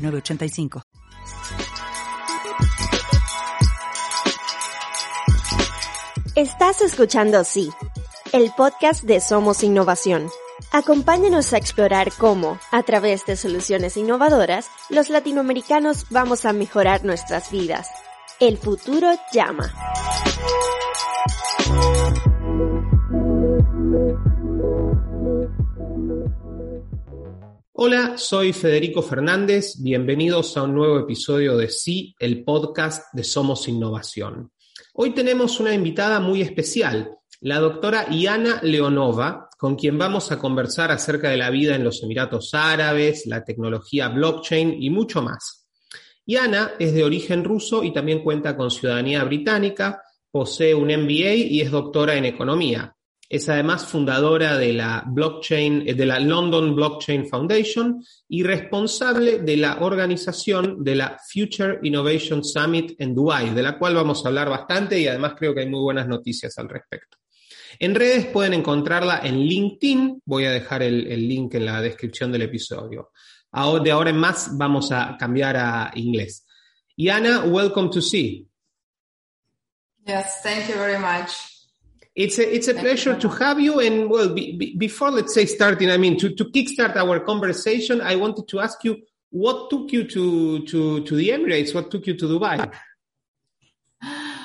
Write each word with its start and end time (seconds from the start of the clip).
985. 0.00 0.82
Estás 6.36 6.80
escuchando 6.80 7.44
Sí, 7.44 7.70
el 8.32 8.52
podcast 8.56 9.02
de 9.02 9.20
Somos 9.20 9.62
Innovación. 9.62 10.30
Acompáñanos 10.72 11.52
a 11.52 11.58
explorar 11.58 12.12
cómo, 12.16 12.58
a 12.70 12.82
través 12.82 13.26
de 13.26 13.36
soluciones 13.36 13.96
innovadoras, 13.96 14.70
los 14.88 15.10
latinoamericanos 15.10 16.06
vamos 16.10 16.44
a 16.44 16.52
mejorar 16.52 17.04
nuestras 17.04 17.50
vidas. 17.50 17.88
El 18.38 18.56
futuro 18.56 19.10
llama. 19.32 19.72
Hola, 27.82 28.18
soy 28.18 28.52
Federico 28.52 29.00
Fernández. 29.00 29.76
Bienvenidos 29.80 30.54
a 30.58 30.64
un 30.64 30.74
nuevo 30.74 30.98
episodio 30.98 31.56
de 31.56 31.70
Sí, 31.70 32.14
el 32.18 32.44
podcast 32.44 33.04
de 33.14 33.24
Somos 33.24 33.68
Innovación. 33.68 34.52
Hoy 34.92 35.14
tenemos 35.14 35.60
una 35.60 35.72
invitada 35.72 36.20
muy 36.20 36.42
especial, 36.42 37.16
la 37.40 37.58
doctora 37.58 38.06
Iana 38.10 38.60
Leonova, 38.62 39.48
con 39.56 39.76
quien 39.76 39.96
vamos 39.96 40.30
a 40.30 40.38
conversar 40.38 40.90
acerca 40.90 41.30
de 41.30 41.38
la 41.38 41.48
vida 41.48 41.74
en 41.74 41.82
los 41.82 42.02
Emiratos 42.02 42.52
Árabes, 42.52 43.24
la 43.24 43.44
tecnología 43.44 44.08
blockchain 44.10 44.76
y 44.78 44.90
mucho 44.90 45.22
más. 45.22 45.66
Iana 46.26 46.72
es 46.78 46.92
de 46.92 47.02
origen 47.02 47.44
ruso 47.44 47.82
y 47.82 47.94
también 47.94 48.22
cuenta 48.22 48.58
con 48.58 48.70
ciudadanía 48.70 49.24
británica, 49.24 50.02
posee 50.30 50.74
un 50.74 50.88
MBA 50.88 51.32
y 51.32 51.62
es 51.62 51.70
doctora 51.70 52.14
en 52.14 52.26
economía. 52.26 52.94
Es 53.30 53.48
además 53.48 53.86
fundadora 53.86 54.58
de 54.58 54.72
la 54.72 55.04
blockchain, 55.06 55.84
de 55.84 56.04
la 56.04 56.18
London 56.18 56.74
Blockchain 56.74 57.28
Foundation 57.28 58.04
y 58.28 58.42
responsable 58.42 59.38
de 59.38 59.56
la 59.56 59.78
organización 59.82 60.82
de 60.82 60.96
la 60.96 61.16
Future 61.32 61.78
Innovation 61.84 62.42
Summit 62.42 63.00
en 63.00 63.14
Dubai, 63.14 63.54
de 63.54 63.62
la 63.62 63.78
cual 63.78 63.94
vamos 63.94 64.24
a 64.24 64.28
hablar 64.30 64.50
bastante 64.50 64.98
y 64.98 65.06
además 65.06 65.34
creo 65.38 65.54
que 65.54 65.60
hay 65.60 65.68
muy 65.68 65.78
buenas 65.78 66.08
noticias 66.08 66.58
al 66.58 66.68
respecto. 66.68 67.18
En 67.78 67.94
redes 67.94 68.26
pueden 68.26 68.52
encontrarla 68.52 69.20
en 69.22 69.38
LinkedIn, 69.38 70.22
voy 70.24 70.46
a 70.46 70.50
dejar 70.50 70.82
el, 70.82 71.28
link 71.28 71.54
en 71.54 71.66
la 71.66 71.80
descripción 71.80 72.32
del 72.32 72.42
episodio. 72.42 73.12
Ahora, 73.52 73.84
de 73.84 73.90
ahora 73.92 74.10
en 74.10 74.18
más 74.18 74.58
vamos 74.58 74.90
a 74.90 75.16
cambiar 75.16 75.56
a 75.56 75.92
inglés. 75.94 76.44
Iana, 76.96 77.44
welcome 77.44 77.90
to 77.90 78.02
See. 78.02 78.48
Yes, 80.04 80.42
thank 80.42 80.68
you 80.68 80.74
very 80.74 80.98
much. 80.98 81.59
It's 82.16 82.38
a, 82.38 82.54
it's 82.54 82.68
a 82.68 82.74
pleasure 82.74 83.18
to 83.18 83.28
have 83.28 83.60
you. 83.60 83.80
And 83.80 84.10
well, 84.10 84.34
be, 84.34 84.56
be, 84.56 84.76
before 84.76 85.10
let's 85.10 85.32
say 85.34 85.46
starting, 85.46 85.90
I 85.90 85.96
mean, 85.96 86.18
to, 86.18 86.34
to 86.34 86.44
kickstart 86.44 86.96
our 86.96 87.20
conversation, 87.20 88.00
I 88.00 88.16
wanted 88.16 88.48
to 88.48 88.60
ask 88.60 88.82
you 88.84 89.00
what 89.30 89.70
took 89.70 89.92
you 89.92 90.04
to, 90.04 90.66
to, 90.66 91.04
to 91.04 91.16
the 91.16 91.28
Emirates? 91.28 91.74
What 91.74 91.90
took 91.90 92.06
you 92.06 92.14
to 92.16 92.26
Dubai? 92.26 92.72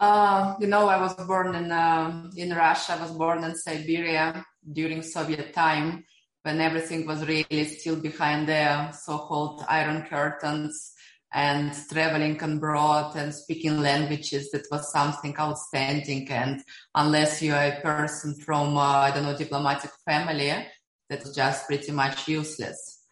Uh, 0.00 0.54
you 0.58 0.66
know, 0.66 0.88
I 0.88 0.98
was 0.98 1.12
born 1.26 1.54
in, 1.54 1.70
uh, 1.70 2.30
in 2.34 2.54
Russia. 2.54 2.94
I 2.94 3.02
was 3.02 3.10
born 3.10 3.44
in 3.44 3.54
Siberia 3.54 4.42
during 4.72 5.02
Soviet 5.02 5.52
time 5.52 6.06
when 6.42 6.58
everything 6.58 7.06
was 7.06 7.26
really 7.28 7.64
still 7.66 7.96
behind 7.96 8.48
the 8.48 8.92
so-called 8.92 9.62
iron 9.68 10.06
curtains 10.08 10.94
and 11.32 11.72
traveling 11.90 12.42
abroad 12.42 13.14
and 13.16 13.34
speaking 13.34 13.80
languages 13.80 14.50
that 14.50 14.66
was 14.70 14.90
something 14.90 15.34
outstanding. 15.38 16.28
And 16.30 16.62
unless 16.94 17.40
you 17.40 17.54
are 17.54 17.66
a 17.66 17.80
person 17.80 18.34
from 18.34 18.76
uh, 18.76 18.80
i 18.80 19.10
don't 19.10 19.24
know 19.24 19.36
diplomatic 19.36 19.90
family 20.04 20.52
that's 21.08 21.34
just 21.34 21.66
pretty 21.66 21.92
much 21.92 22.28
useless. 22.28 23.06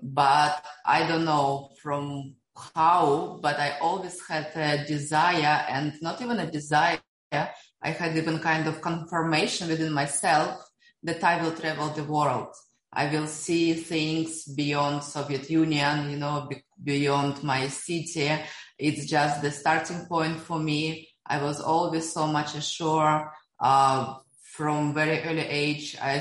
But 0.00 0.64
i 0.86 1.06
don't 1.06 1.24
know 1.24 1.70
from 1.82 2.34
how 2.74 3.38
but 3.40 3.58
i 3.58 3.78
always 3.78 4.20
had 4.26 4.50
a 4.56 4.84
desire 4.84 5.64
and 5.68 5.92
not 6.02 6.20
even 6.20 6.38
a 6.40 6.50
desire 6.50 6.98
i 7.32 7.90
had 7.90 8.16
even 8.16 8.38
kind 8.40 8.66
of 8.66 8.80
confirmation 8.80 9.68
within 9.68 9.92
myself 9.92 10.68
that 11.02 11.22
i 11.22 11.40
will 11.40 11.52
travel 11.52 11.88
the 11.90 12.04
world 12.04 12.52
I 12.92 13.10
will 13.12 13.26
see 13.26 13.74
things 13.74 14.44
beyond 14.44 15.04
Soviet 15.04 15.50
Union, 15.50 16.10
you 16.10 16.16
know, 16.16 16.48
beyond 16.82 17.42
my 17.42 17.68
city. 17.68 18.30
It's 18.78 19.06
just 19.06 19.42
the 19.42 19.50
starting 19.50 20.06
point 20.06 20.40
for 20.40 20.58
me. 20.58 21.08
I 21.26 21.42
was 21.42 21.60
always 21.60 22.12
so 22.12 22.26
much 22.26 22.54
assured, 22.54 23.28
uh, 23.60 24.14
from 24.42 24.94
very 24.94 25.22
early 25.22 25.42
age. 25.46 25.96
I, 26.00 26.18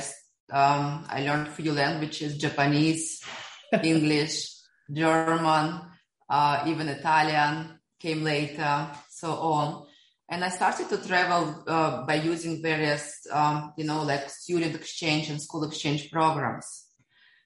um, 0.52 1.06
I 1.10 1.22
learned 1.22 1.50
few 1.50 1.72
languages, 1.72 2.38
Japanese, 2.38 3.24
English, 3.84 4.54
German, 4.92 5.82
uh, 6.30 6.64
even 6.68 6.90
Italian 6.90 7.80
came 8.00 8.24
later, 8.24 8.90
so 9.10 9.32
on. 9.32 9.87
And 10.30 10.44
I 10.44 10.50
started 10.50 10.90
to 10.90 11.08
travel 11.08 11.64
uh, 11.68 12.06
by 12.06 12.16
using 12.16 12.62
various, 12.62 13.26
um, 13.32 13.74
you 13.78 13.86
know, 13.86 14.04
like 14.04 14.30
student 14.30 14.76
exchange 14.76 15.30
and 15.30 15.42
school 15.42 15.64
exchange 15.64 16.12
programs. 16.12 16.88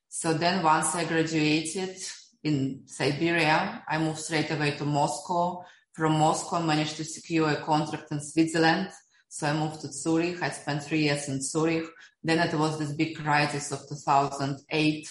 So 0.09 0.34
then 0.34 0.64
once 0.64 0.96
I 0.96 1.06
graduated 1.06 1.96
in 2.44 2.81
Siberia, 2.88 3.84
I 3.88 3.97
moved 4.00 4.20
straight 4.20 4.50
away 4.50 4.72
to 4.72 4.86
Moscow. 4.86 5.64
From 5.94 6.14
Moscow, 6.14 6.58
I 6.58 6.66
managed 6.66 6.97
to 6.97 7.03
secure 7.03 7.50
a 7.50 7.62
contract 7.62 8.12
in 8.12 8.20
Switzerland. 8.20 8.90
So 9.30 9.47
I 9.47 9.53
moved 9.53 9.81
to 9.81 9.91
Zurich. 9.91 10.41
I 10.41 10.50
spent 10.50 10.84
three 10.84 11.03
years 11.03 11.30
in 11.30 11.41
Zurich. 11.41 11.86
Then 12.24 12.40
it 12.40 12.53
was 12.53 12.80
this 12.80 12.94
big 12.94 13.16
crisis 13.16 13.72
of 13.72 13.88
2008. 13.88 15.08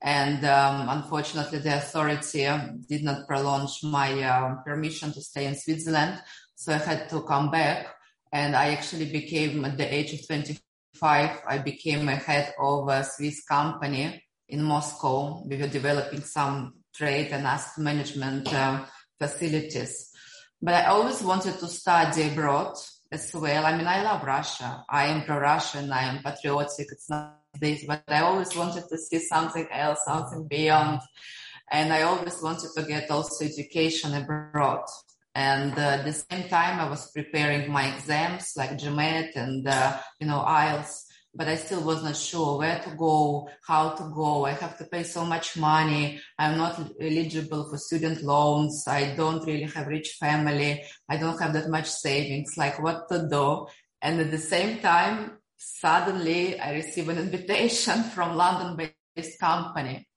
And 0.00 0.44
um, 0.44 0.88
unfortunately, 0.88 1.58
the 1.58 1.76
authority 1.76 2.48
did 2.88 3.02
not 3.02 3.26
prolong 3.26 3.68
my 3.82 4.22
uh, 4.22 4.54
permission 4.64 5.12
to 5.12 5.20
stay 5.20 5.46
in 5.46 5.56
Switzerland. 5.56 6.22
So 6.58 6.72
I 6.72 6.78
had 6.78 7.08
to 7.10 7.22
come 7.22 7.52
back 7.52 7.86
and 8.32 8.56
I 8.56 8.70
actually 8.70 9.12
became 9.12 9.64
at 9.64 9.78
the 9.78 9.94
age 9.94 10.12
of 10.12 10.26
25, 10.26 11.42
I 11.46 11.58
became 11.58 12.08
a 12.08 12.16
head 12.16 12.52
of 12.58 12.88
a 12.88 13.04
Swiss 13.04 13.44
company 13.44 14.24
in 14.48 14.64
Moscow. 14.64 15.44
We 15.46 15.56
were 15.56 15.68
developing 15.68 16.22
some 16.22 16.74
trade 16.92 17.28
and 17.30 17.46
asset 17.46 17.84
management 17.84 18.52
uh, 18.52 18.84
facilities. 19.20 20.10
But 20.60 20.74
I 20.74 20.86
always 20.86 21.22
wanted 21.22 21.60
to 21.60 21.68
study 21.68 22.28
abroad 22.28 22.74
as 23.12 23.32
well. 23.32 23.64
I 23.64 23.76
mean, 23.76 23.86
I 23.86 24.02
love 24.02 24.24
Russia. 24.24 24.84
I 24.90 25.06
am 25.06 25.22
pro-Russian. 25.22 25.92
I 25.92 26.12
am 26.12 26.24
patriotic. 26.24 26.88
It's 26.90 27.08
not 27.08 27.38
this, 27.60 27.84
but 27.86 28.02
I 28.08 28.22
always 28.22 28.56
wanted 28.56 28.88
to 28.88 28.98
see 28.98 29.20
something 29.20 29.68
else, 29.70 30.00
something 30.04 30.48
beyond. 30.48 31.02
And 31.70 31.92
I 31.92 32.02
always 32.02 32.42
wanted 32.42 32.70
to 32.76 32.82
get 32.82 33.08
also 33.12 33.44
education 33.44 34.12
abroad. 34.14 34.86
And 35.34 35.72
uh, 35.78 35.98
at 35.98 36.04
the 36.04 36.12
same 36.12 36.48
time, 36.48 36.80
I 36.80 36.88
was 36.88 37.10
preparing 37.12 37.70
my 37.70 37.94
exams 37.94 38.52
like 38.56 38.78
GMAT 38.78 39.36
and, 39.36 39.66
uh, 39.66 39.98
you 40.20 40.26
know, 40.26 40.44
IELTS, 40.46 41.04
but 41.34 41.46
I 41.46 41.56
still 41.56 41.82
was 41.84 42.02
not 42.02 42.16
sure 42.16 42.58
where 42.58 42.80
to 42.80 42.90
go, 42.96 43.48
how 43.66 43.90
to 43.90 44.10
go. 44.14 44.46
I 44.46 44.52
have 44.52 44.76
to 44.78 44.84
pay 44.84 45.04
so 45.04 45.24
much 45.24 45.56
money. 45.56 46.20
I'm 46.38 46.58
not 46.58 46.80
eligible 47.00 47.68
for 47.68 47.78
student 47.78 48.22
loans. 48.22 48.84
I 48.88 49.14
don't 49.14 49.46
really 49.46 49.70
have 49.74 49.86
rich 49.86 50.16
family. 50.18 50.82
I 51.08 51.16
don't 51.16 51.40
have 51.40 51.52
that 51.52 51.68
much 51.68 51.86
savings, 51.86 52.56
like 52.56 52.82
what 52.82 53.08
to 53.10 53.28
do. 53.28 53.66
And 54.02 54.20
at 54.20 54.30
the 54.30 54.38
same 54.38 54.80
time, 54.80 55.38
suddenly 55.56 56.58
I 56.58 56.72
receive 56.72 57.08
an 57.08 57.18
invitation 57.26 58.02
from 58.04 58.36
London 58.36 58.90
based 59.14 59.38
company. 59.38 60.08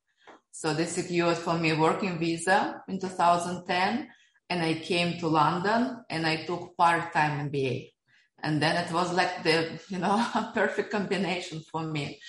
So 0.52 0.74
they 0.74 0.86
secured 0.86 1.38
for 1.38 1.58
me 1.58 1.72
a 1.72 1.80
working 1.80 2.19
visa 2.19 2.81
in 2.88 3.00
2010 3.00 4.10
and 4.51 4.62
I 4.62 4.74
came 4.74 5.18
to 5.19 5.30
London 5.30 6.03
and 6.09 6.27
I 6.27 6.44
took 6.44 6.75
part-time 6.75 7.50
MBA. 7.50 7.94
And 8.44 8.62
then 8.62 8.75
it 8.83 8.92
was 8.92 9.13
like 9.13 9.44
the, 9.44 9.80
you 9.88 10.00
know, 10.00 10.18
perfect 10.53 10.92
combination 10.92 11.62
for 11.71 11.83
me. 11.83 12.19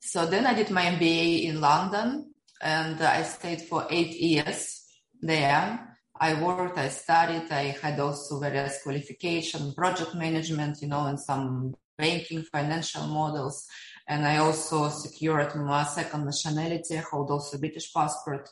So 0.00 0.24
then 0.26 0.46
I 0.46 0.54
did 0.54 0.70
my 0.70 0.84
MBA 0.84 1.46
in 1.46 1.60
London 1.60 2.34
and 2.60 3.02
I 3.02 3.24
stayed 3.24 3.62
for 3.62 3.88
eight 3.90 4.14
years 4.14 4.84
there. 5.20 5.98
I 6.20 6.40
worked, 6.40 6.78
I 6.78 6.88
studied, 6.88 7.50
I 7.50 7.74
had 7.82 7.98
also 7.98 8.38
various 8.38 8.80
qualification, 8.84 9.74
project 9.74 10.14
management, 10.14 10.80
you 10.82 10.86
know, 10.86 11.06
and 11.06 11.18
some 11.18 11.74
banking, 11.98 12.44
financial 12.44 13.08
models. 13.08 13.66
And 14.06 14.24
I 14.24 14.36
also 14.36 14.88
secured 14.88 15.56
my 15.56 15.82
second 15.82 16.26
nationality, 16.26 16.96
hold 16.98 17.32
also 17.32 17.58
British 17.58 17.92
passport. 17.92 18.48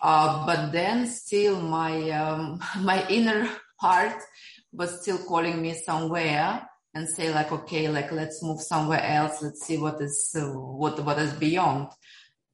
Uh, 0.00 0.46
but 0.46 0.72
then 0.72 1.06
still 1.06 1.60
my 1.60 2.10
um, 2.10 2.60
my 2.80 3.06
inner 3.08 3.48
heart 3.80 4.22
was 4.72 5.00
still 5.02 5.18
calling 5.18 5.60
me 5.62 5.74
somewhere 5.74 6.68
and 6.94 7.08
say 7.08 7.32
like, 7.32 7.52
okay, 7.52 7.88
like 7.88 8.10
let's 8.12 8.42
move 8.42 8.60
somewhere 8.60 9.02
else. 9.02 9.42
Let's 9.42 9.66
see 9.66 9.76
what 9.78 10.00
is 10.00 10.34
uh, 10.36 10.46
what 10.48 11.02
what 11.04 11.18
is 11.18 11.32
beyond. 11.34 11.88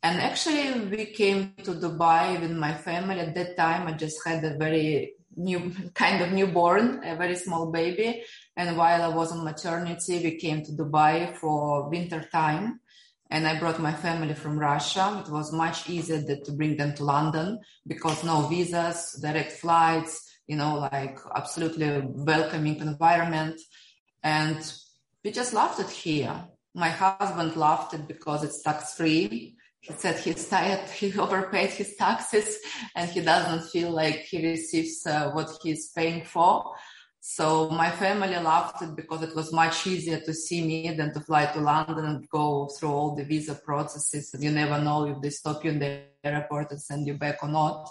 And 0.03 0.21
actually, 0.21 0.81
we 0.91 1.07
came 1.07 1.55
to 1.63 1.75
Dubai 1.75 2.41
with 2.41 2.51
my 2.51 2.75
family. 2.75 3.21
At 3.21 3.35
that 3.37 3.57
time, 3.57 3.87
I 3.87 3.93
just 3.93 4.19
had 4.27 4.43
a 4.45 4.57
very 4.59 5.15
new 5.37 5.73
kind 5.95 6.23
of 6.23 6.33
newborn, 6.33 7.03
a 7.05 7.17
very 7.17 7.37
small 7.37 7.71
baby. 7.71 8.25
And 8.57 8.77
while 8.77 9.03
I 9.03 9.15
was 9.15 9.31
on 9.33 9.45
maternity, 9.45 10.19
we 10.23 10.39
came 10.39 10.65
to 10.65 10.73
Dubai 10.73 11.37
for 11.37 11.89
winter 11.89 12.29
time. 12.33 12.81
And 13.33 13.49
I 13.49 13.59
brought 13.59 13.81
my 13.81 13.95
family 13.95 14.35
from 14.35 14.59
Russia. 14.59 15.25
It 15.25 15.31
was 15.33 15.55
much 15.55 15.89
easier 15.89 16.23
to 16.23 16.53
bring 16.53 16.77
them 16.77 16.95
to 16.97 17.05
London 17.05 17.61
because 17.87 18.23
no 18.23 18.43
visas, 18.43 19.19
direct 19.23 19.53
flights, 19.53 20.31
you 20.47 20.57
know, 20.57 20.75
like 20.93 21.19
absolutely 21.35 22.03
welcoming 22.05 22.77
environment. 22.81 23.59
And 24.23 24.61
we 25.25 25.31
just 25.31 25.55
loved 25.55 25.81
it 25.81 25.89
here. 25.89 26.45
My 26.75 26.91
husband 26.91 27.57
loved 27.57 27.95
it 27.95 28.07
because 28.07 28.45
it's 28.45 28.63
tax 28.63 28.95
free 28.97 29.57
he 29.83 29.93
said 29.95 30.17
he's 30.17 30.49
tired, 30.49 30.89
he 30.91 31.19
overpaid 31.19 31.71
his 31.71 31.97
taxes 31.97 32.59
and 32.95 33.11
he 33.11 33.21
doesn't 33.21 33.69
feel 33.71 33.91
like 33.91 34.21
he 34.21 34.49
receives 34.49 35.05
uh, 35.07 35.31
what 35.33 35.51
he's 35.61 35.89
paying 35.89 36.25
for. 36.25 36.75
So 37.25 37.71
my 37.71 37.89
family 37.89 38.37
loved 38.37 38.83
it 38.83 38.97
because 38.97 39.23
it 39.23 39.37
was 39.37 39.53
much 39.53 39.87
easier 39.87 40.19
to 40.19 40.35
see 40.35 40.67
me 40.67 40.93
than 40.93 41.15
to 41.15 41.21
fly 41.21 41.47
to 41.47 41.61
London 41.61 42.05
and 42.05 42.29
go 42.29 42.67
through 42.67 42.91
all 42.91 43.15
the 43.15 43.25
visa 43.25 43.55
processes. 43.55 44.35
And 44.35 44.43
you 44.43 44.51
never 44.51 44.83
know 44.83 45.07
if 45.07 45.23
they 45.23 45.31
stop 45.31 45.65
you 45.65 45.71
in 45.71 45.79
the 45.79 46.01
airport 46.25 46.73
and 46.73 46.83
send 46.83 47.07
you 47.07 47.15
back 47.15 47.39
or 47.45 47.49
not. 47.49 47.89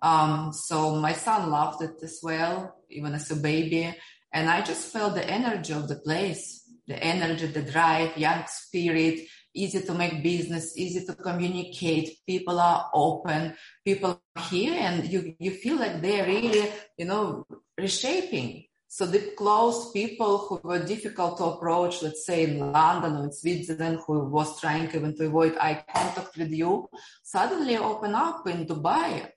Um, 0.00 0.52
so 0.52 0.94
my 0.94 1.14
son 1.14 1.50
loved 1.50 1.82
it 1.82 1.96
as 2.00 2.20
well, 2.22 2.76
even 2.88 3.12
as 3.12 3.28
a 3.32 3.36
baby. 3.36 3.92
And 4.32 4.48
I 4.48 4.62
just 4.62 4.92
felt 4.92 5.16
the 5.16 5.28
energy 5.28 5.72
of 5.72 5.88
the 5.88 5.96
place, 5.96 6.62
the 6.86 7.02
energy, 7.02 7.46
the 7.46 7.62
drive, 7.62 8.16
young 8.16 8.44
spirit, 8.46 9.26
easy 9.54 9.82
to 9.82 9.94
make 9.94 10.22
business, 10.22 10.76
easy 10.76 11.04
to 11.06 11.14
communicate. 11.14 12.18
People 12.26 12.60
are 12.60 12.90
open, 12.94 13.54
people 13.84 14.20
are 14.36 14.42
here 14.42 14.74
and 14.74 15.06
you, 15.06 15.34
you 15.38 15.50
feel 15.50 15.76
like 15.76 16.00
they're 16.00 16.26
really, 16.26 16.70
you 16.96 17.04
know, 17.06 17.46
reshaping. 17.76 18.64
So 18.92 19.06
the 19.06 19.20
close 19.38 19.92
people 19.92 20.38
who 20.38 20.60
were 20.64 20.84
difficult 20.84 21.38
to 21.38 21.44
approach, 21.44 22.02
let's 22.02 22.26
say 22.26 22.42
in 22.42 22.72
London 22.72 23.16
or 23.16 23.24
in 23.24 23.32
Switzerland, 23.32 24.00
who 24.04 24.24
was 24.24 24.60
trying 24.60 24.90
even 24.92 25.16
to 25.16 25.26
avoid 25.26 25.56
eye 25.58 25.84
contact 25.94 26.36
with 26.36 26.50
you, 26.50 26.88
suddenly 27.22 27.76
open 27.76 28.16
up 28.16 28.46
in 28.48 28.66
Dubai. 28.66 29.30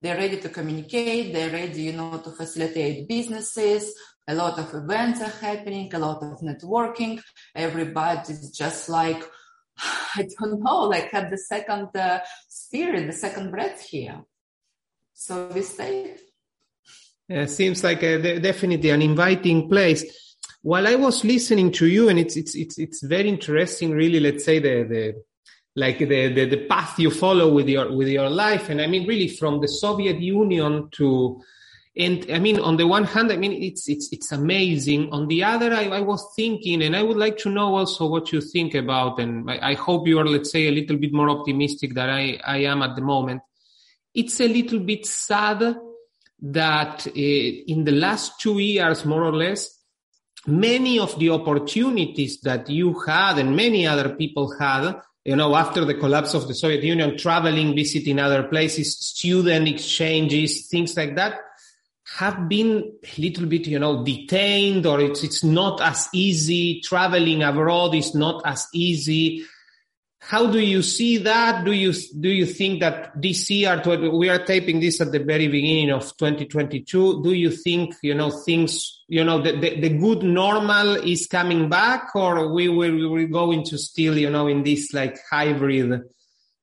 They're 0.00 0.16
ready 0.16 0.38
to 0.38 0.48
communicate. 0.48 1.32
They're 1.32 1.50
ready, 1.50 1.82
you 1.82 1.94
know, 1.94 2.18
to 2.18 2.30
facilitate 2.30 3.08
businesses. 3.08 3.92
A 4.28 4.34
lot 4.34 4.58
of 4.58 4.74
events 4.74 5.20
are 5.20 5.38
happening, 5.40 5.92
a 5.94 5.98
lot 5.98 6.22
of 6.22 6.40
networking. 6.40 7.20
Everybody's 7.54 8.50
just 8.50 8.88
like, 8.88 9.22
I 9.78 10.26
don't 10.38 10.62
know, 10.62 10.82
like 10.84 11.10
had 11.10 11.30
the 11.30 11.38
second 11.38 11.96
uh, 11.96 12.20
spirit, 12.48 13.06
the 13.06 13.12
second 13.12 13.50
breath 13.50 13.82
here. 13.82 14.22
So 15.14 15.48
we 15.54 15.62
stayed. 15.62 16.18
It 17.28 17.50
seems 17.50 17.82
like 17.82 18.02
a, 18.02 18.38
definitely 18.40 18.90
an 18.90 19.02
inviting 19.02 19.68
place. 19.68 20.04
While 20.62 20.86
I 20.86 20.96
was 20.96 21.24
listening 21.24 21.72
to 21.72 21.86
you, 21.86 22.08
and 22.08 22.18
it's 22.18 22.36
it's 22.36 22.54
it's 22.54 22.78
it's 22.78 23.02
very 23.02 23.28
interesting, 23.28 23.92
really. 23.92 24.20
Let's 24.20 24.44
say 24.44 24.58
the 24.58 24.82
the 24.82 25.22
like 25.76 25.98
the, 25.98 26.32
the 26.32 26.44
the 26.48 26.66
path 26.66 26.98
you 26.98 27.10
follow 27.10 27.52
with 27.52 27.68
your 27.68 27.94
with 27.96 28.08
your 28.08 28.28
life, 28.28 28.68
and 28.68 28.80
I 28.80 28.86
mean, 28.86 29.06
really, 29.06 29.28
from 29.28 29.60
the 29.60 29.68
Soviet 29.68 30.20
Union 30.20 30.88
to 30.92 31.40
and 31.96 32.30
I 32.30 32.38
mean, 32.38 32.60
on 32.60 32.76
the 32.76 32.86
one 32.86 33.04
hand, 33.04 33.32
I 33.32 33.36
mean, 33.36 33.52
it's, 33.62 33.88
it's, 33.88 34.12
it's 34.12 34.30
amazing. 34.30 35.10
On 35.12 35.28
the 35.28 35.42
other, 35.44 35.72
I, 35.72 35.84
I 35.84 36.00
was 36.00 36.30
thinking, 36.36 36.82
and 36.82 36.94
I 36.94 37.02
would 37.02 37.16
like 37.16 37.38
to 37.38 37.50
know 37.50 37.76
also 37.76 38.06
what 38.06 38.32
you 38.32 38.42
think 38.42 38.74
about, 38.74 39.18
and 39.18 39.50
I, 39.50 39.70
I 39.70 39.74
hope 39.74 40.06
you 40.06 40.18
are, 40.18 40.26
let's 40.26 40.52
say, 40.52 40.68
a 40.68 40.72
little 40.72 40.98
bit 40.98 41.14
more 41.14 41.30
optimistic 41.30 41.94
than 41.94 42.10
I, 42.10 42.38
I 42.44 42.58
am 42.58 42.82
at 42.82 42.96
the 42.96 43.02
moment. 43.02 43.40
It's 44.12 44.40
a 44.40 44.48
little 44.48 44.80
bit 44.80 45.06
sad 45.06 45.76
that 46.42 47.06
uh, 47.06 47.10
in 47.14 47.84
the 47.84 47.92
last 47.92 48.40
two 48.40 48.58
years, 48.58 49.06
more 49.06 49.24
or 49.24 49.34
less, 49.34 49.72
many 50.46 50.98
of 50.98 51.18
the 51.18 51.30
opportunities 51.30 52.40
that 52.42 52.68
you 52.68 52.98
had 53.06 53.38
and 53.38 53.56
many 53.56 53.86
other 53.86 54.10
people 54.16 54.54
had, 54.58 54.96
you 55.24 55.34
know, 55.34 55.56
after 55.56 55.86
the 55.86 55.94
collapse 55.94 56.34
of 56.34 56.46
the 56.46 56.54
Soviet 56.54 56.84
Union, 56.84 57.16
traveling, 57.16 57.74
visiting 57.74 58.18
other 58.18 58.42
places, 58.44 58.98
student 58.98 59.66
exchanges, 59.66 60.68
things 60.68 60.94
like 60.94 61.16
that, 61.16 61.40
have 62.16 62.48
been 62.48 62.94
a 63.02 63.20
little 63.20 63.44
bit, 63.44 63.66
you 63.66 63.78
know, 63.78 64.02
detained 64.02 64.86
or 64.86 65.00
it's, 65.00 65.22
it's 65.22 65.44
not 65.44 65.82
as 65.82 66.08
easy. 66.14 66.80
Traveling 66.80 67.42
abroad 67.42 67.94
is 67.94 68.14
not 68.14 68.40
as 68.46 68.66
easy. 68.72 69.44
How 70.18 70.50
do 70.50 70.58
you 70.58 70.80
see 70.80 71.18
that? 71.18 71.66
Do 71.66 71.72
you, 71.72 71.92
do 72.18 72.30
you 72.30 72.46
think 72.46 72.80
that 72.80 73.12
this 73.20 73.50
year, 73.50 73.82
we 74.10 74.30
are 74.30 74.42
taping 74.44 74.80
this 74.80 75.00
at 75.02 75.12
the 75.12 75.18
very 75.18 75.48
beginning 75.48 75.90
of 75.90 76.04
2022. 76.16 77.22
Do 77.22 77.32
you 77.34 77.50
think, 77.50 77.94
you 78.02 78.14
know, 78.14 78.30
things, 78.30 79.04
you 79.08 79.22
know, 79.22 79.42
the, 79.42 79.52
the, 79.52 79.80
the 79.80 79.90
good 79.90 80.22
normal 80.22 80.96
is 80.96 81.26
coming 81.26 81.68
back 81.68 82.16
or 82.16 82.50
we 82.50 82.68
will, 82.68 82.92
we 82.92 83.06
will 83.06 83.28
go 83.28 83.52
into 83.52 83.76
still, 83.76 84.16
you 84.16 84.30
know, 84.30 84.46
in 84.46 84.62
this 84.62 84.94
like 84.94 85.18
hybrid 85.30 86.00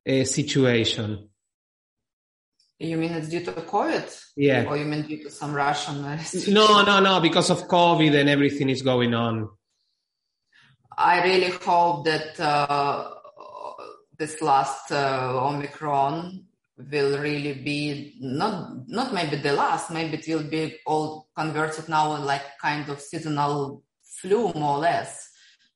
uh, 0.10 0.24
situation? 0.24 1.30
You 2.83 2.97
mean 2.97 3.13
it's 3.13 3.30
due 3.30 3.44
to 3.45 3.51
COVID? 3.53 4.07
Yeah. 4.35 4.65
Or 4.65 4.77
you 4.77 4.85
mean 4.85 5.03
due 5.03 5.24
to 5.24 5.30
some 5.31 5.53
Russian? 5.53 6.01
No, 6.50 6.83
no, 6.83 7.00
no, 7.00 7.19
because 7.21 7.50
of 7.50 7.68
COVID 7.68 8.13
and 8.19 8.30
everything 8.30 8.69
is 8.69 8.81
going 8.81 9.13
on. 9.13 9.50
I 10.97 11.24
really 11.24 11.51
hope 11.51 12.06
that 12.06 12.39
uh, 12.39 13.09
this 14.18 14.41
last 14.41 14.91
uh, 14.91 15.47
Omicron 15.47 16.45
will 16.77 17.19
really 17.19 17.53
be 17.53 18.15
not 18.19 18.88
not 18.88 19.13
maybe 19.13 19.38
the 19.38 19.53
last, 19.53 19.91
maybe 19.91 20.18
it 20.18 20.27
will 20.27 20.50
be 20.50 20.77
all 20.85 21.30
converted 21.35 21.88
now 21.88 22.15
in 22.15 22.25
like 22.25 22.44
kind 22.62 22.89
of 22.89 23.00
seasonal 23.00 23.83
flu 24.03 24.51
more 24.53 24.77
or 24.77 24.80
less. 24.80 25.30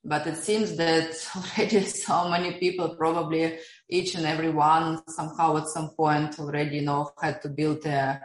But 0.04 0.28
it 0.28 0.38
seems 0.38 0.76
that 0.78 1.16
already 1.36 1.82
so 1.86 2.30
many 2.30 2.54
people, 2.60 2.96
probably 2.96 3.60
each 3.90 4.16
and 4.16 4.26
every 4.26 4.50
one, 4.50 5.02
somehow 5.08 5.58
at 5.58 5.68
some 5.68 5.90
point 5.92 6.40
already 6.40 6.78
you 6.78 6.82
know 6.82 7.12
had 7.22 7.42
to 7.42 7.50
build 7.50 7.86
a 7.86 8.22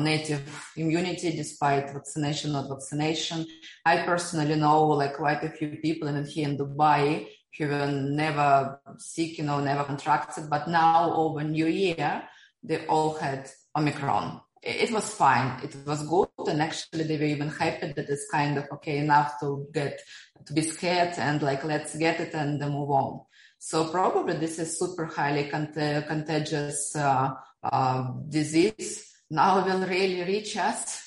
native 0.00 0.42
immunity 0.76 1.30
despite 1.36 1.92
vaccination 1.92 2.56
or 2.56 2.68
vaccination. 2.68 3.46
I 3.84 4.02
personally 4.02 4.56
know 4.56 4.86
like 4.88 5.16
quite 5.16 5.44
a 5.44 5.50
few 5.50 5.76
people 5.82 6.12
here 6.24 6.48
in 6.48 6.58
Dubai 6.58 7.28
who 7.56 7.68
were 7.68 7.86
never 7.86 8.80
sick, 8.98 9.38
you 9.38 9.44
know, 9.44 9.60
never 9.60 9.84
contracted, 9.84 10.50
but 10.50 10.68
now 10.68 11.14
over 11.14 11.42
New 11.42 11.66
Year 11.66 12.24
they 12.62 12.86
all 12.86 13.14
had 13.14 13.48
Omicron 13.76 14.40
it 14.66 14.90
was 14.90 15.14
fine. 15.14 15.60
It 15.62 15.76
was 15.86 16.06
good. 16.06 16.28
And 16.48 16.60
actually 16.60 17.04
they 17.04 17.16
were 17.16 17.24
even 17.24 17.48
happy 17.48 17.92
that 17.92 18.08
it's 18.08 18.28
kind 18.30 18.58
of 18.58 18.66
okay 18.72 18.98
enough 18.98 19.38
to 19.40 19.66
get, 19.72 20.00
to 20.44 20.52
be 20.52 20.62
scared 20.62 21.14
and 21.18 21.40
like, 21.40 21.64
let's 21.64 21.96
get 21.96 22.20
it 22.20 22.34
and 22.34 22.58
move 22.60 22.90
on. 22.90 23.20
So 23.66 23.90
probably 23.90 24.34
this 24.34 24.60
is 24.60 24.78
super 24.78 25.06
highly 25.06 25.48
cont- 25.48 26.06
contagious, 26.06 26.94
uh, 26.94 27.34
uh, 27.64 28.12
disease. 28.28 29.12
Now 29.28 29.66
will 29.66 29.84
really 29.88 30.22
reach 30.22 30.56
us 30.56 31.02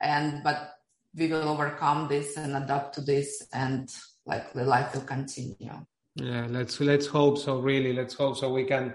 and, 0.00 0.42
but 0.42 0.72
we 1.14 1.28
will 1.28 1.48
overcome 1.48 2.08
this 2.08 2.36
and 2.36 2.56
adapt 2.56 2.96
to 2.96 3.00
this 3.02 3.46
and 3.52 3.88
like 4.26 4.52
the 4.54 4.64
life 4.64 4.92
will 4.92 5.02
continue. 5.02 5.54
Yeah, 6.16 6.48
let's, 6.50 6.80
let's 6.80 7.06
hope 7.06 7.38
so. 7.38 7.60
Really, 7.60 7.92
let's 7.92 8.14
hope 8.14 8.36
so 8.36 8.52
we 8.52 8.64
can, 8.64 8.94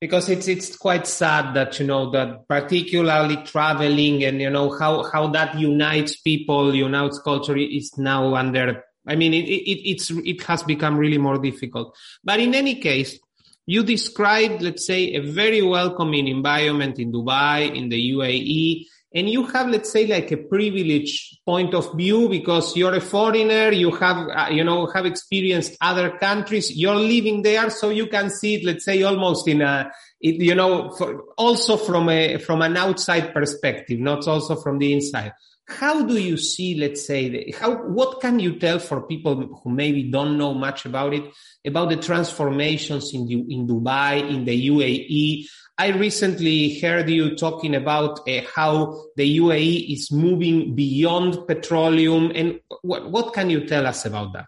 because 0.00 0.30
it's 0.30 0.48
it's 0.48 0.76
quite 0.76 1.06
sad 1.06 1.54
that 1.56 1.78
you 1.78 1.86
know 1.86 2.10
that 2.12 2.48
particularly 2.48 3.36
traveling 3.44 4.24
and 4.24 4.40
you 4.40 4.48
know 4.48 4.70
how 4.78 5.04
how 5.12 5.28
that 5.28 5.58
unites 5.58 6.16
people 6.16 6.74
unites 6.74 7.18
culture 7.20 7.56
is 7.56 7.96
now 7.98 8.34
under 8.34 8.82
i 9.06 9.14
mean 9.16 9.32
it, 9.34 9.46
it 9.48 9.90
it's 9.90 10.10
it 10.10 10.42
has 10.42 10.62
become 10.62 10.96
really 10.96 11.18
more 11.18 11.38
difficult. 11.38 11.96
But 12.24 12.40
in 12.40 12.54
any 12.54 12.76
case 12.76 13.18
you 13.66 13.82
described 13.82 14.62
let's 14.62 14.86
say 14.86 15.14
a 15.14 15.20
very 15.20 15.60
welcoming 15.60 16.28
environment 16.28 16.98
in 16.98 17.12
dubai 17.12 17.74
in 17.74 17.88
the 17.88 18.12
uae 18.12 18.86
and 19.14 19.30
you 19.30 19.44
have 19.46 19.68
let's 19.68 19.90
say 19.90 20.06
like 20.06 20.30
a 20.30 20.36
privileged 20.36 21.38
point 21.44 21.74
of 21.74 21.96
view 21.96 22.28
because 22.28 22.76
you're 22.76 22.94
a 22.94 23.00
foreigner 23.00 23.72
you 23.72 23.90
have 23.90 24.28
uh, 24.28 24.48
you 24.50 24.62
know 24.62 24.86
have 24.86 25.06
experienced 25.06 25.76
other 25.80 26.10
countries 26.18 26.76
you're 26.76 26.94
living 26.94 27.42
there 27.42 27.68
so 27.70 27.90
you 27.90 28.06
can 28.06 28.30
see 28.30 28.54
it 28.56 28.64
let's 28.64 28.84
say 28.84 29.02
almost 29.02 29.48
in 29.48 29.62
a 29.62 29.90
you 30.20 30.54
know 30.54 30.90
for, 30.90 31.24
also 31.36 31.76
from 31.76 32.08
a 32.08 32.38
from 32.38 32.62
an 32.62 32.76
outside 32.76 33.32
perspective 33.32 33.98
not 33.98 34.26
also 34.28 34.54
from 34.54 34.78
the 34.78 34.92
inside 34.92 35.32
how 35.68 36.04
do 36.04 36.16
you 36.16 36.36
see 36.36 36.76
let's 36.76 37.04
say 37.06 37.28
the, 37.28 37.54
how 37.58 37.74
what 37.74 38.20
can 38.20 38.38
you 38.38 38.58
tell 38.58 38.78
for 38.78 39.02
people 39.02 39.60
who 39.62 39.70
maybe 39.70 40.04
don't 40.04 40.38
know 40.38 40.54
much 40.54 40.84
about 40.84 41.12
it 41.12 41.24
about 41.66 41.88
the 41.88 41.96
transformations 41.96 43.12
in 43.12 43.28
in 43.28 43.66
dubai 43.66 44.28
in 44.30 44.44
the 44.44 44.68
uae 44.70 45.44
I 45.78 45.88
recently 45.88 46.80
heard 46.80 47.10
you 47.10 47.36
talking 47.36 47.74
about 47.74 48.26
uh, 48.26 48.40
how 48.54 49.08
the 49.16 49.38
UAE 49.38 49.92
is 49.92 50.10
moving 50.10 50.74
beyond 50.74 51.46
petroleum, 51.46 52.32
and 52.34 52.60
what, 52.80 53.10
what 53.10 53.34
can 53.34 53.50
you 53.50 53.66
tell 53.66 53.86
us 53.86 54.06
about 54.06 54.32
that? 54.32 54.46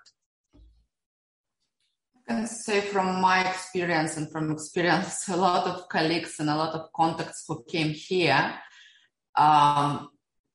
I 2.16 2.32
can 2.32 2.46
say 2.46 2.80
from 2.80 3.20
my 3.20 3.46
experience 3.46 4.16
and 4.16 4.32
from 4.32 4.50
experience, 4.52 5.28
a 5.28 5.36
lot 5.36 5.66
of 5.66 5.90
colleagues 5.90 6.36
and 6.40 6.48
a 6.48 6.56
lot 6.56 6.74
of 6.74 6.90
contacts 6.94 7.44
who 7.46 7.62
came 7.68 7.90
here, 7.90 8.54
um, 9.36 10.08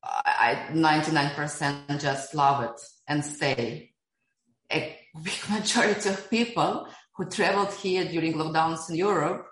I 0.03 0.67
99% 0.72 2.01
just 2.01 2.36
love 2.36 2.63
it 2.63 2.81
and 3.07 3.24
stay. 3.24 3.91
A 4.72 4.98
big 5.24 5.39
majority 5.50 6.10
of 6.10 6.29
people 6.29 6.88
who 7.15 7.29
traveled 7.29 7.74
here 7.74 8.05
during 8.05 8.33
lockdowns 8.33 8.89
in 8.89 8.95
Europe, 8.95 9.48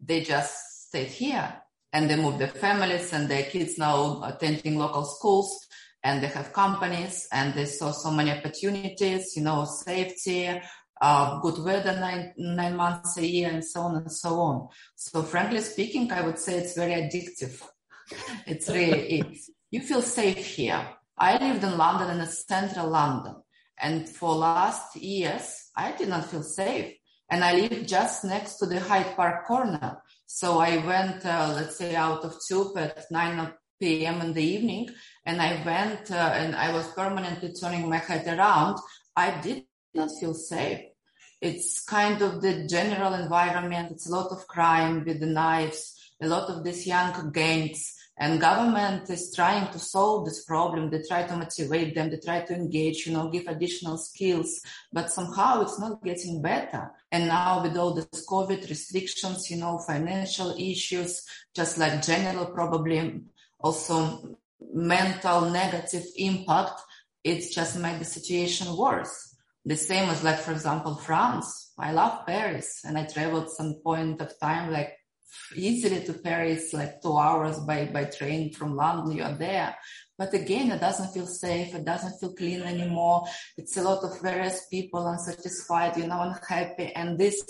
they 0.00 0.22
just 0.22 0.88
stayed 0.88 1.08
here 1.08 1.54
and 1.92 2.08
they 2.08 2.16
moved 2.16 2.38
their 2.38 2.48
families 2.48 3.12
and 3.12 3.28
their 3.28 3.44
kids 3.44 3.78
now 3.78 4.22
attending 4.22 4.78
local 4.78 5.04
schools 5.04 5.66
and 6.02 6.22
they 6.22 6.26
have 6.26 6.52
companies 6.52 7.26
and 7.32 7.54
they 7.54 7.64
saw 7.64 7.90
so 7.90 8.10
many 8.10 8.30
opportunities, 8.30 9.36
you 9.36 9.42
know, 9.42 9.64
safety, 9.64 10.60
uh, 11.00 11.40
good 11.40 11.58
weather 11.64 11.98
nine, 11.98 12.32
nine 12.36 12.76
months 12.76 13.16
a 13.16 13.26
year 13.26 13.48
and 13.50 13.64
so 13.64 13.80
on 13.80 13.96
and 13.96 14.12
so 14.12 14.38
on. 14.40 14.68
So 14.94 15.22
frankly 15.22 15.60
speaking, 15.60 16.12
I 16.12 16.20
would 16.20 16.38
say 16.38 16.58
it's 16.58 16.76
very 16.76 16.92
addictive. 16.92 17.60
it's 18.46 18.68
really. 18.68 19.40
You 19.74 19.80
feel 19.80 20.02
safe 20.02 20.46
here. 20.46 20.86
I 21.18 21.36
lived 21.36 21.64
in 21.64 21.76
London 21.76 22.20
in 22.20 22.26
central 22.28 22.88
London 22.88 23.34
and 23.76 24.08
for 24.08 24.32
last 24.36 24.94
years, 24.94 25.46
I 25.76 25.90
did 25.98 26.08
not 26.08 26.26
feel 26.26 26.44
safe. 26.44 26.94
And 27.28 27.42
I 27.42 27.54
lived 27.54 27.88
just 27.88 28.24
next 28.24 28.58
to 28.58 28.66
the 28.66 28.78
Hyde 28.78 29.16
Park 29.16 29.46
corner. 29.46 30.00
So 30.26 30.60
I 30.60 30.76
went, 30.76 31.26
uh, 31.26 31.54
let's 31.56 31.76
say, 31.76 31.96
out 31.96 32.22
of 32.24 32.38
tube 32.46 32.78
at 32.78 33.10
9 33.10 33.52
p.m. 33.80 34.20
in 34.20 34.32
the 34.32 34.44
evening, 34.44 34.90
and 35.26 35.42
I 35.42 35.60
went 35.64 36.10
uh, 36.10 36.30
and 36.40 36.54
I 36.54 36.72
was 36.72 36.86
permanently 36.92 37.52
turning 37.52 37.88
my 37.88 37.98
head 37.98 38.26
around. 38.28 38.78
I 39.16 39.40
did 39.40 39.64
not 39.92 40.10
feel 40.20 40.34
safe. 40.34 40.82
It's 41.40 41.84
kind 41.84 42.22
of 42.22 42.40
the 42.40 42.66
general 42.68 43.14
environment. 43.14 43.90
It's 43.90 44.08
a 44.08 44.14
lot 44.14 44.30
of 44.30 44.46
crime 44.46 45.04
with 45.04 45.18
the 45.18 45.26
knives, 45.26 46.12
a 46.22 46.28
lot 46.28 46.48
of 46.48 46.62
these 46.62 46.86
young 46.86 47.32
gangs 47.32 47.93
and 48.16 48.40
government 48.40 49.10
is 49.10 49.34
trying 49.34 49.72
to 49.72 49.78
solve 49.78 50.24
this 50.24 50.44
problem. 50.44 50.88
They 50.88 51.02
try 51.02 51.24
to 51.24 51.36
motivate 51.36 51.96
them. 51.96 52.10
They 52.10 52.18
try 52.18 52.42
to 52.42 52.54
engage, 52.54 53.06
you 53.06 53.12
know, 53.12 53.28
give 53.28 53.48
additional 53.48 53.98
skills, 53.98 54.60
but 54.92 55.10
somehow 55.10 55.62
it's 55.62 55.80
not 55.80 56.02
getting 56.04 56.40
better. 56.40 56.92
And 57.10 57.26
now 57.26 57.62
with 57.62 57.76
all 57.76 57.92
this 57.92 58.24
COVID 58.26 58.68
restrictions, 58.68 59.50
you 59.50 59.56
know, 59.56 59.78
financial 59.78 60.54
issues, 60.56 61.26
just 61.56 61.76
like 61.76 62.02
general 62.02 62.46
probably 62.46 63.20
also 63.58 64.38
mental 64.72 65.50
negative 65.50 66.04
impact, 66.16 66.80
it's 67.24 67.52
just 67.52 67.78
made 67.78 67.98
the 67.98 68.04
situation 68.04 68.76
worse. 68.76 69.34
The 69.64 69.76
same 69.76 70.08
as 70.10 70.22
like, 70.22 70.38
for 70.38 70.52
example, 70.52 70.94
France. 70.94 71.72
I 71.76 71.90
love 71.90 72.26
Paris 72.26 72.82
and 72.84 72.96
I 72.96 73.06
traveled 73.06 73.50
some 73.50 73.80
point 73.82 74.20
of 74.20 74.38
time, 74.38 74.70
like 74.70 74.98
easily 75.56 76.04
to 76.04 76.12
Paris, 76.14 76.72
like 76.72 77.00
two 77.02 77.16
hours 77.16 77.58
by, 77.60 77.86
by 77.86 78.04
train 78.04 78.52
from 78.52 78.76
London, 78.76 79.16
you're 79.16 79.32
there. 79.36 79.76
But 80.16 80.32
again, 80.32 80.70
it 80.70 80.80
doesn't 80.80 81.12
feel 81.12 81.26
safe. 81.26 81.74
It 81.74 81.84
doesn't 81.84 82.18
feel 82.18 82.34
clean 82.34 82.62
anymore. 82.62 83.24
It's 83.56 83.76
a 83.76 83.82
lot 83.82 84.04
of 84.04 84.20
various 84.20 84.66
people 84.70 85.06
unsatisfied, 85.06 85.96
you 85.96 86.06
know, 86.06 86.20
unhappy. 86.20 86.92
And 86.94 87.18
this 87.18 87.42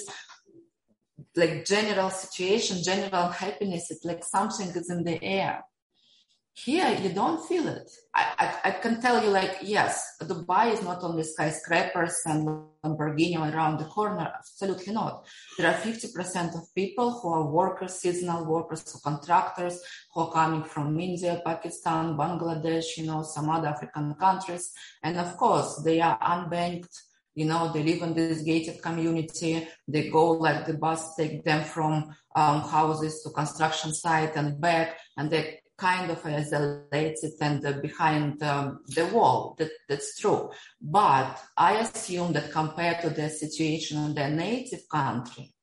like 1.36 1.64
general 1.64 2.10
situation, 2.10 2.82
general 2.82 3.28
happiness, 3.28 3.90
it's 3.90 4.04
like 4.04 4.24
something 4.24 4.68
is 4.68 4.90
in 4.90 5.04
the 5.04 5.22
air. 5.22 5.64
Here, 6.56 6.96
you 7.02 7.08
don't 7.08 7.44
feel 7.48 7.66
it. 7.66 7.90
I, 8.14 8.54
I, 8.64 8.68
I, 8.68 8.70
can 8.70 9.00
tell 9.00 9.20
you, 9.20 9.28
like, 9.28 9.58
yes, 9.62 10.16
Dubai 10.22 10.72
is 10.72 10.82
not 10.84 11.02
only 11.02 11.24
skyscrapers 11.24 12.20
and 12.26 12.46
Lamborghini 12.84 13.36
around 13.36 13.80
the 13.80 13.86
corner. 13.86 14.32
Absolutely 14.38 14.92
not. 14.92 15.26
There 15.58 15.66
are 15.66 15.74
50% 15.74 16.54
of 16.54 16.72
people 16.76 17.18
who 17.18 17.28
are 17.30 17.50
workers, 17.50 17.94
seasonal 17.94 18.44
workers, 18.44 18.84
or 18.94 19.00
contractors 19.00 19.80
who 20.14 20.20
are 20.20 20.32
coming 20.32 20.62
from 20.62 21.00
India, 21.00 21.42
Pakistan, 21.44 22.16
Bangladesh, 22.16 22.98
you 22.98 23.06
know, 23.06 23.24
some 23.24 23.50
other 23.50 23.66
African 23.66 24.14
countries. 24.14 24.70
And 25.02 25.18
of 25.18 25.36
course, 25.36 25.82
they 25.84 26.00
are 26.00 26.20
unbanked. 26.20 26.96
You 27.34 27.46
know, 27.46 27.72
they 27.72 27.82
live 27.82 28.02
in 28.02 28.14
this 28.14 28.42
gated 28.42 28.80
community. 28.80 29.66
They 29.88 30.08
go 30.08 30.30
like 30.30 30.66
the 30.66 30.74
bus 30.74 31.16
take 31.16 31.42
them 31.42 31.64
from 31.64 32.14
um, 32.36 32.60
houses 32.60 33.22
to 33.22 33.30
construction 33.30 33.92
site 33.92 34.36
and 34.36 34.60
back, 34.60 34.98
and 35.16 35.32
they 35.32 35.58
kind 35.76 36.10
of 36.10 36.24
isolated 36.24 37.32
and 37.40 37.64
uh, 37.64 37.72
behind 37.80 38.42
um, 38.42 38.80
the 38.88 39.06
wall. 39.06 39.54
That, 39.58 39.70
that's 39.88 40.18
true. 40.18 40.50
But 40.80 41.40
I 41.56 41.74
assume 41.78 42.32
that 42.34 42.52
compared 42.52 43.00
to 43.02 43.10
the 43.10 43.30
situation 43.30 44.04
in 44.04 44.14
their 44.14 44.30
native 44.30 44.88
country, 44.88 45.53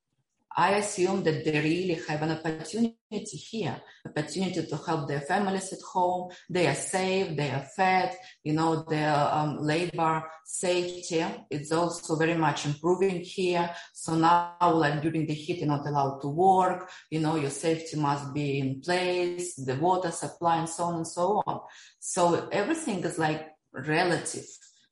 I 0.56 0.76
assume 0.76 1.24
that 1.24 1.46
they 1.46 1.60
really 1.60 2.00
have 2.08 2.22
an 2.24 2.32
opportunity 2.32 3.38
here, 3.38 3.82
opportunity 4.06 4.66
to 4.66 4.78
help 4.78 5.08
their 5.08 5.22
families 5.22 5.72
at 5.72 5.80
home. 5.82 6.32
They 6.50 6.68
are 6.68 6.76
safe, 6.76 7.38
they 7.38 7.52
are 7.52 7.66
fed, 7.76 8.16
you 8.44 8.54
know, 8.54 8.84
their 8.84 9.16
um, 9.16 9.60
labor 9.60 10.24
safety 10.44 11.24
is 11.50 11.72
also 11.72 12.16
very 12.18 12.36
much 12.36 12.66
improving 12.66 13.22
here. 13.22 13.74
So 13.94 14.16
now, 14.16 14.56
like 14.62 15.02
during 15.02 15.26
the 15.26 15.34
heat, 15.34 15.60
you're 15.60 15.68
not 15.68 15.88
allowed 15.88 16.20
to 16.22 16.28
work, 16.28 16.90
you 17.10 17.20
know, 17.20 17.36
your 17.36 17.50
safety 17.50 17.98
must 17.98 18.34
be 18.34 18.60
in 18.60 18.82
place, 18.82 19.56
the 19.56 19.76
water 19.76 20.12
supply 20.12 20.58
and 20.58 20.70
so 20.70 20.84
on 20.86 20.96
and 20.96 21.08
so 21.08 21.42
on. 21.48 21.62
So 22.00 22.50
everything 22.52 23.04
is 23.04 23.18
like 23.18 23.48
relative 23.74 24.48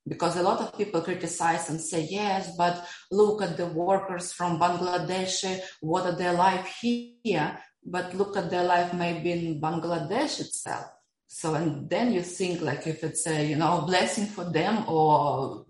because 0.10 0.36
a 0.36 0.44
lot 0.44 0.60
of 0.60 0.76
people 0.76 1.02
criticize 1.02 1.70
and 1.70 1.80
say, 1.80 2.08
yes, 2.10 2.56
but 2.58 2.86
look 3.12 3.44
at 3.44 3.56
the 3.58 3.68
workers 3.68 4.34
from 4.34 4.60
Bangladesh, 4.60 5.60
what 5.82 6.06
are 6.06 6.18
their 6.18 6.34
life 6.34 6.66
here? 6.82 7.58
But 7.86 8.16
look 8.16 8.36
at 8.36 8.50
their 8.50 8.64
life 8.64 8.92
maybe 8.94 9.32
in 9.32 9.62
Bangladesh 9.62 10.42
itself. 10.42 10.86
So, 11.28 11.54
and 11.54 11.88
then 11.88 12.12
you 12.12 12.24
think 12.24 12.62
like 12.62 12.88
if 12.88 13.04
it's 13.04 13.28
a, 13.28 13.46
you 13.46 13.56
know, 13.56 13.84
blessing 13.86 14.26
for 14.26 14.46
them 14.46 14.84
or 14.88 15.68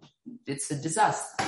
it's 0.47 0.71
a 0.71 0.81
disaster. 0.81 1.43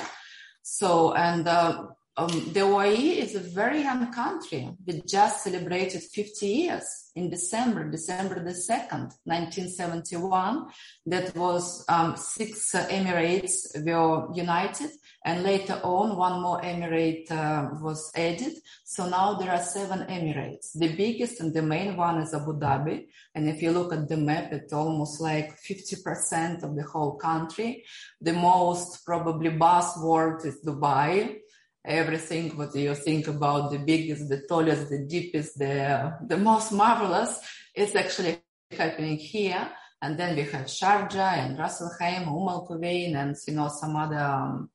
So, 0.62 1.14
and 1.14 1.48
uh, 1.48 1.88
um, 2.22 2.54
the 2.54 2.60
UAE 2.62 3.18
is 3.18 3.36
a 3.36 3.40
very 3.40 3.82
young 3.82 4.12
country. 4.12 4.70
We 4.86 5.01
just 5.06 5.44
celebrated 5.44 6.04
50 6.04 6.46
years 6.46 7.12
in 7.16 7.30
December, 7.30 7.90
December 7.90 8.36
the 8.44 8.51
2nd, 8.51 9.10
1971. 9.24 10.68
That 11.08 11.36
was 11.36 11.84
um, 11.90 12.16
six 12.16 12.75
uh, 12.75 12.88
Emirates 12.88 13.56
were 13.84 14.28
united 14.34 14.92
and 15.25 15.44
later 15.44 15.80
on 15.84 16.16
one 16.16 16.42
more 16.42 16.62
Emirate 16.62 17.32
uh, 17.32 17.70
was 17.82 18.12
added. 18.16 18.54
So 18.84 19.08
now 19.10 19.36
there 19.36 19.51
are 19.51 19.62
seven 19.62 20.00
Emirates. 20.08 20.72
The 20.74 20.96
biggest 20.96 21.40
and 21.42 21.54
the 21.54 21.62
main 21.62 21.96
one 21.96 22.20
is 22.22 22.34
Abu 22.34 22.54
Dhabi. 22.60 23.08
And 23.36 23.48
if 23.48 23.62
you 23.62 23.72
look 23.72 23.94
at 23.94 24.10
the 24.10 24.18
map, 24.18 24.51
it's 24.51 24.74
almost 24.74 25.22
like 25.22 25.58
50% 25.70 26.63
of 26.63 26.75
the 26.75 26.84
whole 26.84 27.16
country. 27.16 27.84
The 28.20 28.34
most 28.34 29.06
probably 29.06 29.50
buzzword 29.50 30.46
is 30.46 30.60
Dubai 30.66 31.38
everything 31.84 32.56
what 32.58 32.76
you 32.76 32.94
think 32.96 33.28
about 33.28 33.72
the 33.72 33.80
biggest, 33.80 34.30
the 34.30 34.42
tallest, 34.48 34.90
the 34.90 35.00
deepest, 35.00 35.58
the, 35.58 36.14
the 36.28 36.38
most 36.38 36.72
marvelous 36.72 37.40
is 37.76 37.96
actually 37.96 38.38
happening 38.72 39.18
here. 39.18 39.68
And 40.02 40.18
then 40.18 40.36
we 40.36 40.44
have 40.44 40.66
Sharjah 40.66 41.38
and 41.38 41.60
Ras 41.60 41.82
Al 41.82 41.96
Khaimah, 42.00 42.28
Umm 42.28 42.50
Al 42.50 42.68
Quwain, 42.68 43.16
and 43.16 43.36
you 43.48 43.54
know 43.54 43.68
some 43.68 43.96
other 43.96 44.18
um, 44.18 44.70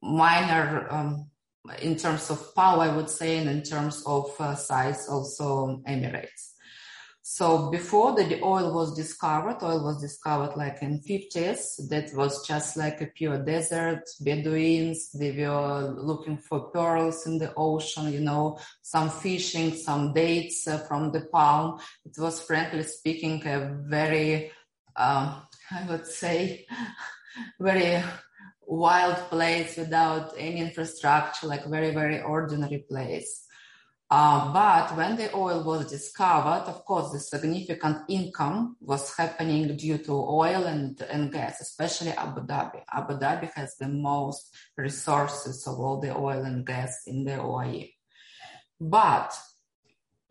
minor 0.00 0.86
um, 0.90 1.30
in 1.82 1.96
terms 1.96 2.30
of 2.30 2.54
power, 2.54 2.84
I 2.84 2.96
would 2.96 3.10
say, 3.10 3.36
and 3.38 3.50
in 3.50 3.62
terms 3.62 4.02
of 4.06 4.34
uh, 4.38 4.54
size, 4.54 5.08
also 5.10 5.82
Emirates. 5.86 6.53
So 7.36 7.68
before 7.68 8.14
the, 8.14 8.22
the 8.22 8.40
oil 8.44 8.72
was 8.72 8.94
discovered, 8.94 9.56
oil 9.60 9.82
was 9.82 10.00
discovered 10.00 10.56
like 10.56 10.80
in 10.82 11.00
50s. 11.00 11.88
That 11.88 12.14
was 12.14 12.46
just 12.46 12.76
like 12.76 13.00
a 13.00 13.06
pure 13.06 13.44
desert. 13.44 14.04
Bedouins, 14.20 15.10
they 15.10 15.32
were 15.32 15.96
looking 15.98 16.38
for 16.38 16.70
pearls 16.70 17.26
in 17.26 17.38
the 17.38 17.52
ocean, 17.56 18.12
you 18.12 18.20
know, 18.20 18.60
some 18.82 19.10
fishing, 19.10 19.74
some 19.74 20.12
dates 20.12 20.68
uh, 20.68 20.78
from 20.86 21.10
the 21.10 21.22
palm. 21.22 21.80
It 22.04 22.16
was 22.18 22.40
frankly 22.40 22.84
speaking 22.84 23.44
a 23.48 23.82
very, 23.82 24.52
uh, 24.94 25.40
I 25.72 25.86
would 25.88 26.06
say, 26.06 26.68
very 27.58 28.00
wild 28.64 29.16
place 29.28 29.76
without 29.76 30.34
any 30.38 30.60
infrastructure, 30.60 31.48
like 31.48 31.66
very, 31.66 31.90
very 31.90 32.22
ordinary 32.22 32.84
place. 32.88 33.43
Uh, 34.16 34.52
but 34.52 34.96
when 34.96 35.16
the 35.16 35.34
oil 35.34 35.64
was 35.64 35.90
discovered, 35.90 36.62
of 36.68 36.84
course, 36.84 37.10
the 37.10 37.18
significant 37.18 37.98
income 38.08 38.76
was 38.80 39.12
happening 39.16 39.76
due 39.76 39.98
to 39.98 40.12
oil 40.12 40.62
and, 40.66 41.02
and 41.10 41.32
gas, 41.32 41.60
especially 41.60 42.12
Abu 42.12 42.42
Dhabi. 42.46 42.80
Abu 42.92 43.14
Dhabi 43.18 43.50
has 43.54 43.74
the 43.76 43.88
most 43.88 44.54
resources 44.76 45.66
of 45.66 45.80
all 45.80 46.00
the 46.00 46.16
oil 46.16 46.44
and 46.44 46.64
gas 46.64 47.02
in 47.08 47.24
the 47.24 47.32
UAE. 47.32 47.94
But 48.80 49.36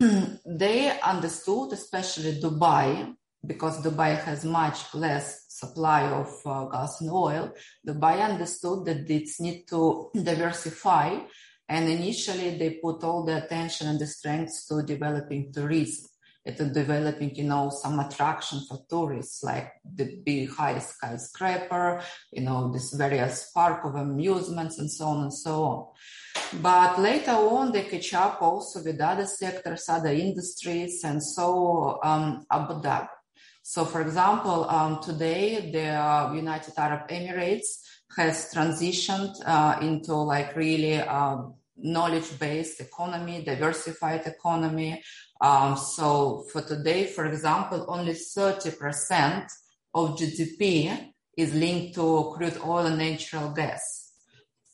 they 0.00 0.98
understood, 1.00 1.74
especially 1.74 2.40
Dubai, 2.40 3.14
because 3.46 3.82
Dubai 3.82 4.16
has 4.16 4.46
much 4.46 4.94
less 4.94 5.44
supply 5.50 6.08
of 6.08 6.40
uh, 6.46 6.64
gas 6.66 7.02
and 7.02 7.10
oil, 7.10 7.52
Dubai 7.86 8.24
understood 8.30 8.86
that 8.86 9.10
it 9.10 9.28
need 9.40 9.68
to 9.68 10.08
diversify. 10.30 11.18
And 11.68 11.88
initially 11.88 12.58
they 12.58 12.78
put 12.82 13.02
all 13.04 13.24
the 13.24 13.44
attention 13.44 13.88
and 13.88 13.98
the 13.98 14.06
strengths 14.06 14.66
to 14.68 14.82
developing 14.82 15.52
tourism. 15.52 16.08
It 16.44 16.58
developing, 16.74 17.34
you 17.36 17.44
know, 17.44 17.70
some 17.70 17.98
attraction 17.98 18.60
for 18.68 18.84
tourists, 18.86 19.42
like 19.42 19.72
the 19.82 20.16
big 20.26 20.50
high 20.50 20.78
skyscraper, 20.78 22.02
you 22.32 22.42
know, 22.42 22.70
this 22.70 22.92
various 22.92 23.50
park 23.50 23.82
of 23.86 23.94
amusements 23.94 24.78
and 24.78 24.90
so 24.90 25.06
on 25.06 25.22
and 25.22 25.32
so 25.32 25.62
on. 25.64 25.86
But 26.60 27.00
later 27.00 27.30
on, 27.30 27.72
they 27.72 27.84
catch 27.84 28.12
up 28.12 28.42
also 28.42 28.84
with 28.84 29.00
other 29.00 29.24
sectors, 29.24 29.88
other 29.88 30.10
industries, 30.10 31.02
and 31.02 31.22
so 31.22 31.98
um, 32.02 32.44
Abu 32.50 32.74
Dhabi. 32.74 33.08
So, 33.62 33.86
for 33.86 34.02
example, 34.02 34.68
um, 34.68 35.02
today 35.02 35.70
the 35.72 36.36
United 36.36 36.74
Arab 36.76 37.08
Emirates 37.08 37.80
has 38.16 38.52
transitioned 38.54 39.34
uh, 39.44 39.78
into 39.80 40.14
like 40.14 40.56
really 40.56 40.96
uh, 40.96 41.38
knowledge-based 41.76 42.80
economy, 42.80 43.42
diversified 43.44 44.26
economy. 44.26 45.02
Um, 45.40 45.76
so, 45.76 46.44
for 46.52 46.62
today, 46.62 47.06
for 47.06 47.26
example, 47.26 47.84
only 47.88 48.12
30% 48.12 49.46
of 49.94 50.16
GDP 50.16 51.12
is 51.36 51.54
linked 51.54 51.94
to 51.96 52.32
crude 52.36 52.58
oil 52.64 52.86
and 52.86 52.98
natural 52.98 53.50
gas. 53.50 54.12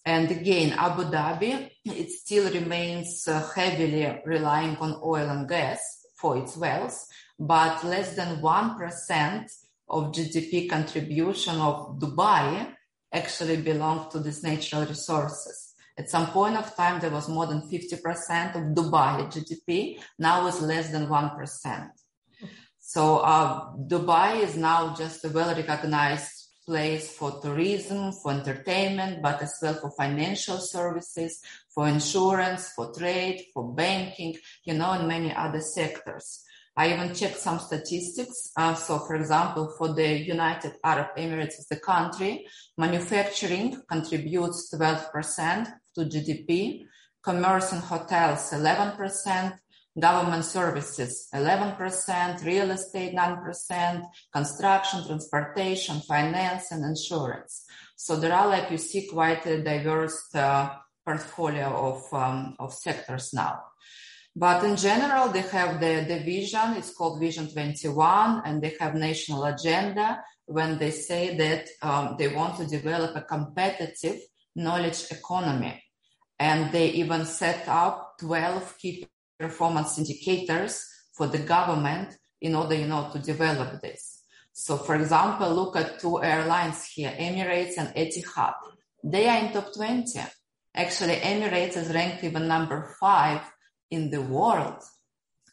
And 0.05 0.31
again, 0.31 0.73
Abu 0.79 1.05
Dhabi, 1.05 1.71
it 1.85 2.11
still 2.11 2.53
remains 2.53 3.27
uh, 3.29 3.47
heavily 3.55 4.21
relying 4.25 4.77
on 4.77 5.01
oil 5.03 5.29
and 5.29 5.49
gas 5.49 5.81
for 6.17 6.37
its 6.37 6.57
wealth, 6.57 7.07
but 7.39 7.85
less 7.85 8.17
than 8.17 8.41
1% 8.41 9.45
of 9.89 10.13
GDP 10.13 10.69
contribution 10.69 11.57
of 11.57 11.99
Dubai 11.99 12.75
actually 13.13 13.59
belonged 13.59 14.11
to 14.13 14.21
these 14.21 14.43
natural 14.43 14.85
resources. 14.87 15.75
At 15.99 16.09
some 16.09 16.29
point 16.29 16.57
of 16.57 16.75
time, 16.77 17.01
there 17.01 17.11
was 17.11 17.29
more 17.29 17.47
than 17.47 17.63
50% 17.63 18.55
of 18.55 18.75
Dubai 18.75 19.31
GDP. 19.33 20.01
Now 20.19 20.47
it's 20.47 20.63
less 20.63 20.91
than 20.91 21.09
1%. 21.09 21.91
So 22.79 23.19
uh, 23.19 23.73
Dubai 23.77 24.43
is 24.43 24.57
now 24.57 24.95
just 24.95 25.25
a 25.25 25.29
well-recognized 25.29 26.41
place 26.65 27.11
for 27.11 27.41
tourism, 27.43 28.13
for 28.13 28.33
entertainment, 28.33 29.21
but 29.23 29.43
as 29.43 29.55
well 29.61 29.75
for 29.75 29.91
financial 29.91 30.59
services, 30.59 31.43
for 31.75 31.89
insurance, 31.89 32.73
for 32.75 32.93
trade, 32.93 33.45
for 33.53 33.75
banking, 33.75 34.37
you 34.65 34.75
know, 34.75 34.93
and 34.93 35.09
many 35.09 35.35
other 35.35 35.61
sectors. 35.61 36.45
I 36.81 36.95
even 36.95 37.15
checked 37.15 37.37
some 37.37 37.59
statistics. 37.59 38.53
Uh, 38.57 38.73
so, 38.73 39.01
for 39.01 39.15
example, 39.15 39.71
for 39.77 39.93
the 39.93 40.11
United 40.17 40.73
Arab 40.83 41.09
Emirates 41.19 41.59
as 41.59 41.67
the 41.69 41.77
country, 41.77 42.47
manufacturing 42.79 43.83
contributes 43.87 44.73
12% 44.73 45.75
to 45.95 46.01
GDP, 46.07 46.87
commerce 47.23 47.73
and 47.73 47.83
hotels 47.83 48.51
11%, 48.53 49.59
government 50.01 50.47
services 50.47 51.29
11%, 51.35 52.45
real 52.47 52.71
estate 52.71 53.15
9%, 53.15 54.03
construction, 54.33 55.07
transportation, 55.07 56.01
finance, 56.01 56.73
and 56.73 56.83
insurance. 56.83 57.67
So 57.95 58.17
there 58.17 58.33
are, 58.33 58.49
like 58.49 58.71
you 58.71 58.79
see, 58.79 59.07
quite 59.07 59.45
a 59.45 59.63
diverse 59.63 60.35
uh, 60.35 60.71
portfolio 61.05 61.67
of, 61.91 62.15
um, 62.15 62.57
of 62.59 62.73
sectors 62.73 63.35
now. 63.35 63.65
But 64.37 64.65
in 64.65 64.77
general, 64.77 65.29
they 65.29 65.43
have 65.43 65.81
the, 65.81 66.05
the 66.07 66.21
vision, 66.25 66.75
it's 66.77 66.95
called 66.95 67.21
Vision 67.21 67.51
21, 67.51 68.43
and 68.45 68.63
they 68.63 68.75
have 68.79 68.95
national 68.95 69.45
agenda 69.45 70.23
when 70.47 70.79
they 70.79 70.93
say 70.93 71.37
that 71.37 71.69
um, 71.83 72.17
they 72.19 72.29
want 72.29 72.57
to 72.59 72.67
develop 72.67 73.17
a 73.17 73.23
competitive 73.23 74.21
knowledge 74.55 75.11
economy. 75.11 75.83
And 76.39 76.73
they 76.73 76.91
even 76.91 77.25
set 77.27 77.69
up 77.69 78.15
12 78.21 78.79
key 78.79 79.07
performance 79.39 79.99
indicators 79.99 80.87
for 81.13 81.27
the 81.27 81.39
government 81.39 82.17
in 82.41 82.55
order, 82.55 82.75
you 82.75 82.87
know, 82.87 83.11
to 83.13 83.19
develop 83.19 83.81
this. 83.83 84.23
So, 84.53 84.77
for 84.77 84.95
example, 84.95 85.53
look 85.55 85.77
at 85.77 86.01
two 86.01 86.23
airlines 86.23 86.87
here, 86.87 87.15
Emirates 87.19 87.75
and 87.79 87.89
Etihad. 87.95 88.55
They 89.03 89.29
are 89.29 89.39
in 89.45 89.53
top 89.53 89.75
20. 89.75 90.21
Actually, 90.75 91.17
Emirates 91.17 91.77
is 91.77 91.93
ranked 91.93 92.25
even 92.25 92.47
number 92.47 92.95
five 93.01 93.41
in 93.91 94.11
the 94.11 94.23
world. 94.23 94.83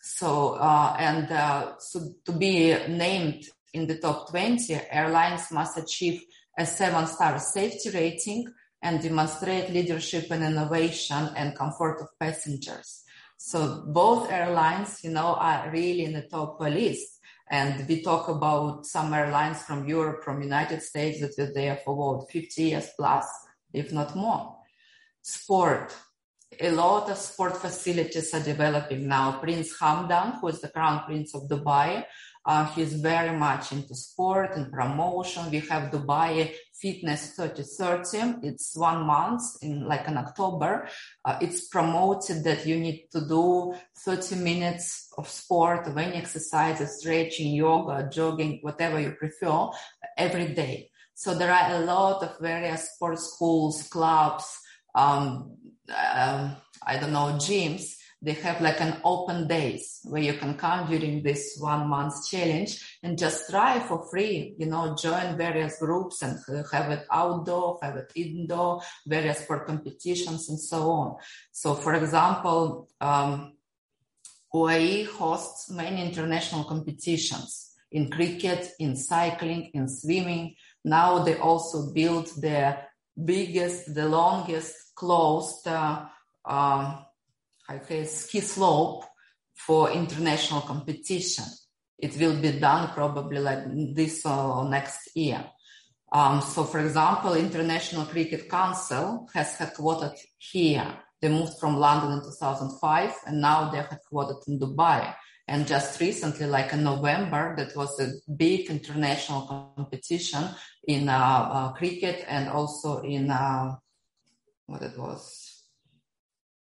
So, 0.02 0.54
uh, 0.54 0.95
and 1.00 1.32
uh, 1.32 1.78
so 1.80 2.13
to 2.26 2.32
be 2.32 2.73
named 2.88 3.43
in 3.73 3.88
the 3.88 3.97
top 3.97 4.30
20, 4.30 4.73
airlines 4.89 5.52
must 5.52 5.78
achieve 5.78 6.23
a 6.58 6.65
seven 6.65 7.06
star 7.08 7.39
safety 7.39 7.89
rating 7.89 8.47
and 8.82 9.02
demonstrate 9.02 9.71
leadership 9.71 10.32
and 10.32 10.43
innovation 10.43 11.30
and 11.36 11.58
comfort 11.58 12.00
of 12.02 12.08
passengers. 12.19 13.04
So 13.38 13.84
both 13.88 14.32
airlines, 14.32 15.04
you 15.04 15.12
know, 15.12 15.36
are 15.36 15.69
really 15.71 16.04
in 16.04 16.13
the 16.13 16.23
top 16.23 16.60
list. 16.60 17.19
And 17.50 17.88
we 17.88 18.02
talk 18.02 18.28
about 18.28 18.86
some 18.86 19.13
airlines 19.13 19.62
from 19.62 19.88
Europe, 19.88 20.23
from 20.23 20.41
United 20.41 20.82
States 20.82 21.21
that 21.21 21.34
were 21.38 21.54
there 21.54 21.78
for 21.78 21.95
what, 21.95 22.32
50 22.32 22.63
years 22.63 22.89
plus, 22.97 23.26
if 23.73 23.93
not 23.93 24.15
more. 24.15 24.58
Sport. 25.21 25.95
A 26.60 26.72
lot 26.72 27.10
of 27.10 27.18
sport 27.18 27.58
facilities 27.58 28.34
are 28.34 28.40
developing 28.40 29.06
now. 29.06 29.40
Prince 29.40 29.78
Hamdan, 29.80 30.40
who 30.40 30.48
is 30.48 30.62
the 30.62 30.70
crown 30.70 31.04
prince 31.06 31.36
of 31.36 31.50
Dubai, 31.50 32.06
uh, 32.46 32.66
he's 32.68 32.94
very 32.94 33.38
much 33.38 33.74
into 33.74 33.94
sport 33.94 34.56
and 34.56 34.72
promotion. 34.72 35.52
We 35.52 35.60
have 35.60 35.92
Dubai 35.92 36.54
Fitness 36.74 37.36
3030. 37.36 38.48
It's 38.48 38.78
one 38.78 39.02
month 39.06 39.42
in 39.62 39.86
like 39.86 40.08
in 40.08 40.16
October. 40.16 40.88
Uh, 41.26 41.38
it's 41.42 41.68
promoted 41.68 42.46
that 42.46 42.66
you 42.66 42.80
need 42.80 43.08
to 43.12 43.28
do 43.28 43.74
30 43.98 44.36
minutes 44.38 45.12
of 45.18 45.28
sport, 45.28 45.86
of 45.88 45.98
any 45.98 46.16
exercise, 46.16 46.80
stretching, 46.98 47.54
yoga, 47.56 48.08
jogging, 48.10 48.60
whatever 48.62 49.02
you 49.02 49.12
prefer 49.12 49.68
every 50.18 50.54
day. 50.54 50.90
So 51.14 51.34
there 51.34 51.52
are 51.52 51.74
a 51.76 51.80
lot 51.80 52.24
of 52.24 52.40
various 52.40 52.94
sports 52.94 53.34
schools, 53.34 53.84
clubs, 53.90 54.46
um, 54.96 55.58
uh, 55.93 56.56
I 56.86 56.97
don't 56.97 57.13
know, 57.13 57.34
gyms 57.38 57.97
they 58.21 58.34
have 58.34 58.62
like 58.62 58.82
an 58.82 58.97
open 59.04 59.47
days 59.47 60.00
where 60.04 60.21
you 60.21 60.34
can 60.34 60.56
come 60.56 60.89
during 60.89 61.21
this 61.21 61.58
one 61.60 61.88
month 61.88 62.28
challenge 62.30 63.00
and 63.04 63.17
just 63.17 63.50
try 63.50 63.80
for 63.80 64.10
free, 64.10 64.56
you 64.58 64.65
know, 64.65 64.95
join 64.95 65.38
various 65.38 65.78
groups 65.80 66.23
and 66.23 66.39
have 66.71 66.89
it 66.91 67.06
outdoor, 67.12 67.78
have 67.84 67.95
it 67.95 68.12
indoor, 68.15 68.82
various 69.06 69.39
sport 69.39 69.67
competitions 69.67 70.50
and 70.50 70.60
so 70.60 70.89
on. 70.89 71.15
So 71.52 71.76
for 71.76 71.93
example, 71.93 72.89
um, 73.00 73.54
UAE 74.54 75.08
hosts 75.08 75.69
many 75.69 76.02
international 76.02 76.63
competitions 76.63 77.76
in 77.91 78.10
cricket, 78.10 78.71
in 78.80 78.95
cycling, 78.95 79.69
in 79.76 79.88
swimming. 79.88 80.56
Now 80.84 81.19
they 81.19 81.38
also 81.38 81.93
build 81.93 82.28
the 82.41 82.80
biggest, 83.23 83.93
the 83.93 84.08
longest 84.08 84.87
closed 84.98 85.68
uh, 85.68 86.06
uh, 86.44 86.98
a 87.70 88.06
ski 88.06 88.40
slope 88.42 89.06
for 89.54 89.92
international 89.92 90.62
competition. 90.62 91.46
It 92.00 92.18
will 92.18 92.40
be 92.40 92.60
done 92.60 92.90
probably 92.94 93.40
like 93.40 93.64
this 93.94 94.26
or 94.26 94.70
next 94.70 95.16
year. 95.16 95.46
Um, 96.12 96.42
so, 96.42 96.64
for 96.64 96.80
example, 96.80 97.34
International 97.34 98.06
Cricket 98.06 98.50
Council 98.50 99.28
has 99.34 99.58
headquartered 99.58 100.18
here. 100.38 100.88
They 101.22 101.30
moved 101.30 101.60
from 101.60 101.78
London 101.78 102.14
in 102.14 102.24
2005 102.24 103.14
and 103.28 103.42
now 103.42 103.70
they're 103.70 103.90
headquartered 103.92 104.48
in 104.48 104.60
Dubai. 104.60 105.14
And 105.50 105.68
just 105.68 106.00
recently, 106.00 106.46
like 106.46 106.74
in 106.74 106.84
November, 106.84 107.56
that 107.58 107.76
was 107.76 108.00
a 108.00 108.12
big 108.32 108.70
international 108.70 109.74
competition 109.76 110.44
in 110.88 111.10
uh, 111.10 111.14
uh, 111.18 111.72
cricket 111.74 112.26
and 112.28 112.50
also 112.50 113.02
in 113.02 113.32
uh, 113.32 113.76
what 114.67 114.84
it 114.84 114.97
was 114.97 115.58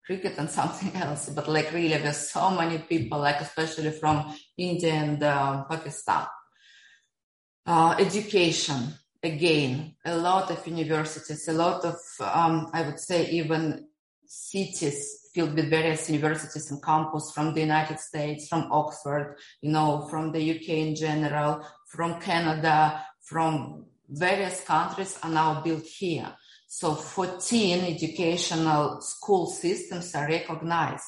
cricket 0.05 0.37
and 0.37 0.49
something 0.59 0.93
else. 0.95 1.29
But 1.29 1.47
like 1.47 1.73
really, 1.73 1.97
there's 1.97 2.29
so 2.29 2.51
many 2.51 2.77
people, 2.79 3.19
like 3.19 3.41
especially 3.41 3.91
from 3.91 4.35
India 4.57 4.93
and 4.93 5.23
uh, 5.23 5.63
Pakistan. 5.65 6.27
Uh, 7.65 7.95
education, 7.97 8.93
again, 9.23 9.95
a 10.05 10.15
lot 10.17 10.51
of 10.51 10.67
universities, 10.67 11.47
a 11.47 11.53
lot 11.53 11.85
of, 11.85 11.95
um, 12.19 12.69
I 12.73 12.81
would 12.81 12.99
say, 12.99 13.29
even 13.29 13.87
cities 14.25 15.29
filled 15.33 15.55
with 15.55 15.69
various 15.69 16.09
universities 16.09 16.69
and 16.71 16.83
campus 16.83 17.31
from 17.31 17.53
the 17.53 17.61
United 17.61 17.99
States, 17.99 18.49
from 18.49 18.67
Oxford, 18.69 19.37
you 19.61 19.71
know, 19.71 20.07
from 20.09 20.31
the 20.33 20.51
UK 20.51 20.69
in 20.69 20.95
general, 20.95 21.65
from 21.87 22.19
Canada, 22.19 23.03
from 23.21 23.85
various 24.09 24.61
countries 24.65 25.17
are 25.23 25.29
now 25.29 25.61
built 25.61 25.85
here. 25.85 26.35
So 26.75 26.95
14 26.95 27.85
educational 27.85 28.99
school 28.99 29.45
systems 29.45 30.15
are 30.15 30.27
recognized. 30.27 31.05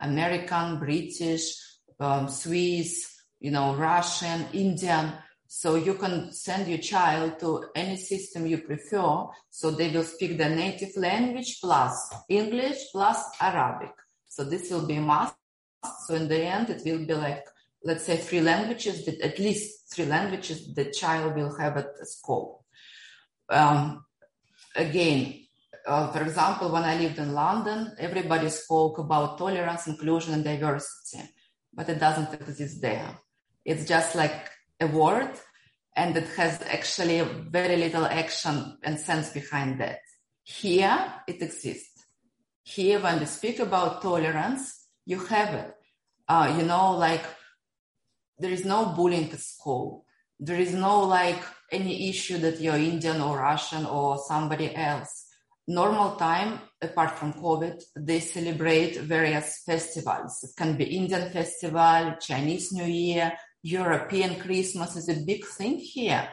American, 0.00 0.78
British, 0.78 1.56
um, 1.98 2.28
Swiss, 2.28 3.20
you 3.40 3.50
know, 3.50 3.74
Russian, 3.74 4.46
Indian. 4.52 5.12
So 5.48 5.74
you 5.74 5.94
can 5.94 6.30
send 6.30 6.68
your 6.68 6.78
child 6.78 7.40
to 7.40 7.64
any 7.74 7.96
system 7.96 8.46
you 8.46 8.58
prefer. 8.58 9.26
So 9.50 9.72
they 9.72 9.90
will 9.90 10.04
speak 10.04 10.38
the 10.38 10.50
native 10.50 10.96
language 10.96 11.58
plus 11.60 12.14
English 12.28 12.78
plus 12.92 13.20
Arabic. 13.40 13.94
So 14.28 14.44
this 14.44 14.70
will 14.70 14.86
be 14.86 14.94
a 14.94 15.00
must. 15.00 15.34
So 16.06 16.14
in 16.14 16.28
the 16.28 16.44
end, 16.44 16.70
it 16.70 16.82
will 16.84 17.04
be 17.04 17.14
like, 17.14 17.44
let's 17.82 18.04
say 18.04 18.18
three 18.18 18.40
languages 18.40 19.04
that 19.06 19.20
at 19.20 19.40
least 19.40 19.92
three 19.92 20.06
languages 20.06 20.72
the 20.72 20.92
child 20.92 21.34
will 21.34 21.58
have 21.58 21.76
at 21.76 22.06
school. 22.06 22.64
Um, 23.50 24.04
again, 24.76 25.34
uh, 25.86 26.10
for 26.12 26.22
example, 26.22 26.70
when 26.70 26.84
I 26.84 26.98
lived 26.98 27.18
in 27.18 27.32
London, 27.32 27.94
everybody 27.98 28.48
spoke 28.50 28.98
about 28.98 29.38
tolerance, 29.38 29.86
inclusion, 29.86 30.34
and 30.34 30.44
diversity, 30.44 31.24
but 31.72 31.88
it 31.88 31.98
doesn't 31.98 32.34
exist 32.34 32.82
there. 32.82 33.18
It's 33.64 33.86
just 33.86 34.14
like 34.14 34.50
a 34.80 34.86
word, 34.86 35.30
and 35.96 36.16
it 36.16 36.28
has 36.36 36.60
actually 36.62 37.20
very 37.48 37.76
little 37.76 38.06
action 38.06 38.78
and 38.82 38.98
sense 38.98 39.30
behind 39.30 39.80
that. 39.80 40.00
Here, 40.44 41.12
it 41.26 41.42
exists. 41.42 42.04
Here, 42.62 43.00
when 43.00 43.20
we 43.20 43.26
speak 43.26 43.58
about 43.58 44.02
tolerance, 44.02 44.86
you 45.06 45.18
have 45.26 45.54
it. 45.54 45.74
Uh, 46.28 46.54
you 46.58 46.64
know, 46.64 46.96
like 46.96 47.24
there 48.38 48.50
is 48.50 48.64
no 48.64 48.86
bullying 48.86 49.30
at 49.32 49.40
school. 49.40 50.04
There 50.38 50.60
is 50.60 50.74
no 50.74 51.00
like 51.00 51.42
any 51.70 52.08
issue 52.08 52.38
that 52.38 52.60
you're 52.60 52.76
Indian 52.76 53.20
or 53.20 53.38
Russian 53.38 53.86
or 53.86 54.18
somebody 54.18 54.74
else 54.74 55.28
normal 55.68 56.16
time, 56.16 56.60
apart 56.80 57.10
from 57.18 57.34
COVID, 57.34 57.82
they 57.94 58.20
celebrate 58.20 58.98
various 59.00 59.62
festivals. 59.64 60.42
It 60.42 60.56
can 60.56 60.76
be 60.76 60.96
Indian 60.96 61.30
festival, 61.30 62.16
Chinese 62.20 62.72
New 62.72 62.86
Year, 62.86 63.34
European 63.62 64.40
Christmas 64.40 64.96
is 64.96 65.08
a 65.10 65.24
big 65.24 65.44
thing 65.44 65.76
here. 65.76 66.26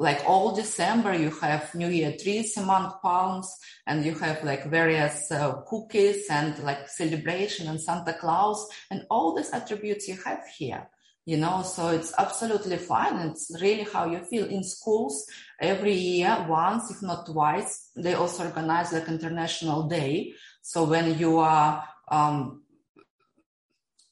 Like 0.00 0.22
all 0.26 0.56
December, 0.56 1.14
you 1.14 1.30
have 1.42 1.74
New 1.74 1.88
Year 1.88 2.16
trees 2.20 2.56
among 2.56 2.94
palms, 3.02 3.54
and 3.86 4.04
you 4.04 4.14
have 4.14 4.42
like 4.42 4.64
various 4.64 5.30
uh, 5.30 5.60
cookies 5.68 6.26
and 6.30 6.58
like 6.64 6.88
celebration 6.88 7.68
and 7.68 7.80
Santa 7.80 8.14
Claus, 8.14 8.66
and 8.90 9.06
all 9.10 9.36
these 9.36 9.50
attributes 9.50 10.08
you 10.08 10.18
have 10.24 10.42
here 10.58 10.88
you 11.30 11.36
know 11.36 11.62
so 11.62 11.82
it's 11.88 12.12
absolutely 12.18 12.76
fine. 12.76 13.16
It's 13.28 13.52
really 13.62 13.86
how 13.94 14.04
you 14.12 14.18
feel. 14.30 14.46
In 14.46 14.64
schools 14.64 15.14
every 15.60 15.94
year 15.94 16.34
once 16.48 16.90
if 16.90 17.00
not 17.02 17.26
twice 17.26 17.90
they 17.94 18.14
also 18.14 18.46
organize 18.46 18.92
like 18.92 19.06
international 19.06 19.80
day. 19.98 20.32
So 20.60 20.78
when 20.92 21.06
you 21.18 21.38
are 21.38 21.84
um, 22.10 22.64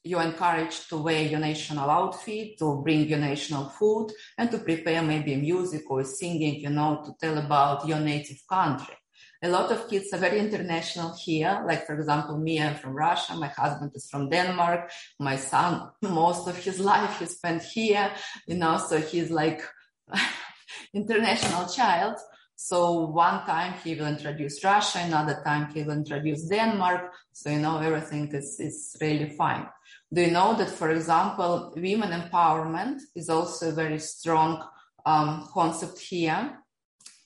you're 0.05 0.23
encouraged 0.23 0.89
to 0.91 0.97
wear 0.99 1.23
your 1.23 1.41
national 1.41 1.91
outfit, 1.91 2.57
to 2.61 2.81
bring 2.85 3.09
your 3.09 3.19
national 3.19 3.65
food, 3.71 4.13
and 4.39 4.49
to 4.53 4.59
prepare 4.59 5.03
maybe 5.03 5.35
music 5.35 5.91
or 5.91 6.05
singing, 6.05 6.61
you 6.61 6.71
know, 6.71 7.03
to 7.05 7.11
tell 7.21 7.37
about 7.37 7.89
your 7.89 7.99
native 7.99 8.41
country 8.49 8.98
a 9.43 9.49
lot 9.49 9.71
of 9.71 9.89
kids 9.89 10.13
are 10.13 10.19
very 10.19 10.41
international 10.41 11.15
here. 11.15 11.63
Like, 11.67 11.87
for 11.87 11.95
example, 11.95 12.37
me, 12.39 12.61
I'm 12.61 12.75
from 12.75 12.95
Russia. 12.95 13.37
My 13.37 13.49
husband 13.49 13.93
is 13.95 14.09
from 14.11 14.29
Denmark. 14.31 14.91
My 15.21 15.37
son, 15.37 15.91
most 16.03 16.49
of 16.49 16.57
his 16.57 16.81
life 16.81 17.19
he 17.19 17.27
spent 17.27 17.63
here, 17.63 18.11
you 18.47 18.57
know, 18.57 18.79
so 18.79 18.99
he's 18.99 19.31
like 19.31 19.63
international 20.95 21.69
child. 21.69 22.17
So 22.57 23.07
one 23.07 23.47
time 23.47 23.75
he 23.85 23.95
will 23.95 24.09
introduce 24.09 24.65
Russia, 24.65 24.99
another 25.05 25.41
time 25.45 25.73
he 25.73 25.85
will 25.85 25.93
introduce 25.93 26.49
Denmark. 26.49 27.13
So, 27.33 27.51
you 27.51 27.61
know, 27.61 27.79
everything 27.79 28.35
is, 28.35 28.59
is 28.59 28.97
really 29.01 29.31
fine. 29.31 29.69
Do 30.13 30.23
you 30.23 30.33
know 30.33 30.57
that, 30.57 30.71
for 30.71 30.91
example, 30.91 31.73
women 31.77 32.11
empowerment 32.11 32.99
is 33.15 33.29
also 33.29 33.69
a 33.69 33.73
very 33.73 34.01
strong 34.01 34.67
um, 35.07 35.49
concept 35.53 36.01
here? 36.01 36.59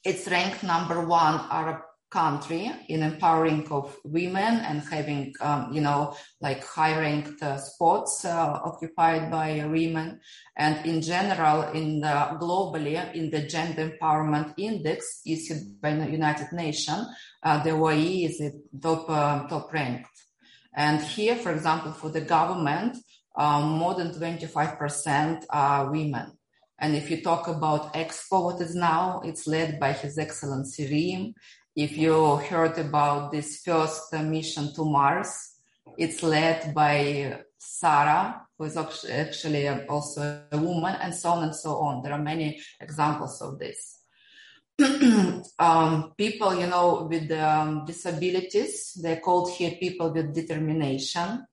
It's 0.05 0.29
ranked 0.29 0.65
number 0.65 1.07
one 1.07 1.41
Arab 1.51 1.81
country 2.13 2.71
in 2.89 3.03
empowering 3.03 3.67
of 3.71 3.97
women 4.05 4.61
and 4.69 4.81
having, 4.83 5.33
um, 5.41 5.73
you 5.73 5.81
know, 5.81 6.15
like 6.41 6.63
high 6.63 6.99
ranked 6.99 7.43
spots 7.59 8.25
uh, 8.25 8.61
occupied 8.65 9.31
by 9.31 9.65
women. 9.67 10.21
And 10.57 10.85
in 10.85 11.01
general, 11.01 11.63
in 11.73 12.01
the, 12.01 12.37
globally, 12.41 13.15
in 13.15 13.31
the 13.31 13.43
gender 13.47 13.91
empowerment 13.91 14.53
index 14.59 15.23
issued 15.27 15.81
by 15.81 15.95
the 15.95 16.11
United 16.11 16.53
Nations, 16.53 17.07
uh, 17.43 17.63
the 17.63 17.71
UAE 17.71 18.29
is 18.29 18.53
top, 18.81 19.09
uh, 19.09 19.49
top 19.49 19.73
ranked. 19.73 20.11
And 20.75 21.01
here, 21.01 21.37
for 21.37 21.53
example, 21.53 21.93
for 21.93 22.11
the 22.11 22.21
government, 22.21 22.99
um, 23.37 23.71
more 23.71 23.95
than 23.95 24.13
25% 24.13 25.45
are 25.51 25.91
women. 25.91 26.33
And 26.79 26.97
if 26.97 27.11
you 27.11 27.23
talk 27.23 27.47
about 27.47 27.95
Expo, 27.95 28.45
what 28.45 28.61
is 28.61 28.75
now, 28.75 29.23
it's 29.25 29.47
led 29.47 29.79
by 29.79 29.93
His 29.93 30.19
Excellency 30.19 30.89
Reem 30.89 31.35
if 31.75 31.97
you 31.97 32.37
heard 32.37 32.79
about 32.79 33.33
this 33.33 33.63
first 33.63 34.13
mission 34.13 34.75
to 34.75 34.85
Mars, 34.85 35.53
it's 35.97 36.23
led 36.23 36.75
by 36.75 37.43
Sarah, 37.59 38.43
who 38.59 38.65
is 38.65 38.77
actually 38.77 39.69
also 39.69 40.43
a 40.51 40.59
woman, 40.59 40.97
and 41.01 41.15
so 41.15 41.31
on 41.31 41.45
and 41.45 41.55
so 41.55 41.77
on. 41.79 42.03
There 42.03 42.13
are 42.13 42.23
many 42.23 42.61
examples 42.81 43.41
of 43.41 43.59
this. 43.59 44.01
um, 45.59 46.13
people, 46.17 46.59
you 46.59 46.67
know, 46.67 47.07
with 47.09 47.31
um, 47.33 47.85
disabilities, 47.85 48.99
they're 49.01 49.21
called 49.21 49.51
here 49.53 49.73
people 49.73 50.13
with 50.13 50.35
determination. 50.35 51.47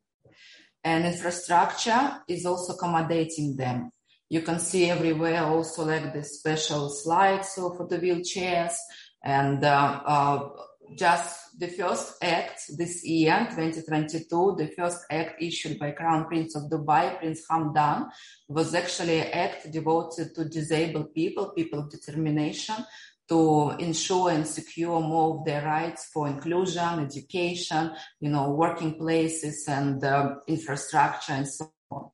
And 0.84 1.06
infrastructure 1.06 2.22
is 2.28 2.46
also 2.46 2.74
accommodating 2.74 3.56
them. 3.56 3.92
You 4.30 4.42
can 4.42 4.60
see 4.60 4.90
everywhere 4.90 5.44
also 5.44 5.86
like 5.86 6.14
the 6.14 6.24
special 6.24 6.90
slides 6.90 7.56
for 7.56 7.88
the 7.88 7.98
wheelchairs 7.98 8.76
and 9.24 9.64
uh, 9.64 10.02
uh, 10.06 10.50
just 10.96 11.60
the 11.60 11.68
first 11.68 12.16
act 12.22 12.62
this 12.78 13.06
year, 13.06 13.48
2022, 13.52 14.56
the 14.58 14.68
first 14.76 15.00
act 15.10 15.42
issued 15.42 15.78
by 15.78 15.92
Crown 15.92 16.26
Prince 16.26 16.56
of 16.56 16.64
Dubai, 16.70 17.18
Prince 17.20 17.46
Hamdan, 17.50 18.10
was 18.48 18.74
actually 18.74 19.20
an 19.20 19.28
act 19.28 19.72
devoted 19.72 20.34
to 20.36 20.46
disabled 20.46 21.14
people, 21.14 21.50
people 21.50 21.80
of 21.80 21.90
determination, 21.90 22.76
to 23.28 23.76
ensure 23.78 24.32
and 24.32 24.48
secure 24.48 25.00
more 25.00 25.38
of 25.38 25.46
their 25.46 25.64
rights 25.64 26.10
for 26.12 26.28
inclusion, 26.28 27.00
education, 27.00 27.92
you 28.20 28.30
know, 28.30 28.52
working 28.52 28.96
places 28.96 29.66
and 29.68 30.04
uh, 30.04 30.36
infrastructure 30.48 31.34
and 31.34 31.48
so 31.48 31.72
on. 31.92 32.10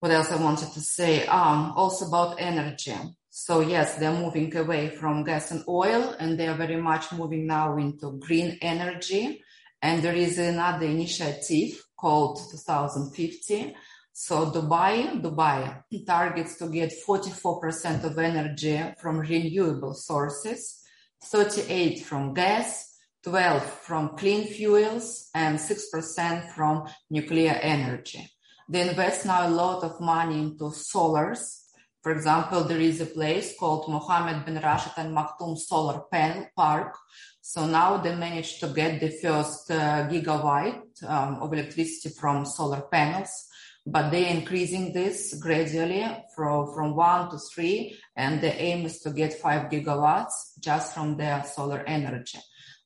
What 0.00 0.10
else 0.10 0.32
I 0.32 0.42
wanted 0.42 0.72
to 0.72 0.80
say? 0.80 1.26
Um, 1.26 1.74
also 1.76 2.08
about 2.08 2.40
energy. 2.40 2.96
So 3.34 3.60
yes, 3.60 3.94
they're 3.94 4.12
moving 4.12 4.54
away 4.54 4.90
from 4.90 5.24
gas 5.24 5.52
and 5.52 5.64
oil 5.66 6.14
and 6.20 6.38
they 6.38 6.48
are 6.48 6.54
very 6.54 6.76
much 6.76 7.12
moving 7.12 7.46
now 7.46 7.78
into 7.78 8.18
green 8.18 8.58
energy. 8.60 9.42
And 9.80 10.02
there 10.02 10.14
is 10.14 10.36
another 10.36 10.84
initiative 10.84 11.82
called 11.96 12.38
2050. 12.50 13.74
So 14.12 14.50
Dubai, 14.50 15.22
Dubai 15.22 15.82
targets 16.04 16.58
to 16.58 16.68
get 16.68 16.92
44% 17.08 18.04
of 18.04 18.18
energy 18.18 18.78
from 19.00 19.20
renewable 19.20 19.94
sources, 19.94 20.82
38 21.24 22.04
from 22.04 22.34
gas, 22.34 22.98
12 23.24 23.64
from 23.64 24.10
clean 24.10 24.46
fuels 24.46 25.30
and 25.34 25.58
6% 25.58 26.52
from 26.54 26.86
nuclear 27.08 27.52
energy. 27.52 28.28
They 28.68 28.90
invest 28.90 29.24
now 29.24 29.48
a 29.48 29.50
lot 29.50 29.84
of 29.84 30.02
money 30.02 30.38
into 30.38 30.64
solars 30.64 31.61
for 32.02 32.10
example, 32.10 32.64
there 32.64 32.80
is 32.80 33.00
a 33.00 33.06
place 33.06 33.54
called 33.56 33.88
Mohammed 33.88 34.44
bin 34.44 34.60
Rashid 34.60 34.92
Al 34.96 35.06
Maktoum 35.06 35.56
Solar 35.56 36.00
Panel 36.10 36.48
Park. 36.56 36.96
So 37.40 37.66
now 37.66 37.98
they 37.98 38.16
managed 38.16 38.58
to 38.60 38.68
get 38.68 38.98
the 38.98 39.10
first 39.10 39.70
uh, 39.70 40.08
gigawatt 40.08 40.82
um, 41.04 41.36
of 41.40 41.52
electricity 41.52 42.12
from 42.12 42.44
solar 42.44 42.80
panels, 42.80 43.46
but 43.86 44.10
they're 44.10 44.34
increasing 44.34 44.92
this 44.92 45.34
gradually 45.34 46.04
from, 46.34 46.74
from 46.74 46.96
one 46.96 47.30
to 47.30 47.38
three, 47.38 47.96
and 48.16 48.40
the 48.40 48.52
aim 48.60 48.84
is 48.84 48.98
to 49.00 49.10
get 49.10 49.34
five 49.34 49.70
gigawatts 49.70 50.58
just 50.60 50.94
from 50.94 51.16
their 51.16 51.44
solar 51.44 51.84
energy. 51.86 52.38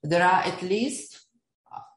There 0.02 0.22
are 0.22 0.42
at 0.42 0.60
least, 0.60 1.26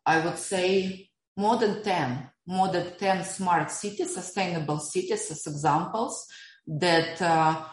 I 0.06 0.24
would 0.24 0.38
say, 0.38 1.10
more 1.36 1.58
than 1.58 1.84
10, 1.84 2.30
more 2.46 2.70
than 2.70 2.98
10 2.98 3.26
smart 3.26 3.72
cities, 3.72 4.14
sustainable 4.14 4.80
cities 4.80 5.30
as 5.32 5.46
examples 5.48 6.26
that 6.70 7.20
uh, 7.22 7.66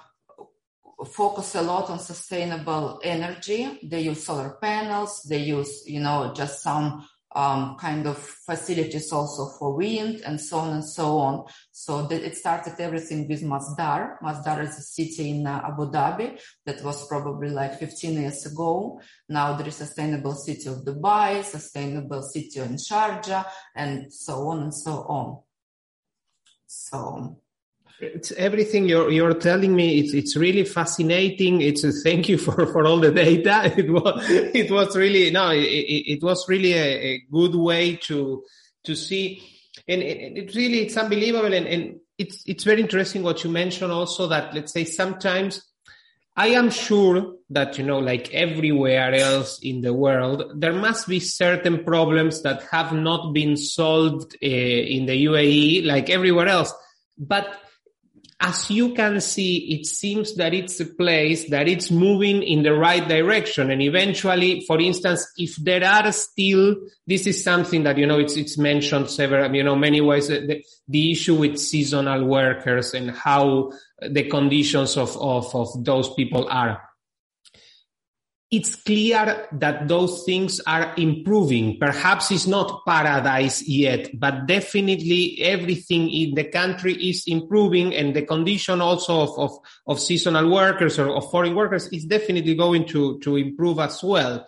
focus 1.05 1.55
a 1.55 1.63
lot 1.63 1.91
on 1.91 1.99
sustainable 1.99 2.99
energy. 3.05 3.79
They 3.83 4.01
use 4.01 4.25
solar 4.25 4.57
panels. 4.61 5.23
They 5.29 5.43
use, 5.43 5.83
you 5.87 6.01
know, 6.01 6.33
just 6.35 6.63
some 6.63 7.07
um, 7.35 7.77
kind 7.77 8.07
of 8.07 8.17
facilities 8.17 9.13
also 9.13 9.51
for 9.59 9.77
wind 9.77 10.23
and 10.25 10.41
so 10.41 10.57
on 10.57 10.73
and 10.73 10.85
so 10.85 11.19
on. 11.19 11.45
So 11.71 12.09
it 12.11 12.35
started 12.35 12.81
everything 12.81 13.29
with 13.29 13.43
Masdar. 13.43 14.19
Masdar 14.23 14.63
is 14.63 14.79
a 14.79 14.81
city 14.81 15.31
in 15.31 15.47
uh, 15.47 15.61
Abu 15.67 15.91
Dhabi 15.91 16.41
that 16.65 16.83
was 16.83 17.07
probably 17.07 17.51
like 17.51 17.79
15 17.79 18.23
years 18.23 18.47
ago. 18.47 18.99
Now 19.29 19.55
there 19.55 19.69
is 19.69 19.83
a 19.83 19.85
sustainable 19.85 20.33
city 20.33 20.67
of 20.69 20.77
Dubai, 20.77 21.45
sustainable 21.45 22.23
city 22.23 22.61
in 22.61 22.77
Sharjah, 22.77 23.45
and 23.75 24.11
so 24.11 24.49
on 24.49 24.63
and 24.63 24.75
so 24.75 24.93
on. 25.07 25.43
So 26.67 27.39
it's 28.01 28.33
everything 28.33 28.89
you're 28.89 29.11
you're 29.11 29.35
telling 29.35 29.75
me. 29.75 29.99
It's 29.99 30.15
it's 30.15 30.37
really 30.37 30.65
fascinating. 30.65 31.61
It's 31.63 31.85
a 31.85 31.93
thank 31.93 32.29
you 32.29 32.39
for, 32.39 32.67
for 32.67 32.87
all 32.87 33.01
the 33.01 33.11
data. 33.11 33.73
It 33.79 33.91
was 33.91 34.25
it 34.31 34.71
was 34.71 34.97
really 34.97 35.31
no. 35.31 35.51
It, 35.51 35.63
it 35.65 36.23
was 36.23 36.49
really 36.49 36.73
a, 36.73 37.15
a, 37.15 37.25
good 37.31 37.55
way 37.55 37.97
to 38.09 38.45
to 38.85 38.95
see, 38.95 39.43
and 39.89 40.03
it, 40.03 40.37
it 40.37 40.55
really 40.55 40.81
it's 40.81 40.97
unbelievable. 40.97 41.53
And, 41.53 41.67
and 41.67 42.01
it's 42.19 42.43
it's 42.47 42.65
very 42.65 42.81
interesting 42.81 43.23
what 43.23 43.45
you 43.45 43.51
mentioned 43.51 43.93
also 43.93 44.29
that 44.29 44.55
let's 44.55 44.73
say 44.73 44.85
sometimes 44.85 45.63
I 46.39 46.49
am 46.49 46.69
sure 46.69 47.37
that, 47.49 47.79
you 47.79 47.85
know, 47.85 47.99
like 47.99 48.33
everywhere 48.35 49.15
else 49.15 49.59
in 49.63 49.81
the 49.81 49.95
world, 49.95 50.61
there 50.61 50.75
must 50.75 51.09
be 51.09 51.19
certain 51.19 51.83
problems 51.83 52.43
that 52.43 52.63
have 52.65 52.93
not 52.93 53.33
been 53.33 53.57
solved 53.57 54.37
uh, 54.43 54.47
in 54.47 55.07
the 55.07 55.25
UAE, 55.25 55.87
like 55.87 56.11
everywhere 56.11 56.49
else. 56.49 56.75
But 57.17 57.59
as 58.39 58.71
you 58.71 58.93
can 58.93 59.21
see, 59.21 59.79
it 59.81 59.87
seems 59.87 60.35
that 60.37 60.53
it's 60.53 60.79
a 60.81 60.85
place 60.85 61.49
that 61.49 61.69
it's 61.69 61.91
moving 61.91 62.43
in 62.43 62.63
the 62.63 62.75
right 62.75 63.07
direction. 63.09 63.71
And 63.71 63.81
eventually, 63.81 64.63
for 64.67 64.79
instance, 64.79 65.27
if 65.39 65.57
there 65.57 65.83
are 65.83 66.13
still, 66.13 66.77
this 67.07 67.27
is 67.27 67.43
something 67.43 67.85
that, 67.85 67.97
you 67.97 68.07
know, 68.07 68.19
it's, 68.19 68.37
it's 68.37 68.59
mentioned 68.59 69.09
several, 69.09 69.55
you 69.55 69.63
know, 69.63 69.75
many 69.75 70.03
ways, 70.03 70.31
uh, 70.31 70.41
the, 70.47 70.63
the 70.87 71.13
issue 71.13 71.35
with 71.35 71.59
seasonal 71.59 72.27
workers 72.27 72.93
and 72.93 73.11
how 73.11 73.73
the 74.07 74.25
conditions 74.25 74.99
of, 74.99 75.17
of, 75.17 75.55
of 75.55 75.69
those 75.83 76.13
people 76.13 76.47
are 76.51 76.86
it's 78.51 78.77
clear 78.77 79.49
that 79.53 79.89
those 79.89 80.23
things 80.25 80.61
are 80.67 80.95
improving. 80.97 81.79
Perhaps 81.81 82.31
it's 82.31 82.47
not 82.47 82.85
paradise 82.87 83.67
yet, 83.67 84.09
but 84.15 84.47
definitely 84.47 85.39
everything 85.43 86.09
in 86.11 86.35
the 86.35 86.45
country 86.45 86.95
is 86.95 87.25
improving 87.27 87.93
and 87.95 88.15
the 88.15 88.23
condition 88.23 88.81
also 88.81 89.23
of, 89.23 89.39
of, 89.39 89.59
of 89.89 90.01
seasonal 90.01 90.49
workers 90.49 90.97
or 90.99 91.09
of 91.09 91.29
foreign 91.31 91.57
workers 91.57 91.89
is 91.89 92.05
definitely 92.05 92.55
going 92.55 92.87
to, 92.87 93.19
to 93.19 93.37
improve 93.37 93.81
as 93.81 94.01
well. 94.03 94.47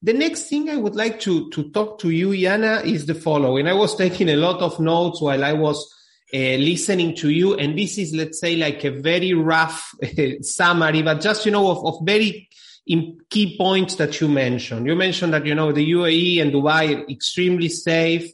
The 0.00 0.14
next 0.14 0.48
thing 0.48 0.70
I 0.70 0.76
would 0.76 0.94
like 0.94 1.20
to, 1.20 1.50
to 1.50 1.70
talk 1.70 1.98
to 2.00 2.10
you, 2.10 2.30
Iana, 2.30 2.84
is 2.84 3.04
the 3.04 3.14
following. 3.14 3.66
I 3.66 3.74
was 3.74 3.96
taking 3.96 4.30
a 4.30 4.36
lot 4.36 4.62
of 4.62 4.80
notes 4.80 5.20
while 5.20 5.44
I 5.44 5.52
was 5.52 5.92
uh, 6.32 6.36
listening 6.38 7.14
to 7.16 7.30
you, 7.30 7.54
and 7.54 7.78
this 7.78 7.98
is, 7.98 8.14
let's 8.14 8.40
say, 8.40 8.56
like 8.56 8.84
a 8.84 8.90
very 8.90 9.32
rough 9.32 9.94
summary, 10.40 11.02
but 11.02 11.20
just, 11.20 11.44
you 11.44 11.52
know, 11.52 11.70
of, 11.70 11.84
of 11.84 12.06
very 12.06 12.48
in 12.86 13.18
key 13.30 13.56
points 13.56 13.96
that 13.96 14.20
you 14.20 14.28
mentioned. 14.28 14.86
You 14.86 14.94
mentioned 14.94 15.32
that, 15.32 15.44
you 15.44 15.54
know, 15.54 15.72
the 15.72 15.90
UAE 15.92 16.40
and 16.40 16.52
Dubai 16.52 16.96
are 16.96 17.10
extremely 17.10 17.68
safe. 17.68 18.30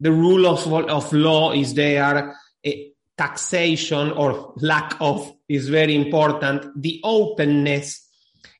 The 0.00 0.12
rule 0.12 0.46
of, 0.46 0.66
of 0.72 1.12
law 1.12 1.52
is 1.52 1.74
there. 1.74 2.34
taxation 3.16 4.10
or 4.10 4.54
lack 4.56 4.96
of 5.00 5.32
is 5.48 5.68
very 5.68 5.94
important. 5.94 6.82
The 6.82 7.00
openness. 7.04 8.00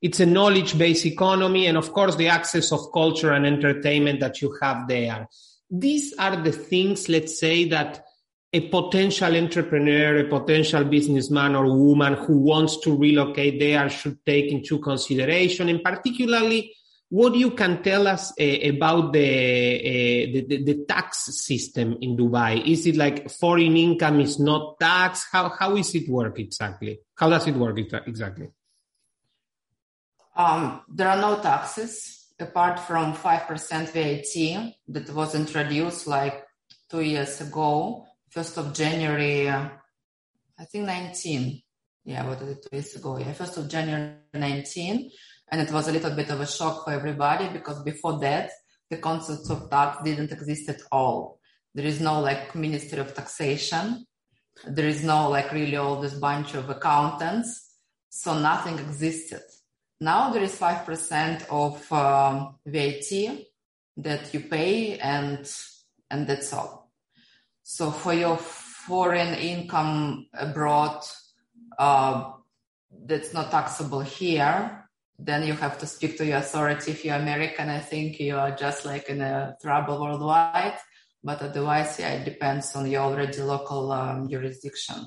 It's 0.01 0.21
a 0.21 0.27
knowledge 0.27 0.79
based 0.79 1.07
economy. 1.07 1.67
And 1.67 1.77
of 1.77 1.93
course, 1.93 2.15
the 2.15 2.29
access 2.29 2.71
of 2.71 2.93
culture 2.93 3.33
and 3.33 3.45
entertainment 3.47 4.21
that 4.21 4.41
you 4.41 4.57
have 4.63 4.87
there. 4.87 5.27
These 5.71 6.15
are 6.19 6.37
the 6.37 6.53
things, 6.53 7.09
let's 7.09 7.41
say, 7.41 7.69
that 7.71 8.05
a 8.55 8.61
potential 8.69 9.35
entrepreneur, 9.35 10.19
a 10.19 10.29
potential 10.29 10.85
businessman 10.85 11.57
or 11.57 11.67
woman 11.67 12.15
who 12.15 12.39
wants 12.39 12.79
to 12.79 12.97
relocate 12.97 13.59
there 13.59 13.91
should 13.91 14.25
take 14.25 14.53
into 14.53 14.79
consideration, 14.79 15.69
and 15.69 15.83
particularly 15.83 16.73
what 17.09 17.35
you 17.35 17.51
can 17.51 17.83
tell 17.83 18.07
us 18.07 18.33
uh, 18.41 18.45
about 18.69 19.13
the, 19.13 19.19
uh, 19.21 20.33
the, 20.33 20.47
the, 20.49 20.63
the 20.63 20.85
tax 20.85 21.25
system 21.45 21.99
in 22.01 22.17
Dubai. 22.17 22.65
Is 22.65 22.87
it 22.87 22.95
like 22.95 23.29
foreign 23.29 23.77
income 23.77 24.21
is 24.21 24.39
not 24.39 24.79
taxed? 24.79 25.27
How 25.33 25.49
how 25.49 25.75
is 25.75 25.93
it 25.97 26.09
work 26.09 26.39
exactly? 26.39 27.01
How 27.17 27.29
does 27.31 27.49
it 27.49 27.57
work 27.57 27.77
exactly? 28.07 28.51
Um, 30.37 30.81
there 30.89 31.09
are 31.09 31.21
no 31.21 31.41
taxes 31.41 32.29
apart 32.39 32.79
from 32.79 33.15
five 33.15 33.49
percent 33.49 33.91
VAT 33.91 34.75
that 34.89 35.11
was 35.11 35.35
introduced 35.35 36.07
like 36.07 36.47
two 36.89 37.01
years 37.01 37.41
ago 37.41 38.07
1st 38.35 38.57
of 38.59 38.75
January, 38.75 39.49
uh, 39.49 39.69
I 40.59 40.65
think 40.65 40.87
19. 40.87 41.63
Yeah, 42.05 42.27
what 42.27 42.41
was 42.41 42.51
it, 42.51 42.63
two 42.63 42.77
years 42.77 42.95
ago? 42.97 43.17
Yeah, 43.19 43.33
1st 43.33 43.57
of 43.59 43.69
January 43.69 44.15
19. 44.33 45.11
And 45.53 45.61
it 45.61 45.73
was 45.73 45.89
a 45.89 45.93
little 45.93 46.15
bit 46.15 46.31
of 46.31 46.41
a 46.41 46.47
shock 46.47 46.85
for 46.85 46.93
everybody 46.93 47.49
because 47.49 47.83
before 47.83 48.19
that, 48.21 48.51
the 48.91 48.97
concept 48.97 49.49
of 49.51 49.71
tax 49.71 49.99
didn't 50.05 50.33
exist 50.33 50.69
at 50.69 50.81
all. 50.91 51.39
There 51.75 51.87
is 51.87 52.01
no 52.01 52.21
like 52.21 52.55
Ministry 52.55 52.99
of 52.99 53.15
Taxation. 53.15 54.05
There 54.67 54.87
is 54.87 55.05
no 55.05 55.31
like 55.31 55.53
really 55.53 55.77
all 55.77 56.01
this 56.01 56.15
bunch 56.15 56.55
of 56.55 56.69
accountants. 56.71 57.77
So 58.11 58.39
nothing 58.39 58.79
existed. 58.79 59.43
Now 60.01 60.31
there 60.31 60.43
is 60.43 60.59
5% 60.59 61.47
of 61.51 61.93
um, 61.93 62.57
VAT 62.67 63.47
that 63.97 64.35
you 64.35 64.41
pay 64.41 64.99
and, 64.99 65.49
and 66.11 66.27
that's 66.27 66.53
all. 66.53 66.84
So 67.65 67.91
for 67.91 68.13
your 68.13 68.37
foreign 68.37 69.35
income 69.35 70.27
abroad, 70.35 71.03
uh, 71.79 72.33
that's 73.07 73.33
not 73.33 73.51
taxable 73.51 74.01
here, 74.01 74.87
then 75.19 75.47
you 75.47 75.55
have 75.55 75.79
to 75.79 75.87
speak 75.87 76.19
to 76.19 76.27
your 76.27 76.39
authority. 76.39 76.91
If 76.91 77.05
you're 77.05 77.17
American, 77.17 77.71
I 77.71 77.81
think 77.81 78.21
you 78.21 78.37
are 78.37 78.51
just 78.51 78.85
like 78.85 79.09
in 79.09 79.23
a 79.23 79.57
trouble 79.63 79.99
worldwide. 79.99 80.77
But 81.23 81.41
otherwise, 81.41 81.99
yeah, 81.99 82.11
it 82.11 82.27
depends 82.27 82.77
on 82.77 82.91
your 82.91 83.01
already 83.01 83.41
local 83.41 83.91
um, 83.93 84.29
jurisdiction. 84.29 85.07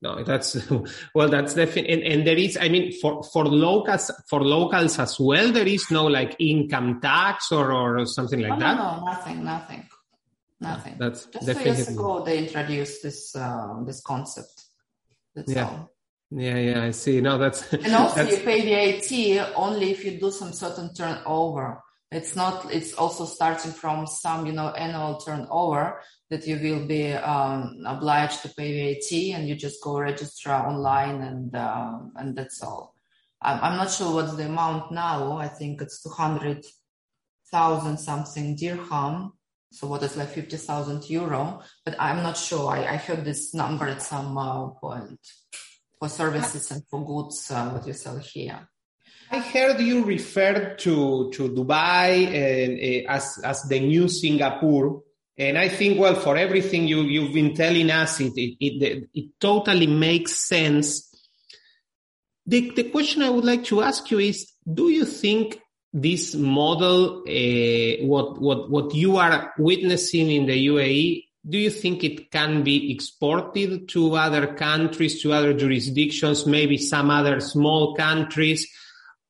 No, 0.00 0.24
that's 0.24 0.58
well, 1.14 1.28
that's 1.28 1.54
definitely, 1.54 1.92
and, 1.92 2.02
and, 2.02 2.26
there 2.26 2.36
is, 2.36 2.58
I 2.60 2.68
mean, 2.68 2.92
for, 3.00 3.22
for 3.22 3.44
locals, 3.44 4.10
for 4.28 4.42
locals 4.42 4.98
as 4.98 5.20
well, 5.20 5.52
there 5.52 5.68
is 5.68 5.88
no 5.92 6.06
like 6.06 6.34
income 6.40 7.00
tax 7.00 7.52
or, 7.52 7.72
or 7.72 8.06
something 8.06 8.40
like 8.40 8.54
oh, 8.54 8.58
that. 8.58 8.76
No, 8.76 8.96
no, 8.96 9.04
nothing, 9.04 9.44
nothing. 9.44 9.88
Nothing. 10.62 10.96
That's 10.98 11.26
just 11.26 11.46
two 11.46 11.64
years 11.64 11.88
ago 11.88 12.24
they 12.24 12.38
introduced 12.38 13.02
this 13.02 13.34
uh, 13.34 13.82
this 13.84 14.00
concept. 14.00 14.64
That's 15.34 15.52
yeah. 15.52 15.64
all. 15.64 15.90
Yeah, 16.30 16.56
yeah, 16.56 16.84
I 16.84 16.92
see. 16.92 17.20
No, 17.20 17.36
that's 17.36 17.72
and 17.72 17.94
also 17.94 18.24
that's... 18.24 18.38
you 18.38 18.44
pay 18.44 18.60
VAT 18.62 19.52
only 19.56 19.90
if 19.90 20.04
you 20.04 20.18
do 20.18 20.30
some 20.30 20.52
certain 20.52 20.94
turnover. 20.94 21.82
It's 22.10 22.36
not. 22.36 22.72
It's 22.72 22.94
also 22.94 23.24
starting 23.24 23.72
from 23.72 24.06
some, 24.06 24.46
you 24.46 24.52
know, 24.52 24.68
annual 24.68 25.16
turnover 25.16 26.00
that 26.30 26.46
you 26.46 26.58
will 26.58 26.86
be 26.86 27.12
um, 27.12 27.82
obliged 27.86 28.42
to 28.42 28.48
pay 28.50 28.94
VAT, 28.94 29.36
and 29.36 29.48
you 29.48 29.54
just 29.54 29.82
go 29.82 29.98
register 29.98 30.50
online, 30.50 31.22
and 31.22 31.54
uh, 31.54 31.98
and 32.16 32.36
that's 32.36 32.62
all. 32.62 32.94
I'm, 33.40 33.58
I'm 33.60 33.76
not 33.76 33.90
sure 33.90 34.14
what's 34.14 34.34
the 34.36 34.46
amount 34.46 34.92
now. 34.92 35.38
I 35.38 35.48
think 35.48 35.82
it's 35.82 36.02
two 36.02 36.10
hundred 36.10 36.64
thousand 37.50 37.98
something 37.98 38.56
dirham 38.56 39.32
so 39.72 39.86
what 39.86 40.02
is 40.02 40.16
like 40.18 40.28
50,000 40.28 41.08
euro, 41.08 41.62
but 41.84 41.96
I'm 41.98 42.22
not 42.22 42.36
sure. 42.36 42.70
I, 42.70 42.84
I 42.84 42.96
heard 42.96 43.24
this 43.24 43.54
number 43.54 43.86
at 43.86 44.02
some 44.02 44.36
uh, 44.36 44.68
point 44.68 45.18
for 45.98 46.10
services 46.10 46.70
and 46.70 46.82
for 46.90 47.04
goods, 47.06 47.50
uh, 47.50 47.70
what 47.70 47.86
you 47.86 47.94
sell 47.94 48.18
here. 48.18 48.68
I 49.30 49.38
heard 49.38 49.80
you 49.80 50.04
refer 50.04 50.74
to, 50.74 51.30
to 51.32 51.48
Dubai 51.48 52.26
and, 52.26 53.06
uh, 53.06 53.12
as, 53.12 53.40
as 53.42 53.62
the 53.62 53.80
new 53.80 54.08
Singapore. 54.08 55.02
And 55.38 55.56
I 55.56 55.70
think, 55.70 55.98
well, 55.98 56.16
for 56.16 56.36
everything 56.36 56.86
you, 56.86 57.00
you've 57.04 57.32
been 57.32 57.54
telling 57.54 57.90
us, 57.90 58.20
it, 58.20 58.34
it, 58.36 58.56
it, 58.60 59.08
it 59.14 59.30
totally 59.40 59.86
makes 59.86 60.36
sense. 60.36 61.08
The, 62.44 62.72
the 62.76 62.90
question 62.90 63.22
I 63.22 63.30
would 63.30 63.46
like 63.46 63.64
to 63.64 63.80
ask 63.80 64.10
you 64.10 64.18
is, 64.18 64.52
do 64.70 64.90
you 64.90 65.06
think 65.06 65.61
this 65.92 66.34
model, 66.34 67.22
uh, 67.28 68.06
what, 68.06 68.40
what, 68.40 68.70
what 68.70 68.94
you 68.94 69.16
are 69.16 69.52
witnessing 69.58 70.30
in 70.30 70.46
the 70.46 70.66
UAE, 70.68 71.24
do 71.48 71.58
you 71.58 71.70
think 71.70 72.04
it 72.04 72.30
can 72.30 72.62
be 72.62 72.92
exported 72.92 73.88
to 73.88 74.14
other 74.14 74.54
countries, 74.54 75.20
to 75.22 75.32
other 75.32 75.52
jurisdictions, 75.52 76.46
maybe 76.46 76.78
some 76.78 77.10
other 77.10 77.40
small 77.40 77.94
countries? 77.94 78.68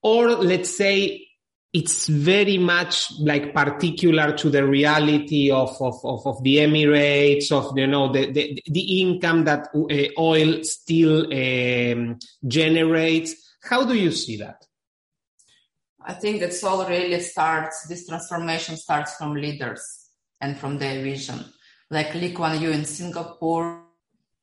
Or 0.02 0.28
let's 0.30 0.76
say 0.76 1.26
it's 1.72 2.06
very 2.06 2.58
much 2.58 3.10
like 3.18 3.54
particular 3.54 4.36
to 4.36 4.50
the 4.50 4.64
reality 4.64 5.50
of, 5.50 5.74
of, 5.80 5.94
of, 6.04 6.26
of 6.26 6.42
the 6.42 6.58
Emirates, 6.58 7.50
of, 7.50 7.76
you 7.78 7.86
know, 7.86 8.12
the, 8.12 8.30
the, 8.30 8.62
the 8.66 9.00
income 9.00 9.44
that 9.44 9.68
uh, 9.74 10.20
oil 10.20 10.62
still 10.64 11.26
um, 11.32 12.18
generates. 12.46 13.34
How 13.62 13.84
do 13.84 13.94
you 13.94 14.12
see 14.12 14.36
that? 14.36 14.66
I 16.04 16.14
think 16.14 16.42
it's 16.42 16.62
all 16.64 16.86
really 16.86 17.20
starts, 17.20 17.86
this 17.88 18.06
transformation 18.06 18.76
starts 18.76 19.16
from 19.16 19.34
leaders 19.34 20.10
and 20.40 20.58
from 20.58 20.78
their 20.78 21.02
vision. 21.02 21.44
Like 21.90 22.14
Lee 22.14 22.32
Kuan 22.32 22.60
Yew 22.60 22.70
in 22.70 22.84
Singapore, 22.84 23.82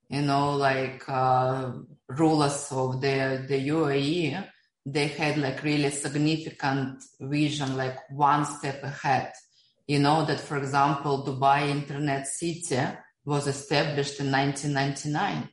you 0.10 0.22
know, 0.22 0.56
like 0.56 1.04
uh, 1.08 1.72
rulers 2.08 2.67
of 2.72 3.02
the, 3.02 3.45
the 3.48 3.67
UAE, 3.69 4.48
they 4.86 5.08
had 5.08 5.38
like 5.38 5.63
really 5.63 5.89
significant 5.89 7.04
vision, 7.19 7.78
like 7.78 7.98
one 8.10 8.45
step 8.45 8.84
ahead. 8.84 9.34
You 9.88 10.00
know, 10.00 10.26
that 10.26 10.39
for 10.39 10.58
example, 10.58 11.26
Dubai 11.26 11.69
Internet 11.69 12.28
City 12.28 12.80
was 13.26 13.48
established 13.48 14.19
in 14.19 14.32
1999. 14.32 15.50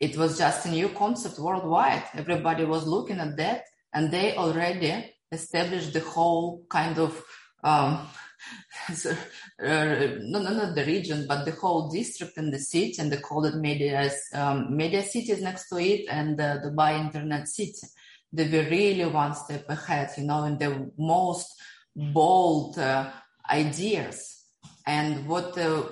It 0.00 0.16
was 0.16 0.38
just 0.38 0.66
a 0.66 0.70
new 0.70 0.88
concept 0.90 1.38
worldwide. 1.38 2.04
Everybody 2.14 2.64
was 2.64 2.86
looking 2.86 3.18
at 3.18 3.36
that 3.36 3.64
and 3.92 4.10
they 4.10 4.36
already 4.36 5.14
established 5.32 5.92
the 5.92 6.00
whole 6.00 6.64
kind 6.68 6.98
of 6.98 7.22
um, 7.64 8.06
uh, 8.88 9.16
no, 9.60 10.40
no, 10.40 10.52
not 10.52 10.74
the 10.74 10.84
region, 10.86 11.26
but 11.26 11.44
the 11.44 11.52
whole 11.52 11.90
district 11.90 12.36
and 12.36 12.52
the 12.52 12.58
city, 12.58 12.94
and 12.98 13.12
they 13.12 13.18
called 13.18 13.46
it 13.46 13.56
media, 13.56 14.10
um, 14.34 14.76
media 14.76 15.02
cities 15.02 15.42
next 15.42 15.68
to 15.68 15.78
it, 15.78 16.06
and 16.08 16.38
the 16.38 16.62
Dubai 16.64 16.98
Internet 16.98 17.48
City. 17.48 17.86
They 18.32 18.48
were 18.48 18.68
really 18.68 19.06
one 19.06 19.34
step 19.34 19.68
ahead, 19.68 20.10
you 20.16 20.24
know, 20.24 20.44
in 20.44 20.58
the 20.58 20.90
most 20.98 21.60
bold 21.96 22.78
uh, 22.78 23.10
ideas. 23.50 24.44
And 24.86 25.26
what 25.26 25.58
uh, 25.58 25.84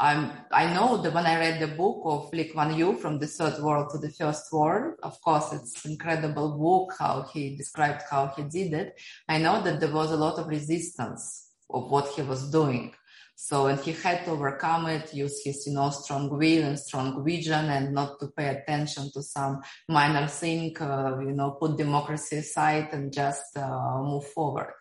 I'm, 0.00 0.32
I 0.50 0.72
know 0.72 0.96
that 1.02 1.12
when 1.12 1.26
I 1.26 1.38
read 1.38 1.60
the 1.60 1.76
book 1.76 2.00
of 2.06 2.32
Lee 2.32 2.48
Kuan 2.48 2.74
Yew 2.74 2.96
from 2.96 3.18
the 3.18 3.26
third 3.26 3.62
world 3.62 3.90
to 3.90 3.98
the 3.98 4.08
first 4.08 4.50
world, 4.50 4.94
of 5.02 5.20
course, 5.20 5.52
it's 5.52 5.84
incredible 5.84 6.56
book 6.56 6.96
how 6.98 7.28
he 7.34 7.54
described 7.54 8.04
how 8.10 8.32
he 8.34 8.44
did 8.44 8.72
it. 8.72 8.98
I 9.28 9.36
know 9.36 9.60
that 9.62 9.78
there 9.78 9.92
was 9.92 10.10
a 10.10 10.16
lot 10.16 10.38
of 10.38 10.46
resistance 10.46 11.50
of 11.68 11.90
what 11.90 12.08
he 12.14 12.22
was 12.22 12.50
doing. 12.50 12.94
So, 13.36 13.66
and 13.66 13.78
he 13.78 13.92
had 13.92 14.24
to 14.24 14.30
overcome 14.30 14.86
it, 14.86 15.12
use 15.12 15.42
his, 15.44 15.66
you 15.66 15.74
know, 15.74 15.90
strong 15.90 16.30
will 16.30 16.62
and 16.64 16.78
strong 16.78 17.22
vision 17.22 17.66
and 17.66 17.92
not 17.92 18.18
to 18.20 18.28
pay 18.28 18.48
attention 18.48 19.10
to 19.12 19.22
some 19.22 19.60
minor 19.86 20.26
thing, 20.28 20.74
uh, 20.80 21.18
you 21.20 21.32
know, 21.32 21.58
put 21.60 21.76
democracy 21.76 22.36
aside 22.36 22.88
and 22.92 23.12
just 23.12 23.54
uh, 23.54 23.98
move 24.02 24.26
forward. 24.28 24.72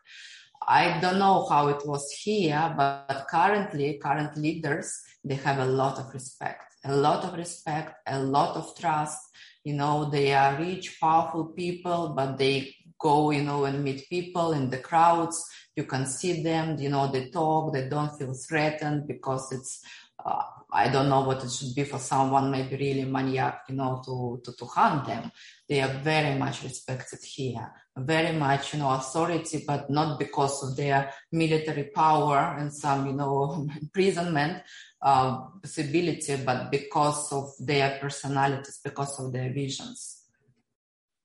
I 0.66 1.00
don't 1.02 1.20
know 1.20 1.46
how 1.50 1.68
it 1.70 1.86
was 1.86 2.12
here, 2.12 2.74
but 2.78 3.26
currently, 3.30 4.00
current 4.02 4.38
leaders, 4.38 5.02
they 5.24 5.36
have 5.36 5.60
a 5.60 5.66
lot 5.66 6.00
of 6.00 6.14
respect, 6.14 6.76
a 6.86 6.96
lot 6.96 7.24
of 7.26 7.34
respect, 7.38 7.96
a 8.08 8.20
lot 8.22 8.56
of 8.56 8.78
trust. 8.78 9.20
You 9.64 9.74
know, 9.74 10.10
they 10.10 10.34
are 10.34 10.58
rich, 10.58 11.00
powerful 11.00 11.46
people, 11.46 12.14
but 12.16 12.38
they 12.38 12.76
go, 13.00 13.32
you 13.32 13.44
know, 13.44 13.66
and 13.66 13.84
meet 13.84 14.10
people 14.10 14.54
in 14.54 14.70
the 14.70 14.78
crowds. 14.78 15.44
You 15.76 15.86
can 15.86 16.06
see 16.06 16.44
them, 16.44 16.78
you 16.78 16.90
know, 16.90 17.08
they 17.08 17.30
talk, 17.30 17.74
they 17.74 17.88
don't 17.88 18.18
feel 18.18 18.34
threatened 18.34 19.08
because 19.08 19.52
it's, 19.52 19.82
uh, 20.24 20.44
I 20.72 20.90
don't 20.90 21.10
know 21.10 21.22
what 21.22 21.44
it 21.44 21.52
should 21.52 21.74
be 21.74 21.86
for 21.86 21.98
someone, 21.98 22.52
maybe 22.52 22.76
really 22.76 23.06
maniac, 23.06 23.64
you 23.70 23.76
know, 23.76 24.02
to, 24.06 24.42
to, 24.44 24.56
to 24.58 24.66
hunt 24.66 25.08
them. 25.08 25.32
They 25.68 25.82
are 25.82 25.94
very 26.04 26.38
much 26.38 26.64
respected 26.64 27.20
here, 27.24 27.72
very 27.98 28.38
much, 28.38 28.74
you 28.74 28.80
know, 28.80 28.92
authority, 28.92 29.64
but 29.66 29.90
not 29.90 30.20
because 30.20 30.64
of 30.64 30.76
their 30.76 31.12
military 31.32 31.86
power 31.86 32.56
and 32.60 32.74
some, 32.74 33.08
you 33.08 33.14
know, 33.14 33.68
imprisonment, 33.82 34.62
uh, 35.02 35.42
possibility, 35.62 36.36
but 36.38 36.72
because 36.72 37.32
of 37.32 37.52
their 37.60 37.98
personalities, 38.00 38.80
because 38.84 39.20
of 39.20 39.32
their 39.32 39.52
visions. 39.54 40.26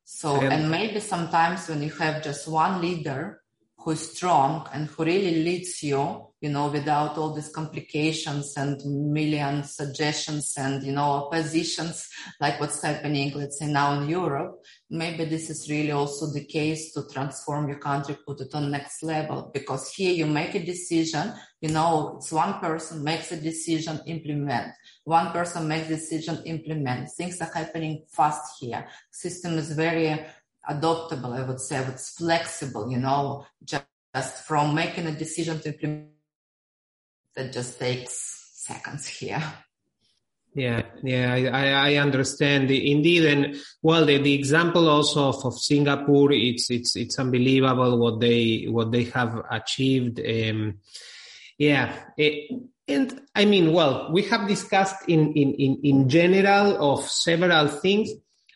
So, 0.04 0.40
and 0.40 0.70
maybe 0.70 1.00
sometimes 1.00 1.68
when 1.68 1.82
you 1.82 1.90
have 1.90 2.22
just 2.22 2.46
one 2.46 2.80
leader 2.80 3.42
who's 3.78 4.12
strong 4.12 4.66
and 4.72 4.88
who 4.88 5.04
really 5.04 5.42
leads 5.42 5.82
you, 5.82 6.28
you 6.40 6.50
know, 6.50 6.68
without 6.68 7.18
all 7.18 7.34
these 7.34 7.48
complications 7.48 8.54
and 8.56 8.80
million 9.12 9.64
suggestions 9.64 10.54
and, 10.56 10.82
you 10.82 10.92
know, 10.92 11.10
oppositions 11.24 12.08
like 12.40 12.60
what's 12.60 12.82
happening, 12.82 13.32
let's 13.34 13.58
say 13.58 13.66
now 13.66 14.00
in 14.00 14.08
Europe, 14.08 14.62
maybe 14.90 15.24
this 15.24 15.50
is 15.50 15.68
really 15.70 15.90
also 15.90 16.26
the 16.26 16.44
case 16.44 16.92
to 16.92 17.06
transform 17.08 17.68
your 17.68 17.78
country, 17.78 18.16
put 18.26 18.40
it 18.40 18.54
on 18.54 18.70
next 18.70 19.02
level, 19.02 19.50
because 19.52 19.92
here 19.92 20.12
you 20.12 20.26
make 20.26 20.54
a 20.54 20.64
decision, 20.64 21.32
you 21.60 21.70
know, 21.70 22.16
it's 22.16 22.30
one 22.30 22.60
person 22.60 23.02
makes 23.02 23.32
a 23.32 23.40
decision, 23.40 24.00
implement. 24.06 24.72
One 25.04 25.30
person 25.32 25.66
makes 25.66 25.88
decision, 25.88 26.42
implement. 26.44 27.10
Things 27.10 27.40
are 27.40 27.50
happening 27.52 28.04
fast 28.08 28.58
here. 28.60 28.86
System 29.10 29.58
is 29.58 29.72
very 29.72 30.24
adoptable, 30.68 31.38
I 31.38 31.46
would 31.46 31.60
say. 31.60 31.78
It's 31.84 32.16
flexible, 32.16 32.90
you 32.90 32.98
know, 32.98 33.46
just, 33.64 33.86
from 34.46 34.74
making 34.74 35.06
a 35.06 35.12
decision 35.12 35.58
to 35.60 35.72
implement 35.72 36.10
that 37.34 37.52
just 37.52 37.80
takes 37.80 38.52
seconds 38.54 39.06
here. 39.06 39.42
Yeah, 40.54 40.82
yeah, 41.02 41.50
I, 41.52 41.94
I 41.94 41.96
understand 41.96 42.70
indeed, 42.70 43.24
and 43.24 43.56
well, 43.82 44.06
the, 44.06 44.18
the 44.18 44.34
example 44.34 44.88
also 44.88 45.30
of, 45.30 45.44
of 45.44 45.58
Singapore, 45.58 46.30
it's 46.30 46.70
it's 46.70 46.94
it's 46.94 47.18
unbelievable 47.18 47.98
what 47.98 48.20
they 48.20 48.66
what 48.68 48.92
they 48.92 49.04
have 49.04 49.42
achieved. 49.50 50.20
Um, 50.20 50.78
yeah, 51.58 51.98
it, 52.16 52.52
and 52.86 53.20
I 53.34 53.46
mean, 53.46 53.72
well, 53.72 54.12
we 54.12 54.22
have 54.24 54.46
discussed 54.46 55.08
in 55.08 55.32
in 55.32 55.54
in 55.54 55.80
in 55.82 56.08
general 56.08 56.92
of 56.92 57.02
several 57.02 57.66
things. 57.66 58.10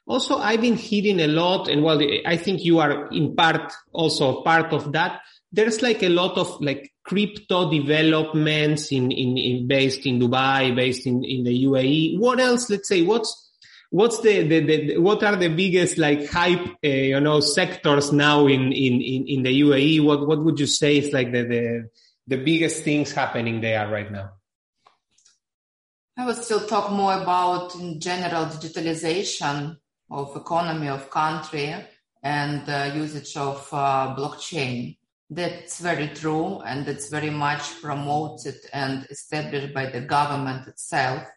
Also, 0.06 0.38
I've 0.38 0.60
been 0.60 0.76
hearing 0.76 1.18
a 1.18 1.26
lot, 1.26 1.66
and 1.66 1.82
well, 1.82 2.00
I 2.24 2.36
think 2.36 2.64
you 2.64 2.78
are 2.78 3.08
in 3.08 3.34
part 3.34 3.72
also 3.92 4.42
part 4.42 4.72
of 4.72 4.92
that. 4.92 5.22
There's 5.50 5.82
like 5.82 6.04
a 6.04 6.10
lot 6.10 6.38
of 6.38 6.60
like 6.60 6.92
crypto 7.08 7.70
developments 7.70 8.92
in, 8.92 9.10
in, 9.10 9.38
in 9.38 9.66
based 9.66 10.04
in 10.06 10.20
Dubai, 10.20 10.76
based 10.76 11.06
in, 11.06 11.24
in 11.24 11.42
the 11.42 11.64
UAE. 11.64 12.18
What 12.18 12.38
else? 12.38 12.68
Let's 12.68 12.88
say 12.88 13.02
what's 13.02 13.50
what's 13.90 14.20
the, 14.20 14.46
the, 14.46 14.60
the 14.60 14.98
what 14.98 15.22
are 15.22 15.36
the 15.36 15.48
biggest 15.48 15.96
like 15.96 16.30
hype 16.30 16.66
uh, 16.84 16.88
you 16.88 17.20
know 17.20 17.40
sectors 17.40 18.12
now 18.12 18.46
in, 18.46 18.72
in 18.72 19.00
in 19.00 19.26
in 19.26 19.42
the 19.42 19.60
UAE? 19.62 20.04
What 20.04 20.28
what 20.28 20.44
would 20.44 20.60
you 20.60 20.66
say 20.66 20.98
is 20.98 21.12
like 21.12 21.32
the 21.32 21.42
the 21.44 21.90
the 22.26 22.36
biggest 22.36 22.84
things 22.84 23.12
happening 23.12 23.60
there 23.60 23.88
right 23.88 24.12
now? 24.12 24.32
I 26.18 26.26
would 26.26 26.36
still 26.36 26.66
talk 26.66 26.90
more 26.90 27.14
about 27.14 27.74
in 27.76 28.00
general 28.00 28.46
digitalization 28.46 29.78
of 30.10 30.36
economy 30.36 30.88
of 30.88 31.10
country 31.10 31.74
and 32.22 32.68
uh, 32.68 32.90
usage 32.94 33.36
of 33.36 33.68
uh, 33.72 34.14
blockchain 34.18 34.98
that's 35.30 35.80
very 35.80 36.08
true, 36.08 36.60
and 36.60 36.88
it's 36.88 37.08
very 37.10 37.30
much 37.30 37.80
promoted 37.82 38.56
and 38.72 39.06
established 39.10 39.74
by 39.74 39.86
the 39.86 40.00
government 40.00 40.66
itself. 40.68 41.28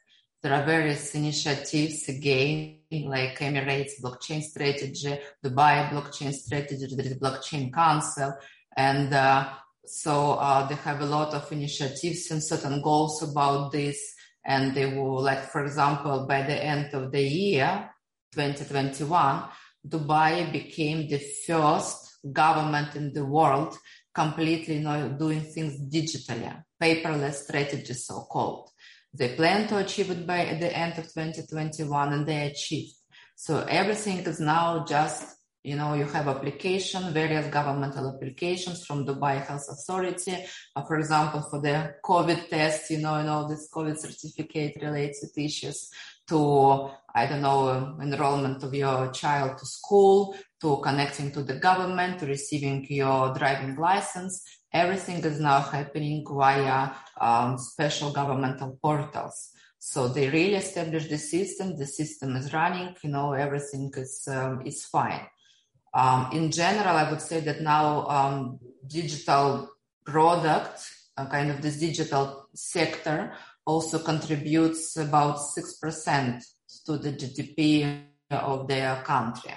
There 0.42 0.54
are 0.54 0.66
various 0.66 1.14
initiatives 1.14 2.08
again, 2.10 2.80
like 2.92 3.38
Emirates 3.40 4.02
blockchain 4.02 4.42
strategy, 4.42 5.20
Dubai 5.44 5.90
blockchain 5.90 6.34
strategy, 6.34 6.88
the 6.96 7.16
blockchain 7.16 7.72
council, 7.74 8.34
and 8.76 9.14
uh, 9.14 9.50
so 9.86 10.34
uh, 10.34 10.66
they 10.68 10.76
have 10.76 11.02
a 11.02 11.06
lot 11.06 11.34
of 11.34 11.52
initiatives 11.52 12.32
and 12.32 12.42
certain 12.42 12.82
goals 12.82 13.22
about 13.22 13.72
this. 13.72 14.16
And 14.44 14.74
they 14.74 14.86
will, 14.86 15.22
like 15.22 15.44
for 15.44 15.64
example, 15.64 16.26
by 16.28 16.42
the 16.44 16.64
end 16.64 16.94
of 16.94 17.12
the 17.12 17.22
year, 17.22 17.90
2021, 18.32 19.44
Dubai 19.88 20.52
became 20.52 21.08
the 21.08 21.20
first 21.46 22.01
government 22.32 22.96
in 22.96 23.14
the 23.14 23.26
world 23.26 23.78
completely 24.14 24.76
you 24.76 24.82
know, 24.82 25.10
doing 25.10 25.42
things 25.42 25.80
digitally, 25.92 26.64
paperless 26.82 27.36
strategy, 27.36 27.94
so 27.94 28.22
called. 28.30 28.70
They 29.14 29.36
plan 29.36 29.68
to 29.68 29.78
achieve 29.78 30.10
it 30.12 30.26
by 30.26 30.58
the 30.60 30.76
end 30.76 30.98
of 30.98 31.06
2021 31.06 32.14
and 32.14 32.26
they 32.26 32.48
achieved. 32.48 32.94
So 33.36 33.66
everything 33.68 34.20
is 34.20 34.40
now 34.40 34.86
just, 34.86 35.36
you 35.64 35.76
know, 35.76 35.94
you 35.96 36.06
have 36.06 36.28
application, 36.28 37.14
various 37.14 37.48
governmental 37.48 38.14
applications 38.14 38.86
from 38.86 39.06
Dubai 39.06 39.46
Health 39.46 39.68
Authority. 39.70 40.38
Uh, 40.76 40.84
for 40.84 40.98
example, 40.98 41.42
for 41.42 41.60
the 41.60 41.96
COVID 42.04 42.50
test, 42.50 42.90
you 42.92 43.00
know, 43.00 43.16
and 43.16 43.30
all 43.30 43.48
this 43.48 43.70
COVID 43.74 43.98
certificate 43.98 44.78
related 44.82 45.30
issues 45.38 45.90
to, 46.30 46.92
I 47.14 47.26
don't 47.26 47.42
know, 47.42 47.98
enrollment 48.02 48.64
of 48.64 48.74
your 48.74 49.12
child 49.12 49.58
to 49.58 49.66
school, 49.66 50.36
to 50.62 50.80
connecting 50.82 51.32
to 51.32 51.44
the 51.44 51.56
government, 51.56 52.20
to 52.20 52.26
receiving 52.26 52.86
your 52.90 53.34
driving 53.34 53.76
license. 53.76 54.44
Everything 54.72 55.24
is 55.24 55.40
now 55.40 55.60
happening 55.60 56.26
via 56.30 56.92
um, 57.20 57.58
special 57.58 58.12
governmental 58.12 58.78
portals. 58.82 59.52
So 59.80 60.08
they 60.08 60.30
really 60.30 60.56
established 60.56 61.10
the 61.10 61.18
system. 61.18 61.76
The 61.76 61.88
system 61.88 62.36
is 62.36 62.54
running. 62.54 62.96
You 63.04 63.10
know, 63.10 63.34
everything 63.34 63.92
is 63.98 64.28
um, 64.28 64.62
is 64.66 64.86
fine. 64.86 65.26
Um, 65.94 66.30
in 66.32 66.52
general, 66.52 66.96
I 66.96 67.10
would 67.10 67.20
say 67.20 67.42
that 67.42 67.62
now 67.62 68.08
um, 68.08 68.60
digital 68.88 69.70
product, 70.06 70.88
uh, 71.18 71.28
kind 71.28 71.52
of 71.52 71.62
this 71.62 71.80
digital 71.80 72.48
sector, 72.54 73.34
also 73.66 74.00
contributes 74.00 74.98
about 74.98 75.42
six 75.42 75.78
percent 75.78 76.44
to 76.86 76.98
the 76.98 77.14
GDP 77.14 78.04
of 78.30 78.68
their 78.68 79.02
country. 79.04 79.54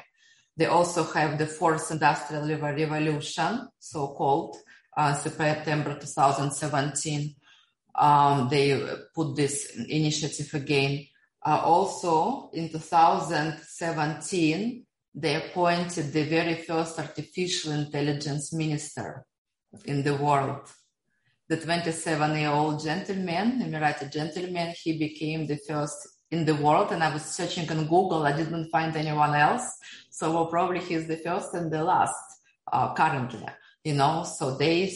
They 0.56 0.66
also 0.66 1.02
have 1.04 1.38
the 1.38 1.46
fourth 1.46 1.90
industrial 1.90 2.46
revolution, 2.46 3.68
so 3.78 4.08
called, 4.08 4.56
uh, 4.96 5.14
September 5.14 5.98
2017. 5.98 7.34
Um, 7.96 8.48
they 8.48 8.80
put 9.14 9.36
this 9.36 9.76
initiative 9.88 10.52
again. 10.54 11.06
Uh, 11.44 11.60
also, 11.64 12.50
in 12.52 12.70
2017, 12.70 14.84
they 15.14 15.36
appointed 15.36 16.12
the 16.12 16.24
very 16.24 16.54
first 16.54 16.98
artificial 16.98 17.70
intelligence 17.72 18.52
minister 18.52 19.24
in 19.84 20.02
the 20.02 20.16
world. 20.16 20.68
The 21.48 21.58
27 21.58 22.38
year 22.38 22.48
old 22.48 22.82
gentleman, 22.82 23.60
Emirati 23.62 24.10
gentleman, 24.10 24.74
he 24.82 24.98
became 24.98 25.46
the 25.46 25.58
first 25.68 26.08
in 26.30 26.44
the 26.44 26.54
world. 26.54 26.90
And 26.92 27.02
I 27.02 27.12
was 27.12 27.22
searching 27.22 27.70
on 27.70 27.82
Google, 27.84 28.24
I 28.24 28.36
didn't 28.36 28.70
find 28.70 28.96
anyone 28.96 29.34
else. 29.34 29.66
So 30.10 30.32
well, 30.32 30.46
probably 30.46 30.80
he's 30.80 31.06
the 31.06 31.16
first 31.16 31.52
and 31.54 31.70
the 31.70 31.84
last 31.84 32.14
uh, 32.72 32.94
currently, 32.94 33.46
you 33.84 33.94
know. 33.94 34.24
So 34.24 34.56
they 34.56 34.92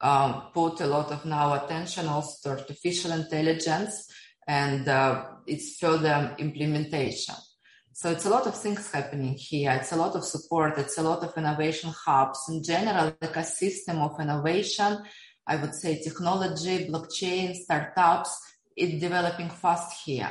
um, 0.00 0.44
put 0.54 0.80
a 0.80 0.86
lot 0.86 1.12
of 1.12 1.24
now 1.24 1.54
attention 1.54 2.06
also 2.06 2.34
to 2.42 2.60
artificial 2.60 3.12
intelligence 3.12 4.10
and 4.48 4.88
uh, 4.88 5.24
its 5.46 5.76
further 5.78 6.34
implementation. 6.38 7.34
So 7.94 8.10
it's 8.10 8.24
a 8.24 8.30
lot 8.30 8.46
of 8.46 8.56
things 8.56 8.90
happening 8.90 9.34
here. 9.34 9.70
It's 9.72 9.92
a 9.92 9.96
lot 9.96 10.16
of 10.16 10.24
support. 10.24 10.78
It's 10.78 10.96
a 10.96 11.02
lot 11.02 11.22
of 11.22 11.36
innovation 11.36 11.92
hubs. 12.04 12.40
In 12.48 12.64
general, 12.64 13.14
like 13.20 13.36
a 13.36 13.44
system 13.44 13.98
of 13.98 14.18
innovation, 14.18 14.98
I 15.46 15.56
would 15.56 15.74
say 15.74 16.00
technology, 16.02 16.88
blockchain, 16.88 17.54
startups, 17.54 18.38
it's 18.76 19.00
developing 19.00 19.50
fast 19.50 20.02
here. 20.04 20.30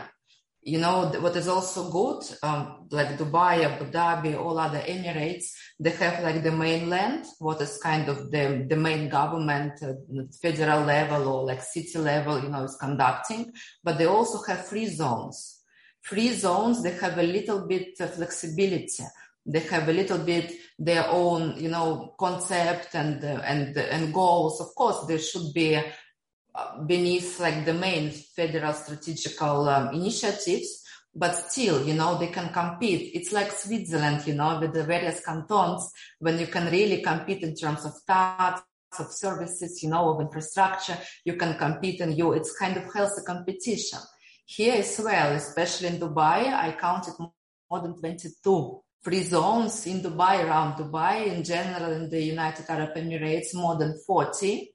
You 0.63 0.77
know, 0.79 1.11
what 1.19 1.35
is 1.35 1.47
also 1.47 1.89
good, 1.89 2.23
um, 2.43 2.87
like 2.91 3.17
Dubai, 3.17 3.63
Abu 3.63 3.85
Dhabi, 3.91 4.39
all 4.39 4.59
other 4.59 4.79
Emirates, 4.79 5.45
they 5.79 5.89
have 5.89 6.23
like 6.23 6.43
the 6.43 6.51
mainland, 6.51 7.25
what 7.39 7.59
is 7.61 7.79
kind 7.81 8.07
of 8.07 8.29
the, 8.29 8.65
the 8.69 8.75
main 8.75 9.09
government, 9.09 9.73
uh, 9.81 9.93
federal 10.39 10.83
level 10.83 11.27
or 11.27 11.45
like 11.45 11.63
city 11.63 11.97
level, 11.97 12.41
you 12.43 12.49
know, 12.49 12.63
is 12.63 12.77
conducting, 12.79 13.51
but 13.83 13.97
they 13.97 14.05
also 14.05 14.43
have 14.43 14.67
free 14.67 14.85
zones 14.85 15.61
free 16.01 16.33
zones, 16.33 16.81
they 16.83 16.91
have 16.91 17.17
a 17.17 17.23
little 17.23 17.67
bit 17.67 17.99
of 17.99 18.13
flexibility. 18.15 19.03
They 19.45 19.59
have 19.59 19.89
a 19.89 19.93
little 19.93 20.19
bit 20.19 20.53
their 20.77 21.07
own, 21.09 21.55
you 21.57 21.69
know, 21.69 22.15
concept 22.17 22.95
and, 22.95 23.23
and, 23.23 23.77
and 23.77 24.13
goals. 24.13 24.59
Of 24.59 24.73
course, 24.75 25.05
there 25.07 25.19
should 25.19 25.53
be 25.53 25.75
uh, 25.75 26.83
beneath 26.83 27.39
like 27.39 27.65
the 27.65 27.73
main 27.73 28.09
federal 28.09 28.73
strategical 28.73 29.69
um, 29.69 29.93
initiatives, 29.93 30.83
but 31.13 31.35
still, 31.35 31.85
you 31.85 31.93
know, 31.93 32.17
they 32.17 32.27
can 32.27 32.51
compete. 32.51 33.11
It's 33.13 33.31
like 33.31 33.51
Switzerland, 33.51 34.25
you 34.25 34.33
know, 34.33 34.59
with 34.59 34.73
the 34.73 34.83
various 34.83 35.23
cantons 35.23 35.91
when 36.19 36.39
you 36.39 36.47
can 36.47 36.71
really 36.71 37.01
compete 37.01 37.43
in 37.43 37.55
terms 37.55 37.85
of 37.85 37.93
tax, 38.07 38.63
of 38.99 39.11
services, 39.11 39.81
you 39.83 39.89
know, 39.89 40.09
of 40.09 40.21
infrastructure, 40.21 40.97
you 41.23 41.35
can 41.35 41.57
compete 41.57 42.01
and 42.01 42.17
you, 42.17 42.33
it's 42.33 42.57
kind 42.57 42.75
of 42.75 42.91
healthy 42.93 43.21
competition. 43.25 43.99
Here 44.45 44.75
as 44.75 44.99
well, 44.99 45.33
especially 45.33 45.87
in 45.89 45.99
Dubai, 45.99 46.51
I 46.51 46.75
counted 46.77 47.13
more 47.19 47.81
than 47.81 47.97
22 47.97 48.81
free 49.01 49.23
zones 49.23 49.85
in 49.87 50.01
Dubai, 50.01 50.45
around 50.45 50.75
Dubai, 50.75 51.27
in 51.27 51.43
general 51.43 51.91
in 51.91 52.09
the 52.09 52.21
United 52.21 52.65
Arab 52.69 52.95
Emirates, 52.95 53.53
more 53.55 53.75
than 53.75 53.97
40. 54.05 54.73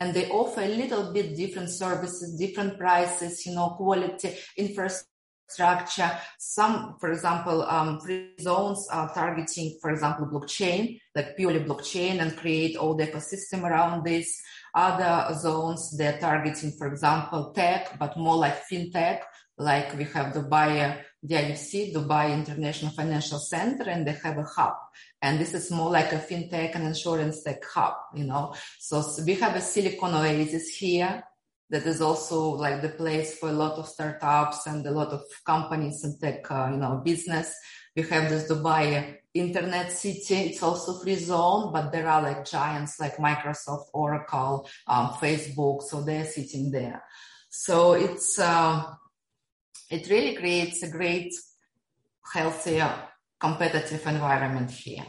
And 0.00 0.14
they 0.14 0.28
offer 0.28 0.62
a 0.62 0.68
little 0.68 1.12
bit 1.12 1.36
different 1.36 1.70
services, 1.70 2.38
different 2.38 2.78
prices, 2.78 3.44
you 3.46 3.54
know, 3.54 3.70
quality, 3.70 4.36
infrastructure. 4.56 6.10
Some, 6.38 6.96
for 7.00 7.10
example, 7.10 7.62
um, 7.62 8.00
free 8.00 8.34
zones 8.40 8.86
are 8.90 9.12
targeting, 9.12 9.78
for 9.80 9.90
example, 9.90 10.26
blockchain, 10.26 11.00
like 11.14 11.36
purely 11.36 11.60
blockchain 11.60 12.20
and 12.20 12.36
create 12.36 12.76
all 12.76 12.94
the 12.94 13.06
ecosystem 13.06 13.62
around 13.62 14.04
this. 14.04 14.40
Other 14.74 15.34
zones, 15.34 15.96
they're 15.96 16.18
targeting, 16.18 16.72
for 16.78 16.86
example, 16.86 17.52
tech, 17.52 17.98
but 17.98 18.16
more 18.16 18.36
like 18.36 18.62
fintech, 18.70 19.20
like 19.56 19.96
we 19.96 20.04
have 20.04 20.32
Dubai 20.32 21.02
DIFC, 21.26 21.92
Dubai 21.92 22.32
International 22.32 22.92
Financial 22.92 23.38
Center, 23.38 23.90
and 23.90 24.06
they 24.06 24.16
have 24.22 24.38
a 24.38 24.44
hub. 24.44 24.74
And 25.20 25.40
this 25.40 25.52
is 25.52 25.70
more 25.70 25.90
like 25.90 26.12
a 26.12 26.18
fintech 26.18 26.74
and 26.74 26.86
insurance 26.86 27.42
tech 27.42 27.64
hub, 27.64 27.94
you 28.14 28.24
know. 28.24 28.54
So, 28.78 29.02
so 29.02 29.24
we 29.24 29.34
have 29.34 29.56
a 29.56 29.60
Silicon 29.60 30.14
Oasis 30.14 30.68
here 30.76 31.24
that 31.70 31.86
is 31.86 32.00
also 32.00 32.50
like 32.50 32.82
the 32.82 32.88
place 32.88 33.36
for 33.36 33.48
a 33.48 33.52
lot 33.52 33.78
of 33.78 33.88
startups 33.88 34.66
and 34.66 34.86
a 34.86 34.90
lot 34.90 35.08
of 35.08 35.22
companies 35.44 36.04
and 36.04 36.18
tech, 36.20 36.50
uh, 36.50 36.68
you 36.70 36.78
know, 36.78 37.02
business. 37.04 37.52
We 37.96 38.02
have 38.02 38.30
this 38.30 38.48
Dubai 38.48 39.16
internet 39.34 39.90
city. 39.90 40.36
It's 40.36 40.62
also 40.62 41.00
free 41.00 41.16
zone, 41.16 41.72
but 41.72 41.90
there 41.90 42.08
are 42.08 42.22
like 42.22 42.44
giants 42.44 43.00
like 43.00 43.16
Microsoft, 43.16 43.86
Oracle, 43.92 44.68
um, 44.86 45.08
Facebook. 45.14 45.82
So 45.82 46.02
they're 46.02 46.24
sitting 46.24 46.70
there. 46.70 47.02
So 47.50 47.94
it's, 47.94 48.38
uh, 48.38 48.84
it 49.90 50.08
really 50.10 50.34
creates 50.36 50.82
a 50.82 50.90
great, 50.90 51.32
healthier, 52.32 52.92
competitive 53.40 54.06
environment 54.06 54.70
here. 54.70 55.06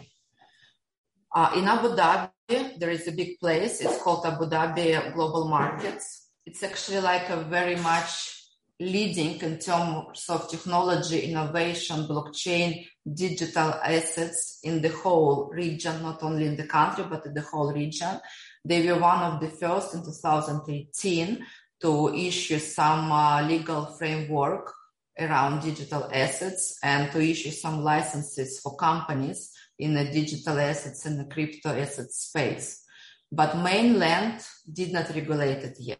Uh, 1.34 1.52
in 1.56 1.66
Abu 1.66 1.90
Dhabi, 1.96 2.80
there 2.80 2.90
is 2.90 3.08
a 3.08 3.12
big 3.12 3.40
place. 3.40 3.82
It's 3.82 4.02
called 4.02 4.26
Abu 4.26 4.46
Dhabi 4.46 5.14
Global 5.14 5.48
Markets. 5.48 6.30
It's 6.46 6.64
actually 6.64 7.02
like 7.02 7.30
a 7.30 7.38
very 7.44 7.76
much 7.76 8.36
leading 8.80 9.40
in 9.42 9.60
terms 9.60 10.26
of 10.30 10.50
technology, 10.50 11.20
innovation, 11.20 12.08
blockchain, 12.08 12.88
digital 13.14 13.74
assets 13.84 14.60
in 14.64 14.82
the 14.82 14.90
whole 14.90 15.50
region, 15.52 16.02
not 16.02 16.24
only 16.24 16.46
in 16.46 16.56
the 16.56 16.66
country, 16.66 17.04
but 17.10 17.26
in 17.26 17.34
the 17.34 17.42
whole 17.42 17.74
region. 17.74 18.20
They 18.64 18.86
were 18.88 19.00
one 19.00 19.20
of 19.20 19.42
the 19.42 19.50
first 19.50 19.94
in 19.94 20.04
2018 20.04 21.46
to 21.82 22.14
issue 22.14 22.60
some 22.60 23.12
uh, 23.12 23.42
legal 23.48 23.86
framework 23.86 24.74
around 25.20 25.62
digital 25.62 26.10
assets 26.14 26.78
and 26.84 27.12
to 27.12 27.20
issue 27.20 27.52
some 27.52 27.84
licenses 27.84 28.60
for 28.60 28.76
companies 28.76 29.52
in 29.78 29.94
the 29.94 30.06
digital 30.06 30.60
assets 30.60 31.06
and 31.06 31.20
the 31.20 31.26
crypto 31.26 31.70
asset 31.70 32.12
space. 32.12 32.84
But 33.32 33.58
mainland 33.58 34.42
did 34.72 34.92
not 34.92 35.10
regulate 35.14 35.64
it 35.64 35.78
yet. 35.80 36.00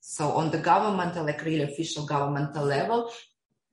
So 0.00 0.32
on 0.32 0.50
the 0.50 0.58
governmental, 0.58 1.24
like 1.24 1.44
really 1.44 1.62
official 1.62 2.06
governmental 2.06 2.64
level, 2.64 3.10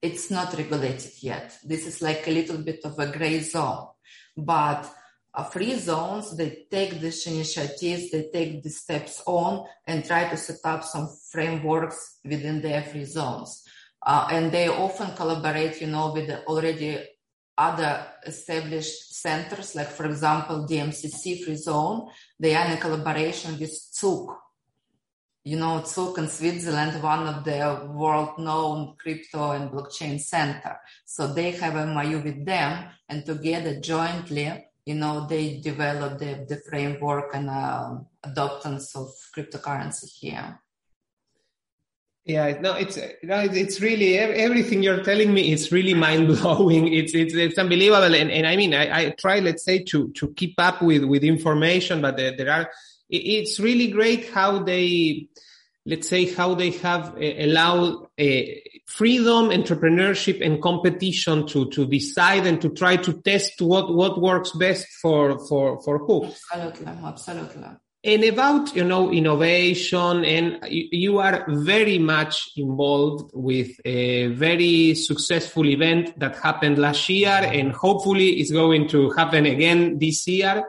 it's 0.01 0.29
not 0.29 0.53
regulated 0.57 1.11
yet. 1.21 1.57
This 1.63 1.87
is 1.87 2.01
like 2.01 2.27
a 2.27 2.31
little 2.31 2.57
bit 2.57 2.81
of 2.83 2.99
a 2.99 3.07
gray 3.07 3.39
zone. 3.39 3.87
But 4.35 4.89
free 5.41 5.75
zones, 5.79 6.37
they 6.37 6.65
take 6.69 6.99
these 6.99 7.25
initiatives, 7.25 8.11
they 8.11 8.29
take 8.31 8.61
the 8.61 8.69
steps 8.69 9.23
on 9.25 9.65
and 9.87 10.05
try 10.05 10.29
to 10.29 10.37
set 10.37 10.59
up 10.63 10.83
some 10.83 11.09
frameworks 11.31 12.19
within 12.23 12.61
their 12.61 12.83
free 12.83 13.05
zones. 13.05 13.63
Uh, 14.05 14.27
and 14.31 14.51
they 14.51 14.67
often 14.67 15.15
collaborate, 15.15 15.81
you 15.81 15.87
know, 15.87 16.13
with 16.13 16.27
the 16.27 16.43
already 16.45 16.99
other 17.57 18.05
established 18.25 19.15
centers, 19.15 19.75
like 19.75 19.87
for 19.87 20.05
example, 20.05 20.67
DMCC 20.67 21.43
Free 21.43 21.55
Zone. 21.55 22.09
They 22.39 22.55
are 22.55 22.67
in 22.67 22.77
collaboration 22.77 23.57
with 23.59 23.71
Zug, 23.71 24.35
you 25.43 25.57
know, 25.57 25.83
Zug 25.83 26.17
in 26.17 26.27
Switzerland, 26.27 27.01
one 27.01 27.27
of 27.27 27.43
the 27.43 27.89
world-known 27.91 28.95
crypto 28.97 29.51
and 29.51 29.69
blockchain 29.69 30.19
center. 30.19 30.77
So 31.05 31.27
they 31.27 31.51
have 31.51 31.75
a 31.75 32.21
with 32.23 32.45
them, 32.45 32.85
and 33.07 33.25
together 33.25 33.79
jointly, 33.79 34.65
you 34.85 34.95
know, 34.95 35.25
they 35.27 35.57
develop 35.57 36.19
the, 36.19 36.45
the 36.47 36.57
framework 36.57 37.33
and 37.33 37.49
uh, 37.49 37.95
adoptance 38.25 38.95
of 38.95 39.13
cryptocurrency 39.35 40.09
here. 40.19 40.59
Yeah, 42.25 42.57
no, 42.61 42.75
it's 42.75 42.97
it's 42.97 43.81
really 43.81 44.17
everything 44.17 44.81
you're 44.81 45.03
telling 45.03 45.33
me. 45.33 45.51
It's 45.51 45.73
really 45.73 45.93
mind 45.93 46.27
blowing. 46.27 46.87
It's 46.93 47.13
it's 47.13 47.33
it's 47.33 47.57
unbelievable. 47.57 48.15
And, 48.15 48.31
and 48.31 48.47
I 48.47 48.55
mean, 48.55 48.73
I, 48.73 48.97
I 48.97 49.09
try, 49.09 49.39
let's 49.39 49.65
say, 49.65 49.83
to 49.83 50.09
to 50.13 50.33
keep 50.33 50.55
up 50.57 50.81
with 50.81 51.03
with 51.03 51.25
information, 51.25 52.01
but 52.01 52.15
there, 52.15 52.33
there 52.37 52.49
are 52.49 52.71
it's 53.09 53.59
really 53.59 53.87
great 53.91 54.29
how 54.29 54.63
they, 54.63 55.27
let's 55.85 56.07
say, 56.07 56.33
how 56.33 56.55
they 56.55 56.71
have 56.71 57.15
uh, 57.15 57.19
allowed 57.19 58.05
uh, 58.19 58.41
freedom, 58.85 59.49
entrepreneurship, 59.49 60.45
and 60.45 60.61
competition 60.61 61.47
to 61.47 61.69
to 61.69 61.85
decide 61.85 62.45
and 62.45 62.61
to 62.61 62.69
try 62.69 62.95
to 62.97 63.13
test 63.21 63.61
what 63.61 63.93
what 63.93 64.21
works 64.21 64.51
best 64.51 64.87
for 65.01 65.39
for 65.47 65.81
for 65.81 65.99
who. 65.99 66.25
Absolutely, 66.25 66.87
absolutely. 67.03 67.63
And 68.05 68.23
about 68.25 68.75
you 68.75 68.83
know 68.83 69.11
innovation, 69.11 70.25
and 70.25 70.59
you, 70.69 70.87
you 70.91 71.19
are 71.19 71.45
very 71.47 71.97
much 71.97 72.49
involved 72.57 73.31
with 73.33 73.71
a 73.85 74.27
very 74.27 74.93
successful 74.95 75.65
event 75.65 76.19
that 76.19 76.35
happened 76.37 76.77
last 76.77 77.07
year, 77.07 77.29
and 77.29 77.71
hopefully 77.71 78.41
it's 78.41 78.51
going 78.51 78.89
to 78.89 79.11
happen 79.11 79.45
again 79.45 79.99
this 79.99 80.27
year 80.27 80.65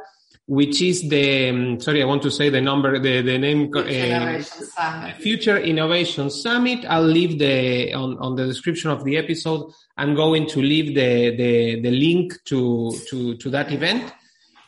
which 0.46 0.82
is 0.82 1.08
the 1.08 1.48
um, 1.48 1.80
sorry, 1.80 2.02
I 2.02 2.06
want 2.06 2.22
to 2.22 2.30
say 2.30 2.50
the 2.50 2.60
number, 2.60 2.98
the 2.98 3.22
the 3.22 3.38
name. 3.38 3.72
Future 3.72 3.88
Innovation 3.88 4.66
Summit. 4.66 5.16
Future 5.16 5.58
Innovation 5.58 6.30
Summit. 6.30 6.84
I'll 6.86 7.02
leave 7.02 7.38
the 7.38 7.94
on, 7.94 8.18
on 8.18 8.36
the 8.36 8.46
description 8.46 8.90
of 8.90 9.04
the 9.04 9.16
episode. 9.16 9.72
I'm 9.96 10.14
going 10.14 10.46
to 10.48 10.60
leave 10.60 10.94
the 10.94 11.34
the, 11.36 11.80
the 11.80 11.90
link 11.90 12.34
to 12.46 12.92
to 13.08 13.36
to 13.36 13.50
that 13.50 13.72
event. 13.72 14.12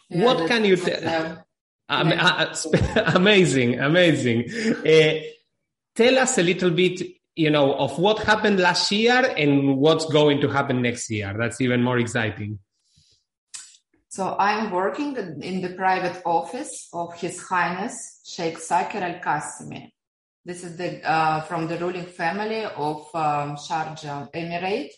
Yeah, 0.09 0.25
what 0.25 0.49
can 0.49 0.65
you 0.65 0.77
tell? 0.77 1.45
uh, 1.89 1.93
uh, 1.93 2.55
amazing, 3.15 3.79
amazing. 3.79 4.51
Uh, 4.51 5.21
tell 5.95 6.19
us 6.19 6.39
a 6.39 6.43
little 6.43 6.71
bit, 6.71 7.03
you 7.35 7.51
know, 7.51 7.75
of 7.75 7.99
what 7.99 8.21
happened 8.21 8.61
last 8.61 8.91
year 8.93 9.35
and 9.37 9.77
what's 9.77 10.07
going 10.07 10.41
to 10.41 10.49
happen 10.49 10.83
next 10.83 11.11
year. 11.11 11.35
That's 11.39 11.61
even 11.61 11.83
more 11.83 11.99
exciting. 11.99 12.59
So 14.17 14.35
I'm 14.39 14.71
working 14.71 15.15
in 15.43 15.61
the 15.61 15.75
private 15.75 16.23
office 16.25 16.89
of 16.95 17.13
His 17.21 17.39
Highness 17.39 18.23
Sheikh 18.25 18.57
Sakir 18.57 19.03
Al 19.03 19.21
Qasimi. 19.21 19.91
This 20.43 20.65
is 20.65 20.79
the 20.79 21.07
uh, 21.07 21.43
from 21.43 21.69
the 21.69 21.77
ruling 21.77 22.07
family 22.07 22.65
of 22.65 23.01
um, 23.15 23.57
Sharjah 23.57 24.33
Emirate. 24.33 24.93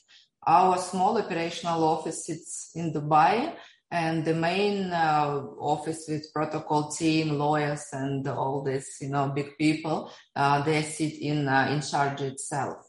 Our 0.46 0.78
small 0.78 1.18
operational 1.18 1.82
office 1.82 2.26
sits 2.26 2.70
in 2.76 2.92
Dubai, 2.92 3.56
and 3.90 4.24
the 4.24 4.34
main 4.34 4.92
uh, 4.92 5.42
office 5.58 6.04
with 6.08 6.32
protocol 6.32 6.88
team, 6.88 7.40
lawyers, 7.40 7.86
and 7.90 8.24
all 8.28 8.62
this, 8.62 8.98
you 9.00 9.08
know, 9.08 9.32
big 9.34 9.58
people, 9.58 10.12
uh, 10.36 10.62
they 10.62 10.82
sit 10.82 11.14
in 11.20 11.48
uh, 11.48 11.66
in 11.72 11.80
Sharjah 11.80 12.20
itself. 12.20 12.87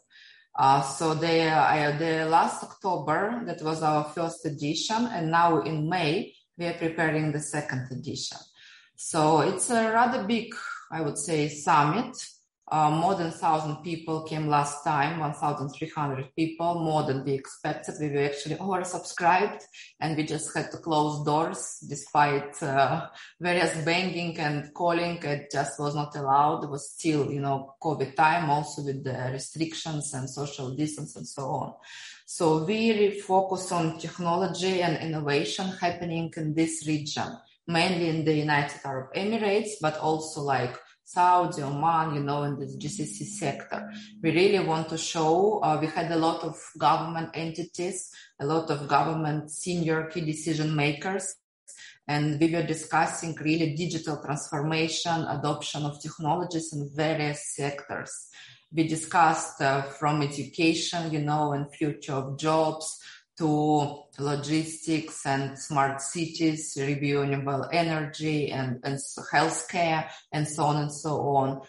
Uh, 0.58 0.82
so 0.82 1.14
the, 1.14 1.44
uh, 1.44 1.96
the 1.98 2.26
last 2.26 2.62
October, 2.62 3.42
that 3.46 3.62
was 3.62 3.82
our 3.82 4.04
first 4.04 4.44
edition, 4.44 5.06
and 5.06 5.30
now 5.30 5.62
in 5.62 5.88
May, 5.88 6.34
we 6.58 6.66
are 6.66 6.74
preparing 6.74 7.32
the 7.32 7.40
second 7.40 7.88
edition. 7.90 8.38
So 8.96 9.40
it's 9.40 9.70
a 9.70 9.90
rather 9.92 10.24
big, 10.24 10.54
I 10.92 11.00
would 11.00 11.16
say, 11.16 11.48
summit. 11.48 12.16
Uh, 12.72 12.88
more 12.88 13.16
than 13.16 13.30
1,000 13.30 13.82
people 13.82 14.22
came 14.22 14.46
last 14.46 14.84
time, 14.84 15.18
1,300 15.18 16.36
people, 16.36 16.74
more 16.74 17.02
than 17.02 17.24
we 17.24 17.32
expected. 17.32 17.96
We 18.00 18.10
were 18.10 18.26
actually 18.26 18.54
oversubscribed 18.66 19.62
and 19.98 20.16
we 20.16 20.24
just 20.24 20.56
had 20.56 20.70
to 20.70 20.76
close 20.76 21.24
doors 21.24 21.84
despite 21.88 22.62
uh, 22.62 23.08
various 23.40 23.76
banging 23.84 24.38
and 24.38 24.72
calling. 24.72 25.18
It 25.20 25.50
just 25.50 25.80
was 25.80 25.96
not 25.96 26.14
allowed. 26.14 26.62
It 26.62 26.70
was 26.70 26.92
still, 26.92 27.32
you 27.32 27.40
know, 27.40 27.74
COVID 27.82 28.14
time 28.14 28.48
also 28.48 28.82
with 28.82 29.02
the 29.02 29.30
restrictions 29.32 30.14
and 30.14 30.30
social 30.30 30.70
distance 30.76 31.16
and 31.16 31.26
so 31.26 31.42
on. 31.48 31.74
So 32.24 32.64
we 32.64 32.92
really 32.92 33.18
focus 33.18 33.72
on 33.72 33.98
technology 33.98 34.80
and 34.82 34.96
innovation 34.98 35.66
happening 35.80 36.32
in 36.36 36.54
this 36.54 36.86
region, 36.86 37.36
mainly 37.66 38.08
in 38.08 38.24
the 38.24 38.34
United 38.34 38.80
Arab 38.84 39.12
Emirates, 39.14 39.70
but 39.80 39.98
also 39.98 40.42
like 40.42 40.78
Saudi, 41.12 41.62
Oman, 41.62 42.14
you 42.14 42.22
know, 42.22 42.44
in 42.44 42.56
the 42.56 42.66
GCC 42.66 43.24
sector. 43.24 43.90
We 44.22 44.30
really 44.30 44.64
want 44.64 44.88
to 44.90 44.96
show, 44.96 45.58
uh, 45.58 45.76
we 45.80 45.88
had 45.88 46.12
a 46.12 46.16
lot 46.16 46.44
of 46.44 46.54
government 46.78 47.30
entities, 47.34 48.12
a 48.38 48.46
lot 48.46 48.70
of 48.70 48.86
government 48.86 49.50
senior 49.50 50.04
key 50.04 50.20
decision 50.20 50.76
makers, 50.76 51.34
and 52.06 52.40
we 52.40 52.54
were 52.54 52.62
discussing 52.62 53.34
really 53.40 53.74
digital 53.74 54.22
transformation, 54.24 55.26
adoption 55.28 55.82
of 55.84 56.00
technologies 56.00 56.72
in 56.72 56.88
various 56.94 57.56
sectors. 57.56 58.28
We 58.72 58.86
discussed 58.86 59.60
uh, 59.60 59.82
from 59.82 60.22
education, 60.22 61.10
you 61.10 61.22
know, 61.22 61.54
and 61.54 61.74
future 61.74 62.12
of 62.12 62.38
jobs 62.38 63.00
to 63.40 64.02
logistics 64.18 65.24
and 65.24 65.58
smart 65.58 66.02
cities, 66.02 66.76
renewable 66.78 67.66
energy 67.72 68.50
and, 68.50 68.78
and 68.84 68.98
healthcare 69.32 70.10
and 70.30 70.46
so 70.46 70.64
on 70.64 70.82
and 70.82 70.92
so 70.92 71.20
on. 71.20 71.62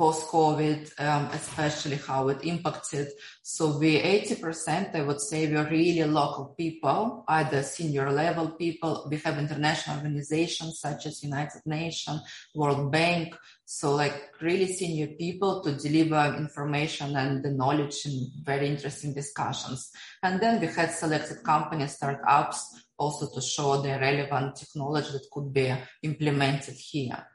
Post-COVID, 0.00 0.98
um, 0.98 1.26
especially 1.34 1.96
how 1.96 2.28
it 2.28 2.42
impacted. 2.42 3.08
So 3.42 3.76
we 3.76 4.00
80%, 4.00 4.94
I 4.94 5.02
would 5.02 5.20
say 5.20 5.46
we're 5.52 5.68
really 5.68 6.04
local 6.04 6.54
people, 6.56 7.22
either 7.28 7.62
senior 7.62 8.10
level 8.10 8.52
people. 8.52 9.06
We 9.10 9.18
have 9.18 9.36
international 9.36 9.98
organizations 9.98 10.80
such 10.80 11.04
as 11.04 11.22
United 11.22 11.60
Nations, 11.66 12.22
World 12.54 12.90
Bank. 12.90 13.36
So 13.66 13.94
like 13.94 14.30
really 14.40 14.72
senior 14.72 15.08
people 15.08 15.62
to 15.64 15.72
deliver 15.76 16.34
information 16.34 17.14
and 17.14 17.44
the 17.44 17.50
knowledge 17.50 18.06
in 18.06 18.30
very 18.42 18.68
interesting 18.68 19.12
discussions. 19.12 19.90
And 20.22 20.40
then 20.40 20.62
we 20.62 20.68
had 20.68 20.92
selected 20.92 21.44
companies, 21.44 21.96
startups 21.96 22.74
also 22.96 23.28
to 23.34 23.42
show 23.42 23.82
the 23.82 23.98
relevant 24.00 24.56
technology 24.56 25.12
that 25.12 25.28
could 25.30 25.52
be 25.52 25.74
implemented 26.02 26.76
here. 26.76 27.26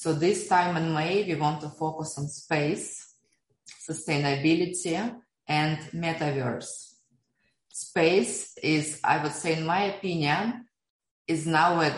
So 0.00 0.12
this 0.12 0.46
time 0.46 0.76
in 0.76 0.94
May, 0.94 1.24
we 1.24 1.34
want 1.34 1.60
to 1.62 1.70
focus 1.70 2.18
on 2.18 2.28
space, 2.28 3.14
sustainability, 3.84 4.94
and 5.44 5.78
metaverse. 5.92 6.94
Space 7.68 8.56
is, 8.62 9.00
I 9.02 9.20
would 9.20 9.32
say, 9.32 9.58
in 9.58 9.66
my 9.66 9.82
opinion, 9.94 10.66
is 11.26 11.48
now 11.48 11.80
a 11.80 11.92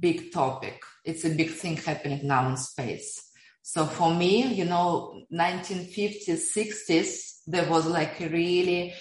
big 0.00 0.32
topic. 0.32 0.80
It's 1.04 1.26
a 1.26 1.28
big 1.28 1.50
thing 1.50 1.76
happening 1.76 2.26
now 2.26 2.48
in 2.48 2.56
space. 2.56 3.30
So 3.60 3.84
for 3.84 4.14
me, 4.14 4.54
you 4.54 4.64
know, 4.64 5.20
1950s, 5.30 6.56
60s, 6.56 7.40
there 7.46 7.68
was 7.68 7.84
like 7.84 8.18
a 8.22 8.30
really 8.30 8.94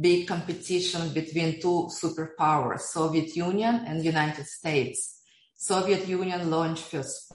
big 0.00 0.26
competition 0.26 1.12
between 1.14 1.60
two 1.60 1.88
superpowers, 1.92 2.80
Soviet 2.80 3.36
Union 3.36 3.84
and 3.86 4.04
United 4.04 4.46
States. 4.46 5.22
Soviet 5.54 6.08
Union 6.08 6.50
launched 6.50 6.82
first 6.82 7.34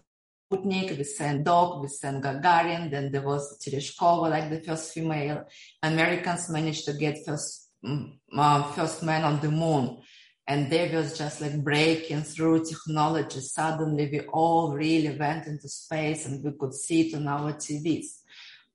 Sputnik, 0.53 0.97
we 0.97 1.03
sent 1.03 1.43
Dog, 1.43 1.81
we 1.81 1.87
sent 1.87 2.23
Gagarin, 2.23 2.91
then 2.91 3.11
there 3.11 3.21
was 3.21 3.57
Tereshkova, 3.59 4.29
like 4.29 4.49
the 4.49 4.61
first 4.61 4.93
female. 4.93 5.45
Americans 5.81 6.49
managed 6.49 6.85
to 6.85 6.93
get 6.93 7.25
first, 7.25 7.69
uh, 7.83 8.63
first 8.71 9.03
man 9.03 9.23
on 9.23 9.39
the 9.39 9.49
moon. 9.49 9.97
And 10.45 10.69
there 10.69 10.93
was 10.93 11.17
just 11.17 11.41
like 11.41 11.63
breaking 11.63 12.23
through 12.23 12.65
technology. 12.65 13.39
Suddenly 13.39 14.09
we 14.11 14.19
all 14.21 14.73
really 14.73 15.17
went 15.17 15.47
into 15.47 15.69
space 15.69 16.25
and 16.25 16.43
we 16.43 16.51
could 16.51 16.73
see 16.73 17.07
it 17.07 17.15
on 17.15 17.27
our 17.27 17.53
TVs. 17.53 18.19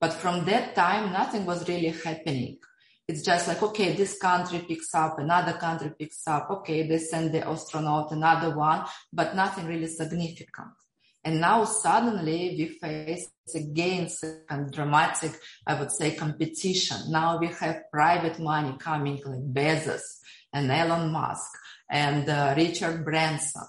But 0.01 0.14
from 0.14 0.47
that 0.47 0.74
time, 0.74 1.12
nothing 1.12 1.45
was 1.45 1.68
really 1.68 1.91
happening. 1.91 2.59
It's 3.07 3.22
just 3.22 3.49
like, 3.49 3.62
okay, 3.62 3.95
this 3.95 4.18
country 4.18 4.61
picks 4.61 4.95
up, 4.95 5.18
another 5.18 5.55
country 5.55 5.93
picks 5.99 6.26
up, 6.26 6.51
okay, 6.51 6.87
they 6.87 6.99
send 6.99 7.33
the 7.33 7.47
astronaut, 7.47 8.12
another 8.12 8.57
one, 8.57 8.85
but 9.12 9.35
nothing 9.35 9.66
really 9.66 9.87
significant. 9.87 10.74
And 11.24 11.40
now 11.40 11.64
suddenly 11.64 12.54
we 12.56 12.78
face 12.78 13.28
again 13.54 14.08
and 14.48 14.72
dramatic, 14.72 15.32
I 15.66 15.78
would 15.78 15.90
say, 15.90 16.14
competition. 16.14 17.10
Now 17.10 17.38
we 17.38 17.48
have 17.48 17.90
private 17.90 18.38
money 18.38 18.76
coming 18.78 19.20
like 19.24 19.52
Bezos 19.52 20.20
and 20.52 20.70
Elon 20.70 21.10
Musk 21.10 21.50
and 21.90 22.28
uh, 22.28 22.54
Richard 22.56 23.04
Branson. 23.04 23.62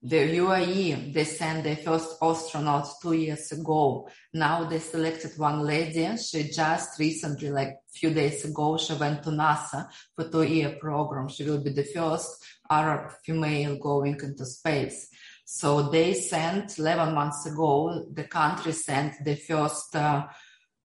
The 0.00 0.36
UAE, 0.36 1.12
they 1.12 1.24
sent 1.24 1.64
their 1.64 1.76
first 1.76 2.18
astronaut 2.22 2.88
two 3.02 3.14
years 3.14 3.50
ago. 3.50 4.08
Now 4.32 4.62
they 4.62 4.78
selected 4.78 5.32
one 5.36 5.62
lady. 5.62 6.16
She 6.16 6.44
just 6.50 7.00
recently, 7.00 7.50
like 7.50 7.68
a 7.68 7.92
few 7.92 8.10
days 8.10 8.44
ago, 8.44 8.78
she 8.78 8.94
went 8.94 9.24
to 9.24 9.30
NASA 9.30 9.88
for 10.14 10.28
two 10.28 10.44
year 10.44 10.76
program. 10.80 11.28
She 11.28 11.42
will 11.42 11.60
be 11.60 11.70
the 11.70 11.82
first 11.82 12.44
Arab 12.70 13.10
female 13.24 13.76
going 13.76 14.20
into 14.22 14.44
space. 14.44 15.08
So 15.50 15.88
they 15.88 16.12
sent 16.12 16.78
11 16.78 17.14
months 17.14 17.46
ago, 17.46 18.04
the 18.12 18.24
country 18.24 18.72
sent 18.72 19.24
the 19.24 19.34
first 19.34 19.96
uh, 19.96 20.26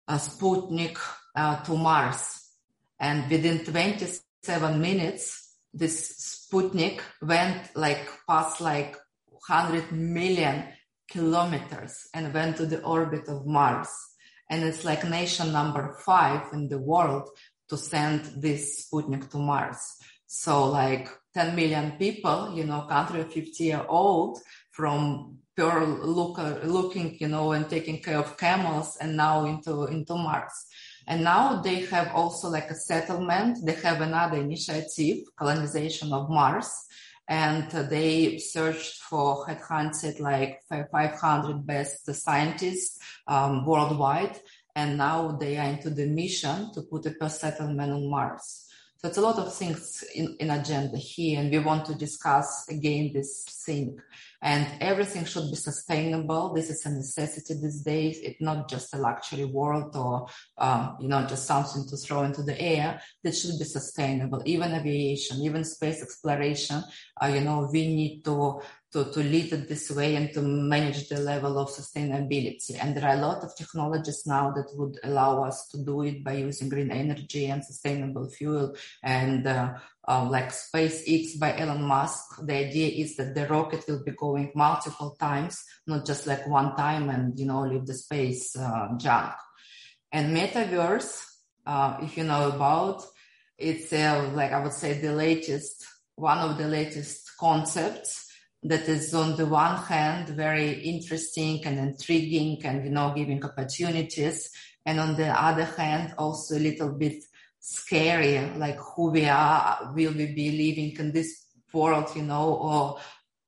uh, 0.08 0.18
Sputnik 0.18 0.98
uh, 1.36 1.62
to 1.64 1.76
Mars. 1.76 2.50
And 2.98 3.30
within 3.30 3.66
27 3.66 4.80
minutes, 4.80 5.58
this 5.74 6.48
Sputnik 6.48 7.02
went 7.22 7.76
like 7.76 8.10
past 8.26 8.62
like 8.62 8.96
100 9.26 9.92
million 9.92 10.64
kilometers 11.10 12.08
and 12.14 12.34
went 12.34 12.56
to 12.56 12.66
the 12.66 12.82
orbit 12.84 13.28
of 13.28 13.46
Mars. 13.46 13.90
And 14.50 14.64
it's 14.64 14.86
like 14.86 15.04
nation 15.04 15.52
number 15.52 15.98
five 16.06 16.54
in 16.54 16.70
the 16.70 16.80
world 16.80 17.30
to 17.68 17.76
send 17.76 18.42
this 18.42 18.88
Sputnik 18.88 19.30
to 19.32 19.40
Mars. 19.40 19.98
So 20.26 20.70
like 20.70 21.10
10 21.34 21.56
million 21.56 21.92
people, 21.94 22.54
you 22.56 22.66
know, 22.66 22.82
country 22.82 23.24
50 23.24 23.64
year 23.64 23.86
old 23.88 24.40
from 24.72 25.38
pure 25.56 25.86
look, 25.86 26.38
looking, 26.64 27.18
you 27.20 27.28
know, 27.28 27.52
and 27.52 27.70
taking 27.70 28.02
care 28.02 28.18
of 28.18 28.38
camels 28.38 28.98
and 29.02 29.16
now 29.16 29.46
into, 29.46 29.86
into 29.86 30.16
Mars. 30.16 30.68
And 31.08 31.24
now 31.24 31.62
they 31.62 31.82
have 31.86 32.14
also 32.14 32.50
like 32.50 32.70
a 32.70 32.76
settlement. 32.76 33.66
They 33.66 33.74
have 33.74 34.02
another 34.02 34.38
initiative, 34.38 35.18
colonization 35.36 36.14
of 36.14 36.30
Mars. 36.30 36.70
And 37.28 37.70
they 37.72 38.38
searched 38.38 39.02
for 39.02 39.46
headhunted 39.46 40.20
like 40.20 40.62
500 40.70 41.66
best 41.66 42.14
scientists 42.14 43.00
um, 43.28 43.66
worldwide. 43.66 44.40
And 44.76 44.98
now 44.98 45.32
they 45.32 45.58
are 45.58 45.70
into 45.70 45.90
the 45.90 46.08
mission 46.08 46.74
to 46.74 46.82
put 46.82 47.06
a 47.06 47.30
settlement 47.30 47.94
on 47.94 48.10
Mars. 48.10 48.68
So 49.04 49.10
it's 49.10 49.18
a 49.18 49.22
lot 49.22 49.38
of 49.38 49.54
things 49.54 50.02
in, 50.16 50.38
in 50.40 50.50
agenda 50.50 50.96
here, 50.96 51.42
and 51.42 51.52
we 51.52 51.60
want 51.60 51.84
to 51.88 51.94
discuss 51.94 52.70
again 52.70 53.12
this 53.14 53.44
thing. 53.44 54.00
And 54.44 54.68
everything 54.82 55.24
should 55.24 55.50
be 55.50 55.56
sustainable. 55.56 56.54
This 56.54 56.70
is 56.70 56.86
a 56.86 56.92
necessity 56.92 57.54
these 57.54 57.82
days. 57.82 58.20
It's 58.22 58.42
not 58.42 58.70
just 58.70 58.94
a 58.94 58.98
luxury 58.98 59.46
world 59.46 59.96
or, 59.96 60.28
um, 60.58 60.98
you 61.00 61.08
know, 61.08 61.26
just 61.26 61.46
something 61.46 61.88
to 61.88 61.96
throw 61.96 62.24
into 62.24 62.44
the 62.44 62.60
air. 62.62 63.02
That 63.24 63.36
should 63.36 63.58
be 63.58 63.64
sustainable. 63.64 64.44
Even 64.46 64.74
aviation, 64.74 65.38
even 65.42 65.64
space 65.64 66.04
exploration, 66.04 66.84
uh, 67.22 67.28
you 67.28 67.40
know, 67.40 67.70
we 67.72 67.88
need 67.88 68.26
to 68.26 68.62
to, 68.94 69.06
to 69.06 69.20
lead 69.22 69.52
it 69.52 69.68
this 69.68 69.90
way 69.90 70.16
and 70.16 70.32
to 70.34 70.42
manage 70.42 71.10
the 71.10 71.20
level 71.20 71.58
of 71.58 71.70
sustainability. 71.70 72.78
And 72.80 72.96
there 72.96 73.10
are 73.10 73.16
a 73.16 73.22
lot 73.22 73.44
of 73.44 73.56
technologies 73.56 74.24
now 74.28 74.52
that 74.52 74.70
would 74.76 75.00
allow 75.04 75.44
us 75.44 75.68
to 75.70 75.84
do 75.84 76.04
it 76.04 76.24
by 76.24 76.34
using 76.34 76.70
green 76.70 76.92
energy 76.92 77.48
and 77.48 77.66
sustainable 77.66 78.30
fuel 78.30 78.76
and 79.02 79.48
uh, 79.48 79.74
uh, 80.08 80.28
like 80.30 80.50
SpaceX 80.50 81.40
by 81.40 81.58
Elon 81.58 81.84
Musk. 81.84 82.46
The 82.46 82.56
idea 82.56 82.88
is 83.04 83.16
that 83.16 83.36
the 83.36 83.48
rocket 83.48 83.86
will 83.88 84.04
be 84.04 84.12
going 84.12 84.52
multiple 84.56 85.16
times, 85.20 85.64
not 85.88 86.06
just 86.06 86.28
like 86.28 86.48
one 86.48 86.76
time 86.76 87.10
and, 87.10 87.38
you 87.40 87.46
know, 87.46 87.62
leave 87.62 87.86
the 87.86 87.94
space 87.94 88.56
uh, 88.56 88.90
junk. 88.98 89.34
And 90.12 90.36
metaverse, 90.36 91.24
uh, 91.66 91.98
if 92.02 92.18
you 92.18 92.24
know 92.24 92.50
about, 92.50 93.04
it's 93.58 93.94
uh, 93.94 94.32
like 94.34 94.52
I 94.52 94.62
would 94.62 94.74
say 94.74 95.00
the 95.00 95.14
latest, 95.14 95.86
one 96.16 96.38
of 96.40 96.58
the 96.58 96.68
latest 96.68 97.32
concepts 97.40 98.24
that 98.64 98.88
is 98.88 99.14
on 99.14 99.36
the 99.36 99.46
one 99.46 99.78
hand 99.78 100.30
very 100.30 100.72
interesting 100.82 101.62
and 101.66 101.80
intriguing 101.80 102.64
and 102.64 102.86
you 102.86 102.92
know 102.92 103.14
giving 103.14 103.44
opportunities 103.44 104.50
and 104.86 105.00
on 105.00 105.16
the 105.16 105.28
other 105.28 105.66
hand 105.66 106.14
also 106.18 106.56
a 106.56 106.60
little 106.60 106.94
bit 106.94 107.22
scary 107.66 108.38
like 108.58 108.78
who 108.78 109.10
we 109.10 109.26
are 109.26 109.92
will 109.96 110.14
we 110.14 110.28
be 110.34 110.52
living 110.52 110.98
in 111.00 111.14
this 111.14 111.46
world 111.72 112.10
you 112.14 112.22
know 112.22 112.56
or 112.56 113.00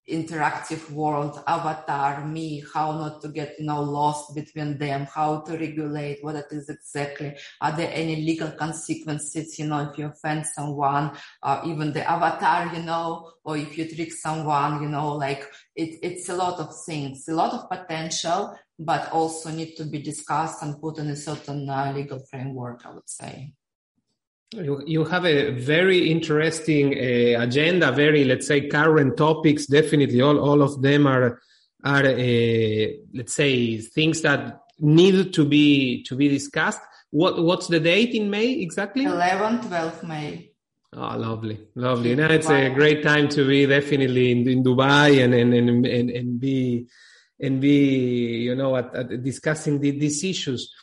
interactive 0.09 0.91
world, 0.91 1.41
avatar, 1.47 2.25
me, 2.25 2.63
how 2.73 2.91
not 2.91 3.21
to 3.21 3.29
get, 3.29 3.55
you 3.57 3.65
know, 3.65 3.81
lost 3.81 4.35
between 4.35 4.77
them, 4.77 5.07
how 5.13 5.41
to 5.41 5.57
regulate 5.57 6.23
what 6.23 6.35
it 6.35 6.45
is 6.51 6.69
exactly. 6.69 7.35
Are 7.59 7.75
there 7.75 7.89
any 7.91 8.17
legal 8.17 8.51
consequences, 8.51 9.57
you 9.57 9.67
know, 9.67 9.89
if 9.89 9.97
you 9.97 10.05
offend 10.07 10.45
someone, 10.45 11.11
uh, 11.41 11.61
even 11.65 11.91
the 11.91 12.07
avatar, 12.09 12.73
you 12.75 12.83
know, 12.83 13.31
or 13.43 13.57
if 13.57 13.77
you 13.77 13.89
trick 13.89 14.13
someone, 14.13 14.83
you 14.83 14.89
know, 14.89 15.13
like 15.13 15.49
it, 15.75 15.97
it's 16.03 16.29
a 16.29 16.35
lot 16.35 16.59
of 16.59 16.71
things, 16.85 17.27
a 17.27 17.33
lot 17.33 17.53
of 17.53 17.69
potential, 17.69 18.55
but 18.77 19.11
also 19.11 19.49
need 19.49 19.75
to 19.77 19.85
be 19.85 19.99
discussed 19.99 20.61
and 20.61 20.79
put 20.79 20.99
in 20.99 21.07
a 21.07 21.15
certain 21.15 21.67
uh, 21.67 21.91
legal 21.95 22.19
framework, 22.29 22.85
I 22.85 22.93
would 22.93 23.09
say. 23.09 23.53
You, 24.55 24.83
you 24.85 25.03
have 25.05 25.25
a 25.25 25.51
very 25.51 26.09
interesting 26.09 26.93
uh, 26.93 27.41
agenda, 27.41 27.91
very, 27.91 28.23
let's 28.23 28.47
say, 28.47 28.67
current 28.67 29.17
topics. 29.17 29.65
Definitely, 29.65 30.21
all, 30.21 30.39
all 30.39 30.61
of 30.61 30.81
them 30.81 31.07
are, 31.07 31.41
are 31.83 32.05
uh, 32.05 32.87
let's 33.13 33.33
say, 33.33 33.77
things 33.79 34.21
that 34.21 34.61
need 34.79 35.33
to 35.33 35.45
be 35.45 36.03
to 36.03 36.15
be 36.15 36.29
discussed. 36.29 36.79
What 37.11 37.43
What's 37.43 37.67
the 37.67 37.79
date 37.79 38.13
in 38.13 38.29
May 38.29 38.53
exactly? 38.53 39.03
11, 39.03 39.67
12 39.67 40.03
May. 40.03 40.51
Oh, 40.93 41.17
lovely, 41.17 41.59
lovely. 41.75 42.15
Now 42.15 42.29
it's 42.29 42.49
a 42.49 42.69
great 42.69 43.03
time 43.03 43.27
to 43.29 43.45
be 43.45 43.65
definitely 43.65 44.31
in, 44.31 44.47
in 44.47 44.63
Dubai 44.63 45.21
and, 45.21 45.33
and, 45.33 45.53
and, 45.53 45.85
and, 45.85 46.09
and 46.09 46.39
be 46.39 46.87
and 47.39 47.59
be, 47.59 48.43
you 48.43 48.55
know, 48.55 48.77
at, 48.77 48.95
at 48.95 49.23
discussing 49.23 49.79
the, 49.81 49.91
these 49.91 50.23
issues. 50.23 50.73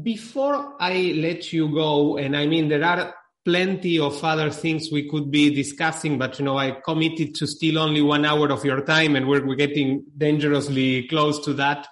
Before 0.00 0.76
I 0.80 1.14
let 1.16 1.52
you 1.52 1.68
go, 1.72 2.16
and 2.16 2.36
I 2.36 2.46
mean, 2.46 2.68
there 2.68 2.84
are 2.84 3.14
plenty 3.44 3.98
of 3.98 4.24
other 4.24 4.50
things 4.50 4.90
we 4.90 5.08
could 5.08 5.30
be 5.30 5.54
discussing, 5.54 6.18
but 6.18 6.38
you 6.38 6.44
know, 6.44 6.58
I 6.58 6.72
committed 6.72 7.34
to 7.36 7.46
still 7.46 7.78
only 7.78 8.02
one 8.02 8.24
hour 8.24 8.50
of 8.50 8.64
your 8.64 8.80
time 8.80 9.16
and 9.16 9.28
we're, 9.28 9.46
we're 9.46 9.54
getting 9.54 10.04
dangerously 10.16 11.06
close 11.08 11.44
to 11.44 11.52
that. 11.54 11.86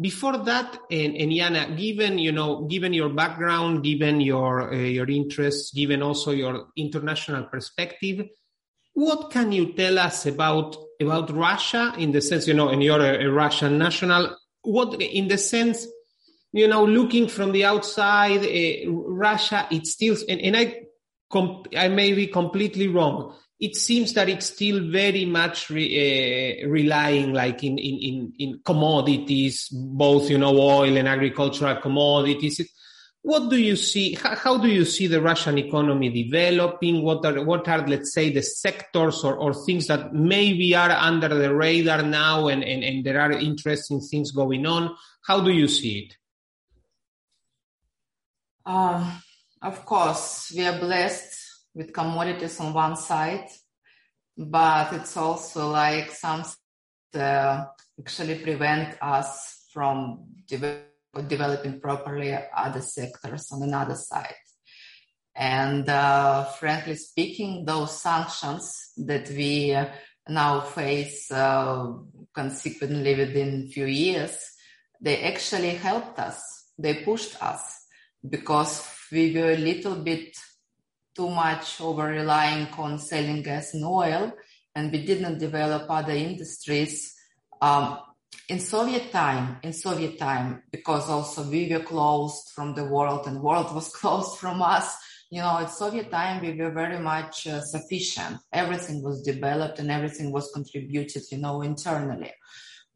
Before 0.00 0.38
that, 0.38 0.78
and, 0.90 1.14
and 1.16 1.30
Iana, 1.30 1.76
given, 1.76 2.18
you 2.18 2.32
know, 2.32 2.62
given 2.64 2.94
your 2.94 3.10
background, 3.10 3.84
given 3.84 4.22
your, 4.22 4.72
uh, 4.72 4.76
your 4.76 5.08
interests, 5.10 5.70
given 5.72 6.02
also 6.02 6.30
your 6.30 6.68
international 6.76 7.44
perspective, 7.44 8.26
what 8.94 9.30
can 9.30 9.52
you 9.52 9.74
tell 9.74 9.98
us 9.98 10.24
about, 10.24 10.74
about 11.00 11.30
Russia 11.30 11.94
in 11.98 12.12
the 12.12 12.22
sense, 12.22 12.48
you 12.48 12.54
know, 12.54 12.70
and 12.70 12.82
you're 12.82 13.00
a, 13.00 13.26
a 13.26 13.30
Russian 13.30 13.76
national, 13.76 14.34
what, 14.62 15.00
in 15.00 15.28
the 15.28 15.36
sense, 15.36 15.86
you 16.52 16.68
know, 16.68 16.84
looking 16.84 17.28
from 17.28 17.52
the 17.52 17.64
outside, 17.64 18.44
uh, 18.44 18.90
Russia, 18.90 19.66
it's 19.70 19.92
still, 19.92 20.16
and, 20.28 20.40
and 20.40 20.56
I, 20.56 20.82
I 21.76 21.88
may 21.88 22.12
be 22.12 22.26
completely 22.26 22.88
wrong. 22.88 23.34
It 23.58 23.76
seems 23.76 24.12
that 24.14 24.28
it's 24.28 24.46
still 24.46 24.90
very 24.90 25.24
much 25.24 25.70
re, 25.70 26.62
uh, 26.62 26.68
relying 26.68 27.32
like 27.32 27.64
in, 27.64 27.78
in, 27.78 27.98
in, 27.98 28.32
in 28.38 28.60
commodities, 28.64 29.68
both, 29.70 30.28
you 30.28 30.36
know, 30.36 30.58
oil 30.58 30.96
and 30.96 31.08
agricultural 31.08 31.76
commodities. 31.76 32.60
What 33.22 33.50
do 33.50 33.56
you 33.56 33.76
see? 33.76 34.14
How, 34.14 34.34
how, 34.34 34.58
do 34.58 34.68
you 34.68 34.84
see 34.84 35.06
the 35.06 35.22
Russian 35.22 35.56
economy 35.56 36.10
developing? 36.10 37.02
What 37.02 37.24
are, 37.24 37.44
what 37.44 37.68
are, 37.68 37.86
let's 37.86 38.12
say, 38.12 38.30
the 38.30 38.42
sectors 38.42 39.22
or, 39.22 39.36
or 39.36 39.54
things 39.54 39.86
that 39.86 40.12
maybe 40.12 40.74
are 40.74 40.90
under 40.90 41.28
the 41.28 41.54
radar 41.54 42.02
now 42.02 42.48
and, 42.48 42.64
and, 42.64 42.82
and 42.82 43.04
there 43.04 43.20
are 43.20 43.30
interesting 43.30 44.00
things 44.00 44.32
going 44.32 44.66
on? 44.66 44.96
How 45.24 45.40
do 45.40 45.52
you 45.52 45.68
see 45.68 46.00
it? 46.00 46.16
Um, 48.64 49.20
of 49.60 49.84
course, 49.84 50.52
we 50.54 50.64
are 50.64 50.78
blessed 50.78 51.36
with 51.74 51.92
commodities 51.92 52.60
on 52.60 52.72
one 52.72 52.96
side, 52.96 53.48
but 54.36 54.92
it's 54.92 55.16
also 55.16 55.70
like 55.70 56.10
some 56.10 56.44
uh, 57.14 57.64
actually 57.98 58.38
prevent 58.38 58.96
us 59.02 59.66
from 59.72 60.24
de- 60.46 60.82
developing 61.26 61.80
properly 61.80 62.36
other 62.56 62.80
sectors 62.80 63.50
on 63.52 63.62
another 63.62 63.96
side. 63.96 64.34
And 65.34 65.88
uh, 65.88 66.44
frankly 66.44 66.96
speaking, 66.96 67.64
those 67.64 68.00
sanctions 68.00 68.92
that 68.98 69.28
we 69.30 69.76
now 70.28 70.60
face 70.60 71.30
uh, 71.32 71.92
consequently 72.34 73.16
within 73.16 73.68
few 73.68 73.86
years, 73.86 74.38
they 75.00 75.22
actually 75.22 75.70
helped 75.70 76.18
us. 76.18 76.70
They 76.78 77.02
pushed 77.02 77.42
us 77.42 77.81
because 78.28 78.86
we 79.10 79.34
were 79.34 79.52
a 79.52 79.56
little 79.56 79.96
bit 79.96 80.36
too 81.14 81.28
much 81.28 81.80
over 81.80 82.06
relying 82.06 82.66
on 82.78 82.98
selling 82.98 83.42
gas 83.42 83.74
and 83.74 83.84
oil 83.84 84.32
and 84.74 84.90
we 84.90 85.04
didn't 85.04 85.38
develop 85.38 85.86
other 85.90 86.12
industries 86.12 87.14
um, 87.60 87.98
in 88.48 88.58
soviet 88.58 89.12
time 89.12 89.58
in 89.62 89.72
soviet 89.72 90.18
time 90.18 90.62
because 90.70 91.08
also 91.10 91.42
we 91.48 91.70
were 91.70 91.84
closed 91.84 92.50
from 92.54 92.74
the 92.74 92.84
world 92.84 93.26
and 93.26 93.42
world 93.42 93.74
was 93.74 93.88
closed 94.00 94.38
from 94.38 94.62
us. 94.62 94.96
You 95.30 95.40
know 95.40 95.58
at 95.58 95.70
soviet 95.70 96.10
time 96.10 96.42
we 96.42 96.52
were 96.52 96.70
very 96.70 96.98
much 96.98 97.46
uh, 97.46 97.60
sufficient. 97.60 98.38
Everything 98.52 99.02
was 99.02 99.22
developed 99.22 99.78
and 99.78 99.90
everything 99.90 100.32
was 100.32 100.50
contributed 100.52 101.22
you 101.30 101.38
know 101.38 101.62
internally 101.62 102.32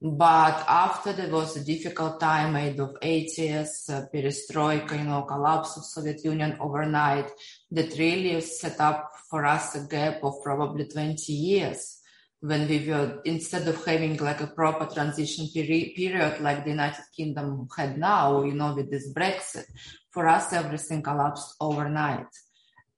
but 0.00 0.64
after 0.68 1.12
there 1.14 1.30
was 1.30 1.56
a 1.56 1.64
difficult 1.64 2.20
time 2.20 2.52
made 2.52 2.78
of 2.78 2.96
80s, 3.02 3.88
uh, 3.88 4.06
perestroika, 4.12 4.98
you 4.98 5.04
know, 5.04 5.22
collapse 5.22 5.76
of 5.78 5.84
Soviet 5.84 6.22
Union 6.22 6.58
overnight 6.60 7.30
that 7.70 7.98
really 7.98 8.38
set 8.42 8.78
up 8.78 9.10
for 9.30 9.46
us 9.46 9.74
a 9.74 9.86
gap 9.86 10.22
of 10.22 10.42
probably 10.42 10.86
20 10.86 11.32
years 11.32 12.02
when 12.40 12.68
we 12.68 12.86
were, 12.88 13.22
instead 13.24 13.66
of 13.66 13.82
having 13.86 14.18
like 14.18 14.42
a 14.42 14.46
proper 14.48 14.86
transition 14.92 15.48
peri- 15.52 15.94
period 15.96 16.40
like 16.40 16.64
the 16.64 16.70
United 16.70 17.04
Kingdom 17.16 17.66
had 17.74 17.96
now, 17.98 18.42
you 18.42 18.52
know, 18.52 18.74
with 18.74 18.90
this 18.90 19.12
Brexit, 19.14 19.64
for 20.10 20.28
us 20.28 20.52
everything 20.52 21.02
collapsed 21.02 21.54
overnight. 21.58 22.26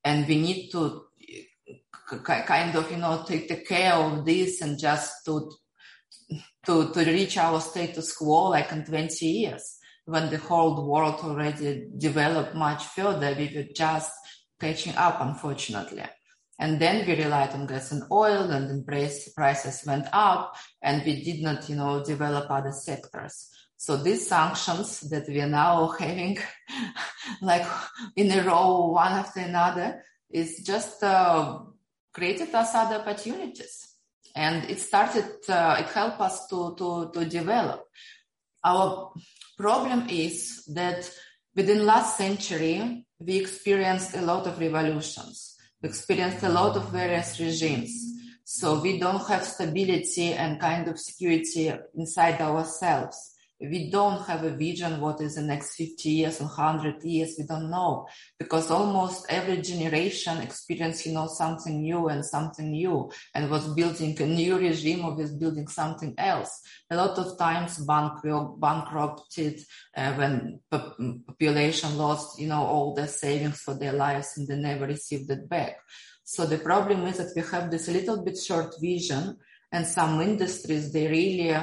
And 0.05 0.26
we 0.26 0.40
need 0.40 0.70
to 0.70 1.05
kind 2.24 2.74
of, 2.74 2.90
you 2.90 2.96
know, 2.96 3.24
take 3.26 3.49
the 3.49 3.57
care 3.57 3.94
of 3.94 4.24
this 4.24 4.61
and 4.62 4.78
just 4.78 5.24
to 5.26 5.51
to, 6.69 6.93
to 6.93 7.01
reach 7.11 7.39
our 7.39 7.61
status 7.62 8.14
quo 8.14 8.51
like 8.51 8.71
in 8.73 8.85
20 8.85 9.27
years 9.27 9.79
when 10.05 10.29
the 10.29 10.37
whole 10.37 10.87
world 10.87 11.19
already 11.25 11.87
developed 11.97 12.55
much 12.55 12.85
further. 12.85 13.35
We 13.37 13.51
were 13.55 13.73
just 13.75 14.12
catching 14.61 14.95
up, 14.95 15.16
unfortunately. 15.21 16.05
And 16.59 16.79
then 16.79 17.07
we 17.07 17.14
relied 17.14 17.51
on 17.51 17.66
gas 17.66 17.93
and 17.93 18.03
oil 18.12 18.51
and 18.51 18.69
then 18.69 18.85
price, 18.85 19.31
prices 19.31 19.83
went 19.87 20.09
up 20.12 20.57
and 20.83 21.03
we 21.07 21.25
did 21.25 21.41
not, 21.43 21.66
you 21.71 21.77
know, 21.77 22.05
develop 22.05 22.51
other 22.51 22.73
sectors. 22.73 23.49
So 23.79 23.97
these 23.97 24.29
sanctions 24.29 25.01
that 25.09 25.27
we 25.27 25.41
are 25.41 25.49
now 25.49 25.87
having 25.99 26.37
like 27.41 27.66
in 28.14 28.31
a 28.31 28.43
row, 28.43 28.91
one 28.91 29.12
after 29.12 29.41
another 29.41 30.03
is 30.29 30.62
just 30.66 31.03
uh, 31.03 31.61
created 32.12 32.55
us 32.55 32.75
other 32.75 32.97
opportunities 32.97 33.88
and 34.39 34.70
it 34.70 34.78
started 34.78 35.26
uh, 35.49 35.76
it 35.80 35.89
helped 35.89 36.20
us 36.20 36.47
to, 36.47 36.74
to 36.78 37.11
to 37.12 37.24
develop. 37.24 37.80
Our 38.64 39.12
problem 39.59 40.09
is 40.09 40.64
that 40.74 41.11
within 41.57 41.84
last 41.84 42.16
century 42.16 43.05
we 43.18 43.36
experienced 43.36 44.14
a 44.14 44.22
lot 44.22 44.47
of 44.47 44.61
revolutions. 44.61 45.57
We 45.82 45.89
experienced 45.89 46.43
a 46.45 46.49
lot 46.49 46.76
of 46.76 46.91
various 46.91 47.41
regimes. 47.41 47.93
So 48.45 48.80
we 48.80 48.99
don't 48.99 49.26
have 49.28 49.45
stability 49.45 50.32
and 50.32 50.61
kind 50.61 50.89
of 50.89 50.99
security 50.99 51.72
inside 51.95 52.41
ourselves 52.41 53.34
we 53.61 53.91
don't 53.91 54.25
have 54.27 54.45
a 54.45 54.51
vision 54.51 55.01
what 55.01 55.21
is 55.21 55.35
the 55.35 55.43
next 55.43 55.75
50 55.75 56.09
years 56.09 56.41
and 56.41 56.49
100 56.49 57.03
years 57.03 57.35
we 57.39 57.45
don't 57.45 57.71
know. 57.71 58.07
Because 58.39 58.71
almost 58.71 59.27
every 59.29 59.61
generation 59.61 60.39
experience 60.39 61.05
you 61.07 61.13
know 61.13 61.27
something 61.27 61.81
new 61.81 62.09
and 62.09 62.25
something 62.25 62.71
new 62.71 63.11
and 63.35 63.51
was 63.51 63.75
building 63.75 64.21
a 64.23 64.27
new 64.27 64.59
regime 64.59 65.05
or 65.05 65.15
was 65.15 65.33
building 65.33 65.67
something 65.67 66.15
else. 66.19 66.63
A 66.91 66.97
lot 66.97 67.19
of 67.19 67.37
times 67.37 67.79
bankrupt, 67.79 68.61
bankrupted 68.61 69.61
uh, 69.97 70.15
when 70.15 70.61
population 70.71 71.99
lost 71.99 72.39
you 72.39 72.47
know 72.47 72.63
all 72.63 72.95
their 72.95 73.09
savings 73.09 73.61
for 73.61 73.75
their 73.75 73.93
lives 73.93 74.35
and 74.37 74.47
they 74.47 74.57
never 74.57 74.87
received 74.87 75.31
it 75.31 75.49
back. 75.49 75.79
So 76.23 76.47
the 76.47 76.59
problem 76.59 77.07
is 77.07 77.17
that 77.19 77.33
we 77.35 77.43
have 77.51 77.71
this 77.71 77.89
little 77.89 78.23
bit 78.23 78.39
short 78.39 78.75
vision 78.81 79.39
and 79.73 79.87
some 79.87 80.21
industries 80.21 80.93
they 80.93 81.09
really 81.09 81.55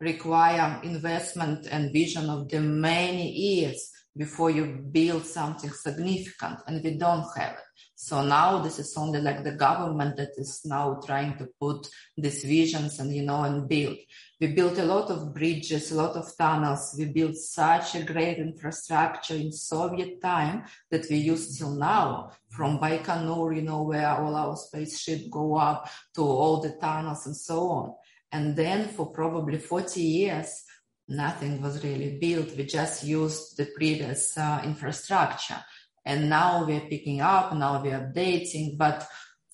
require 0.00 0.80
investment 0.82 1.66
and 1.70 1.92
vision 1.92 2.30
of 2.30 2.48
the 2.48 2.60
many 2.60 3.30
years 3.30 3.92
before 4.16 4.50
you 4.50 4.64
build 4.90 5.24
something 5.24 5.70
significant 5.70 6.58
and 6.66 6.82
we 6.82 6.96
don't 6.96 7.26
have 7.36 7.52
it. 7.52 7.70
So 7.94 8.24
now 8.24 8.60
this 8.60 8.78
is 8.78 8.96
only 8.96 9.20
like 9.20 9.44
the 9.44 9.52
government 9.52 10.16
that 10.16 10.30
is 10.38 10.62
now 10.64 11.00
trying 11.04 11.36
to 11.36 11.48
put 11.60 11.86
these 12.16 12.42
visions 12.44 12.98
and, 12.98 13.14
you 13.14 13.22
know, 13.22 13.42
and 13.42 13.68
build. 13.68 13.98
We 14.40 14.54
built 14.54 14.78
a 14.78 14.86
lot 14.86 15.10
of 15.10 15.34
bridges, 15.34 15.92
a 15.92 15.96
lot 15.96 16.16
of 16.16 16.34
tunnels. 16.34 16.94
We 16.98 17.04
built 17.12 17.36
such 17.36 17.96
a 17.96 18.02
great 18.02 18.38
infrastructure 18.38 19.34
in 19.34 19.52
Soviet 19.52 20.22
time 20.22 20.64
that 20.90 21.10
we 21.10 21.16
use 21.16 21.58
till 21.58 21.72
now 21.72 22.32
from 22.48 22.78
Baikonur, 22.78 23.54
you 23.54 23.62
know, 23.62 23.82
where 23.82 24.08
all 24.08 24.34
our 24.34 24.56
spaceship 24.56 25.30
go 25.30 25.56
up 25.56 25.86
to 26.14 26.22
all 26.22 26.62
the 26.62 26.70
tunnels 26.80 27.26
and 27.26 27.36
so 27.36 27.68
on. 27.68 27.94
And 28.32 28.56
then 28.56 28.88
for 28.88 29.06
probably 29.06 29.58
40 29.58 30.00
years, 30.00 30.64
nothing 31.08 31.60
was 31.60 31.82
really 31.82 32.18
built. 32.20 32.56
We 32.56 32.64
just 32.64 33.04
used 33.04 33.56
the 33.56 33.66
previous 33.76 34.36
uh, 34.38 34.62
infrastructure. 34.64 35.62
And 36.04 36.30
now 36.30 36.64
we're 36.64 36.88
picking 36.88 37.20
up, 37.20 37.54
now 37.54 37.82
we're 37.82 37.98
updating. 37.98 38.78
But 38.78 39.06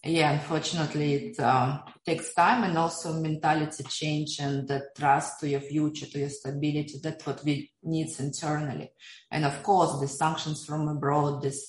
yeah, 0.05 0.33
unfortunately, 0.33 1.15
it 1.15 1.41
um, 1.41 1.83
takes 2.05 2.33
time 2.35 2.65
and 2.65 2.79
also 2.79 3.15
mentality 3.15 3.83
change 3.85 4.39
and 4.39 4.69
the 4.69 4.83
trust 4.97 5.41
to 5.41 5.49
your 5.49 5.61
future, 5.61 6.07
to 6.07 6.19
your 6.19 6.29
stability. 6.29 7.01
That's 7.03 7.27
what 7.27 7.43
we 7.45 7.73
need 7.83 8.09
internally. 8.19 8.93
And 9.31 9.45
of 9.45 9.63
course, 9.63 9.99
the 9.99 10.07
sanctions 10.07 10.65
from 10.65 10.87
abroad, 10.89 11.43
this 11.43 11.67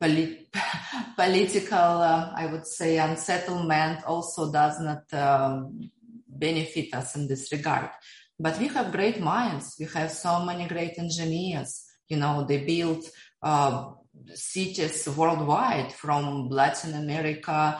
polit- 0.00 0.48
political, 1.16 1.78
uh, 1.78 2.32
I 2.34 2.46
would 2.46 2.66
say, 2.66 2.98
unsettlement 2.98 4.04
also 4.04 4.50
does 4.50 4.80
not 4.80 5.14
um, 5.14 5.90
benefit 6.38 6.94
us 6.94 7.16
in 7.16 7.28
this 7.28 7.50
regard. 7.52 7.90
But 8.38 8.58
we 8.58 8.68
have 8.68 8.92
great 8.92 9.20
minds. 9.20 9.76
We 9.78 9.86
have 9.94 10.10
so 10.10 10.44
many 10.44 10.66
great 10.66 10.98
engineers. 10.98 11.84
You 12.08 12.18
know, 12.18 12.44
they 12.44 12.64
built 12.64 13.10
uh, 13.42 13.92
cities 14.34 15.08
worldwide 15.08 15.92
from 15.92 16.48
Latin 16.48 16.94
America, 16.94 17.78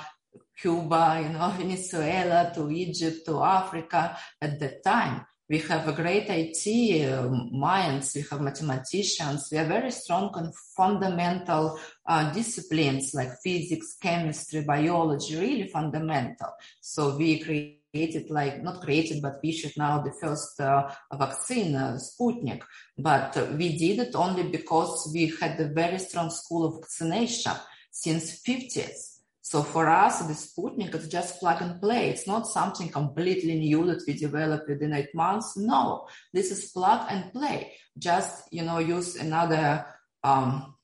Cuba, 0.59 1.21
you 1.23 1.29
know, 1.31 1.49
Venezuela 1.59 2.51
to 2.55 2.71
Egypt 2.71 3.27
to 3.27 3.43
Africa 3.43 4.17
at 4.41 4.59
that 4.59 4.83
time. 4.83 5.27
We 5.49 5.59
have 5.59 5.87
a 5.87 5.93
great 5.93 6.27
IT 6.29 7.09
uh, 7.09 7.29
minds. 7.53 8.17
We 8.17 8.25
have 8.31 8.41
mathematicians. 8.41 9.49
We 9.53 9.59
are 9.59 9.65
very 9.65 9.93
strong 9.93 10.31
on 10.35 10.51
fundamental 10.77 11.79
uh, 12.05 12.33
disciplines 12.33 13.15
like 13.15 13.31
physics, 13.45 13.97
chemistry, 14.03 14.65
biology, 14.65 15.39
really 15.39 15.69
fundamental. 15.69 16.49
So 16.81 17.17
we 17.17 17.39
create 17.39 17.86
created 17.97 18.31
like 18.31 18.63
not 18.63 18.83
created 18.83 19.23
but 19.23 19.41
we 19.43 19.53
should 19.53 19.77
now 19.77 20.03
the 20.03 20.13
first 20.21 20.61
uh, 20.61 20.91
vaccine 21.15 21.75
uh, 21.75 21.99
sputnik 21.99 22.63
but 22.99 23.37
uh, 23.37 23.47
we 23.57 23.77
did 23.79 23.99
it 23.99 24.15
only 24.15 24.43
because 24.43 25.11
we 25.15 25.33
had 25.41 25.59
a 25.61 25.69
very 25.69 25.99
strong 25.99 26.31
school 26.31 26.67
of 26.67 26.75
vaccination 26.81 27.53
since 27.91 28.43
50s 28.47 29.01
so 29.41 29.63
for 29.63 29.89
us 29.89 30.15
the 30.27 30.35
sputnik 30.35 30.95
is 30.95 31.09
just 31.09 31.39
plug 31.39 31.63
and 31.63 31.81
play. 31.81 32.11
It's 32.11 32.27
not 32.27 32.49
something 32.49 32.89
completely 32.89 33.55
new 33.57 33.87
that 33.87 34.03
we 34.05 34.15
developed 34.15 34.69
within 34.69 34.93
eight 34.93 35.15
months. 35.15 35.57
No 35.57 36.09
this 36.33 36.51
is 36.51 36.73
plug 36.73 37.07
and 37.09 37.33
play. 37.33 37.73
Just 37.97 38.53
you 38.53 38.65
know 38.65 38.81
use 38.81 39.15
another 39.15 39.87
um, 40.25 40.75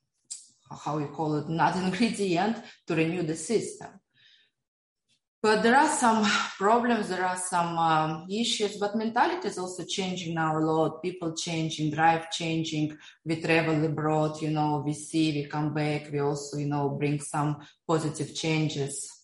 how 0.84 0.98
you 0.98 1.08
call 1.08 1.34
it, 1.38 1.48
not 1.48 1.74
ingredient 1.84 2.56
to 2.86 2.94
renew 2.94 3.24
the 3.24 3.34
system. 3.34 3.88
But 5.42 5.64
there 5.64 5.76
are 5.76 5.88
some 5.88 6.24
problems, 6.56 7.08
there 7.08 7.26
are 7.26 7.36
some 7.36 7.76
um, 7.76 8.26
issues, 8.30 8.76
but 8.76 8.94
mentality 8.94 9.48
is 9.48 9.58
also 9.58 9.84
changing 9.84 10.34
now 10.34 10.56
a 10.56 10.60
lot. 10.60 11.02
People 11.02 11.34
changing, 11.34 11.90
drive 11.90 12.30
changing. 12.30 12.96
We 13.24 13.40
travel 13.40 13.84
abroad, 13.84 14.40
you 14.40 14.50
know, 14.50 14.82
we 14.86 14.94
see, 14.94 15.32
we 15.32 15.46
come 15.46 15.74
back. 15.74 16.10
We 16.12 16.20
also, 16.20 16.58
you 16.58 16.66
know, 16.66 16.90
bring 16.90 17.20
some 17.20 17.58
positive 17.86 18.32
changes. 18.34 19.18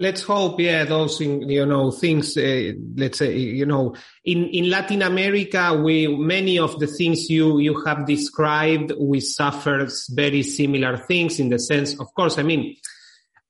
Let's 0.00 0.22
hope, 0.22 0.60
yeah, 0.60 0.84
those, 0.84 1.20
you 1.20 1.66
know, 1.66 1.90
things, 1.90 2.36
uh, 2.36 2.70
let's 2.94 3.18
say, 3.18 3.36
you 3.36 3.66
know, 3.66 3.96
in, 4.24 4.44
in 4.44 4.70
Latin 4.70 5.02
America, 5.02 5.74
we, 5.74 6.06
many 6.06 6.56
of 6.60 6.78
the 6.78 6.86
things 6.86 7.28
you, 7.28 7.58
you 7.58 7.82
have 7.84 8.06
described, 8.06 8.92
we 8.96 9.18
suffer 9.18 9.88
very 10.10 10.44
similar 10.44 10.98
things 10.98 11.40
in 11.40 11.48
the 11.48 11.58
sense, 11.58 11.98
of 11.98 12.14
course, 12.14 12.38
I 12.38 12.44
mean, 12.44 12.76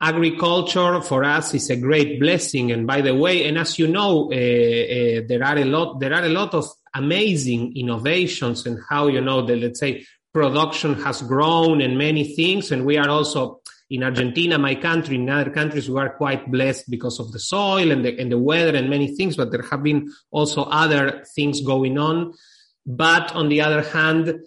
agriculture 0.00 1.00
for 1.02 1.24
us 1.24 1.54
is 1.54 1.70
a 1.70 1.76
great 1.76 2.20
blessing. 2.20 2.70
And 2.72 2.86
by 2.86 3.00
the 3.00 3.14
way, 3.14 3.46
and 3.46 3.58
as 3.58 3.78
you 3.78 3.88
know, 3.88 4.30
uh, 4.30 4.34
uh, 4.34 5.22
there 5.26 5.42
are 5.44 5.58
a 5.58 5.64
lot, 5.64 6.00
there 6.00 6.14
are 6.14 6.24
a 6.24 6.28
lot 6.28 6.54
of 6.54 6.66
amazing 6.94 7.76
innovations 7.76 8.66
and 8.66 8.78
how, 8.88 9.08
you 9.08 9.20
know, 9.20 9.44
the, 9.44 9.56
let's 9.56 9.80
say 9.80 10.04
production 10.32 10.94
has 11.02 11.22
grown 11.22 11.80
and 11.80 11.98
many 11.98 12.34
things. 12.34 12.70
And 12.70 12.84
we 12.84 12.96
are 12.96 13.08
also 13.08 13.60
in 13.90 14.02
Argentina, 14.02 14.58
my 14.58 14.74
country, 14.74 15.16
in 15.16 15.28
other 15.30 15.50
countries, 15.50 15.88
we 15.88 15.98
are 15.98 16.10
quite 16.10 16.50
blessed 16.50 16.90
because 16.90 17.18
of 17.18 17.32
the 17.32 17.38
soil 17.40 17.90
and 17.90 18.04
the, 18.04 18.18
and 18.20 18.30
the 18.30 18.38
weather 18.38 18.76
and 18.76 18.90
many 18.90 19.16
things, 19.16 19.36
but 19.36 19.50
there 19.50 19.62
have 19.62 19.82
been 19.82 20.12
also 20.30 20.64
other 20.64 21.24
things 21.34 21.62
going 21.62 21.96
on. 21.96 22.34
But 22.84 23.34
on 23.34 23.48
the 23.48 23.62
other 23.62 23.82
hand, 23.82 24.40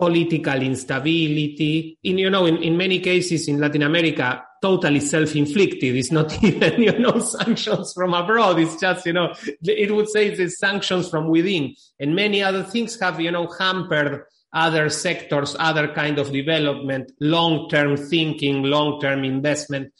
political 0.00 0.62
instability. 0.62 1.98
In, 2.02 2.16
you 2.16 2.30
know, 2.30 2.46
in, 2.46 2.56
in 2.62 2.76
many 2.76 3.00
cases 3.00 3.46
in 3.48 3.60
Latin 3.60 3.82
America, 3.82 4.42
totally 4.60 5.00
self-inflicted. 5.00 5.96
It's 5.96 6.12
not 6.12 6.42
even, 6.44 6.82
you 6.82 6.98
know, 6.98 7.18
sanctions 7.20 7.92
from 7.92 8.14
abroad. 8.14 8.58
It's 8.58 8.80
just, 8.80 9.06
you 9.06 9.12
know, 9.12 9.34
it 9.62 9.94
would 9.94 10.08
say 10.08 10.28
it's 10.28 10.58
sanctions 10.58 11.08
from 11.08 11.28
within. 11.28 11.74
And 11.98 12.14
many 12.14 12.42
other 12.42 12.62
things 12.62 12.98
have, 13.00 13.20
you 13.20 13.30
know, 13.30 13.48
hampered 13.58 14.24
other 14.52 14.88
sectors, 14.88 15.54
other 15.58 15.92
kind 15.94 16.18
of 16.18 16.32
development, 16.32 17.12
long-term 17.20 17.96
thinking, 17.96 18.64
long-term 18.64 19.24
investment. 19.24 19.92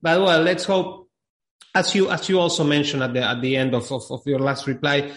But 0.00 0.20
well, 0.22 0.42
let's 0.42 0.64
hope, 0.64 1.08
as 1.74 1.94
you, 1.94 2.10
as 2.10 2.28
you 2.28 2.40
also 2.40 2.64
mentioned 2.64 3.02
at 3.02 3.12
the, 3.12 3.22
at 3.22 3.42
the 3.42 3.56
end 3.56 3.74
of, 3.74 3.90
of, 3.92 4.02
of 4.10 4.22
your 4.24 4.38
last 4.38 4.66
reply, 4.66 5.12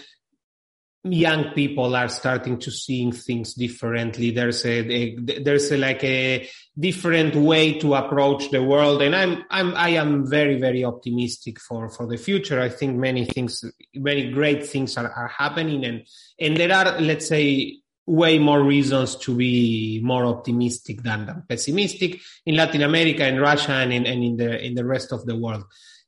young 1.04 1.52
people 1.54 1.96
are 1.96 2.08
starting 2.08 2.58
to 2.58 2.70
seeing 2.70 3.12
things 3.12 3.54
differently. 3.54 4.30
There's 4.30 4.64
a, 4.64 4.92
a, 4.92 5.16
there's 5.16 5.72
a, 5.72 5.76
like 5.76 6.04
a 6.04 6.48
different 6.78 7.34
way 7.34 7.78
to 7.78 7.94
approach 7.94 8.50
the 8.50 8.62
world, 8.62 9.02
and 9.02 9.14
I'm 9.14 9.44
I'm 9.50 9.74
I 9.74 9.90
am 9.90 10.28
very 10.28 10.58
very 10.58 10.84
optimistic 10.84 11.60
for 11.60 11.88
for 11.88 12.06
the 12.06 12.16
future. 12.16 12.60
I 12.60 12.68
think 12.68 12.96
many 12.96 13.24
things, 13.26 13.64
many 13.94 14.30
great 14.30 14.66
things 14.66 14.96
are, 14.96 15.10
are 15.10 15.28
happening, 15.28 15.84
and 15.84 16.06
and 16.40 16.56
there 16.56 16.72
are 16.72 17.00
let's 17.00 17.28
say 17.28 17.78
way 18.06 18.38
more 18.38 18.62
reasons 18.62 19.16
to 19.16 19.34
be 19.34 20.00
more 20.02 20.24
optimistic 20.26 21.02
than, 21.02 21.24
than 21.24 21.44
pessimistic 21.48 22.20
in 22.44 22.56
Latin 22.56 22.82
America, 22.82 23.26
in 23.26 23.38
Russia, 23.38 23.72
and 23.72 23.92
in, 23.92 24.06
and 24.06 24.24
in 24.24 24.36
the 24.36 24.64
in 24.64 24.74
the 24.74 24.84
rest 24.84 25.12
of 25.12 25.24
the 25.26 25.36
world. 25.36 25.64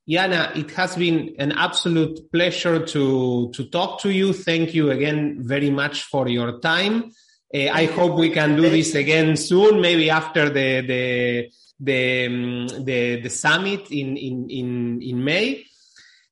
Iana, 0.07 0.55
it 0.55 0.69
has 0.71 0.95
been 0.95 1.35
an 1.39 1.51
absolute 1.53 2.31
pleasure 2.31 2.85
to, 2.85 3.51
to 3.55 3.63
talk 3.69 3.99
to 4.01 4.11
you. 4.11 4.33
Thank 4.33 4.75
you 4.75 4.91
again 4.91 5.37
very 5.39 5.71
much 5.71 6.03
for 6.03 6.27
your 6.27 6.59
time. 6.59 7.11
Uh, 7.53 7.69
I 7.71 7.85
hope 7.85 8.17
we 8.17 8.29
can 8.29 8.55
do 8.55 8.69
this 8.69 8.95
again 8.95 9.37
soon, 9.37 9.81
maybe 9.81 10.09
after 10.09 10.49
the, 10.49 10.81
the, 10.81 11.51
the, 11.79 12.25
um, 12.25 12.67
the, 12.83 13.21
the, 13.21 13.29
summit 13.29 13.91
in, 13.91 14.17
in, 14.17 14.49
in, 14.49 15.01
in 15.01 15.23
May. 15.23 15.65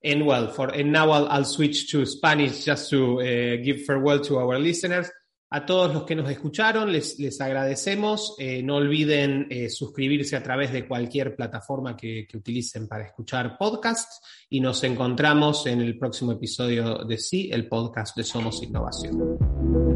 And 0.03 0.25
well, 0.25 0.49
for, 0.49 0.67
and 0.67 0.91
now 0.91 1.11
I'll, 1.11 1.27
I'll 1.29 1.45
switch 1.45 1.89
to 1.91 2.05
Spanish 2.05 2.65
just 2.65 2.89
to 2.89 3.21
uh, 3.21 3.63
give 3.63 3.83
farewell 3.83 4.19
to 4.21 4.39
our 4.39 4.59
listeners. 4.59 5.09
A 5.55 5.67
todos 5.67 5.93
los 5.93 6.03
que 6.03 6.15
nos 6.15 6.27
escucharon, 6.31 6.91
les, 6.91 7.19
les 7.19 7.39
agradecemos. 7.39 8.35
Eh, 8.39 8.63
no 8.63 8.77
olviden 8.77 9.45
eh, 9.51 9.69
suscribirse 9.69 10.35
a 10.35 10.41
través 10.41 10.73
de 10.73 10.87
cualquier 10.87 11.35
plataforma 11.35 11.95
que, 11.95 12.25
que, 12.27 12.37
utilicen 12.37 12.87
para 12.87 13.05
escuchar 13.05 13.55
podcasts 13.55 14.19
y 14.49 14.59
nos 14.59 14.83
encontramos 14.83 15.67
en 15.67 15.81
el 15.81 15.99
próximo 15.99 16.31
episodio 16.31 17.05
de 17.05 17.19
Sí, 17.19 17.51
el 17.53 17.67
podcast 17.67 18.17
de 18.17 18.23
Somos 18.23 18.63
Innovación. 18.63 19.92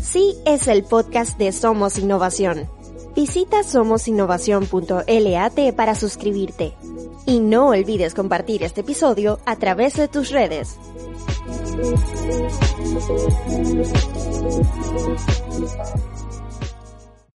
Sí 0.00 0.36
es 0.44 0.68
el 0.68 0.84
podcast 0.84 1.38
de 1.38 1.50
Somos 1.52 1.98
Innovación. 1.98 2.68
Visita 3.14 3.62
somosinnovación.lat 3.62 5.74
para 5.76 5.94
suscribirte. 5.94 6.74
Y 7.26 7.40
no 7.40 7.68
olvides 7.68 8.14
compartir 8.14 8.64
este 8.64 8.82
episodio 8.82 9.38
a 9.46 9.56
través 9.56 9.94
de 9.94 10.08
tus 10.08 10.30
redes. 10.30 10.76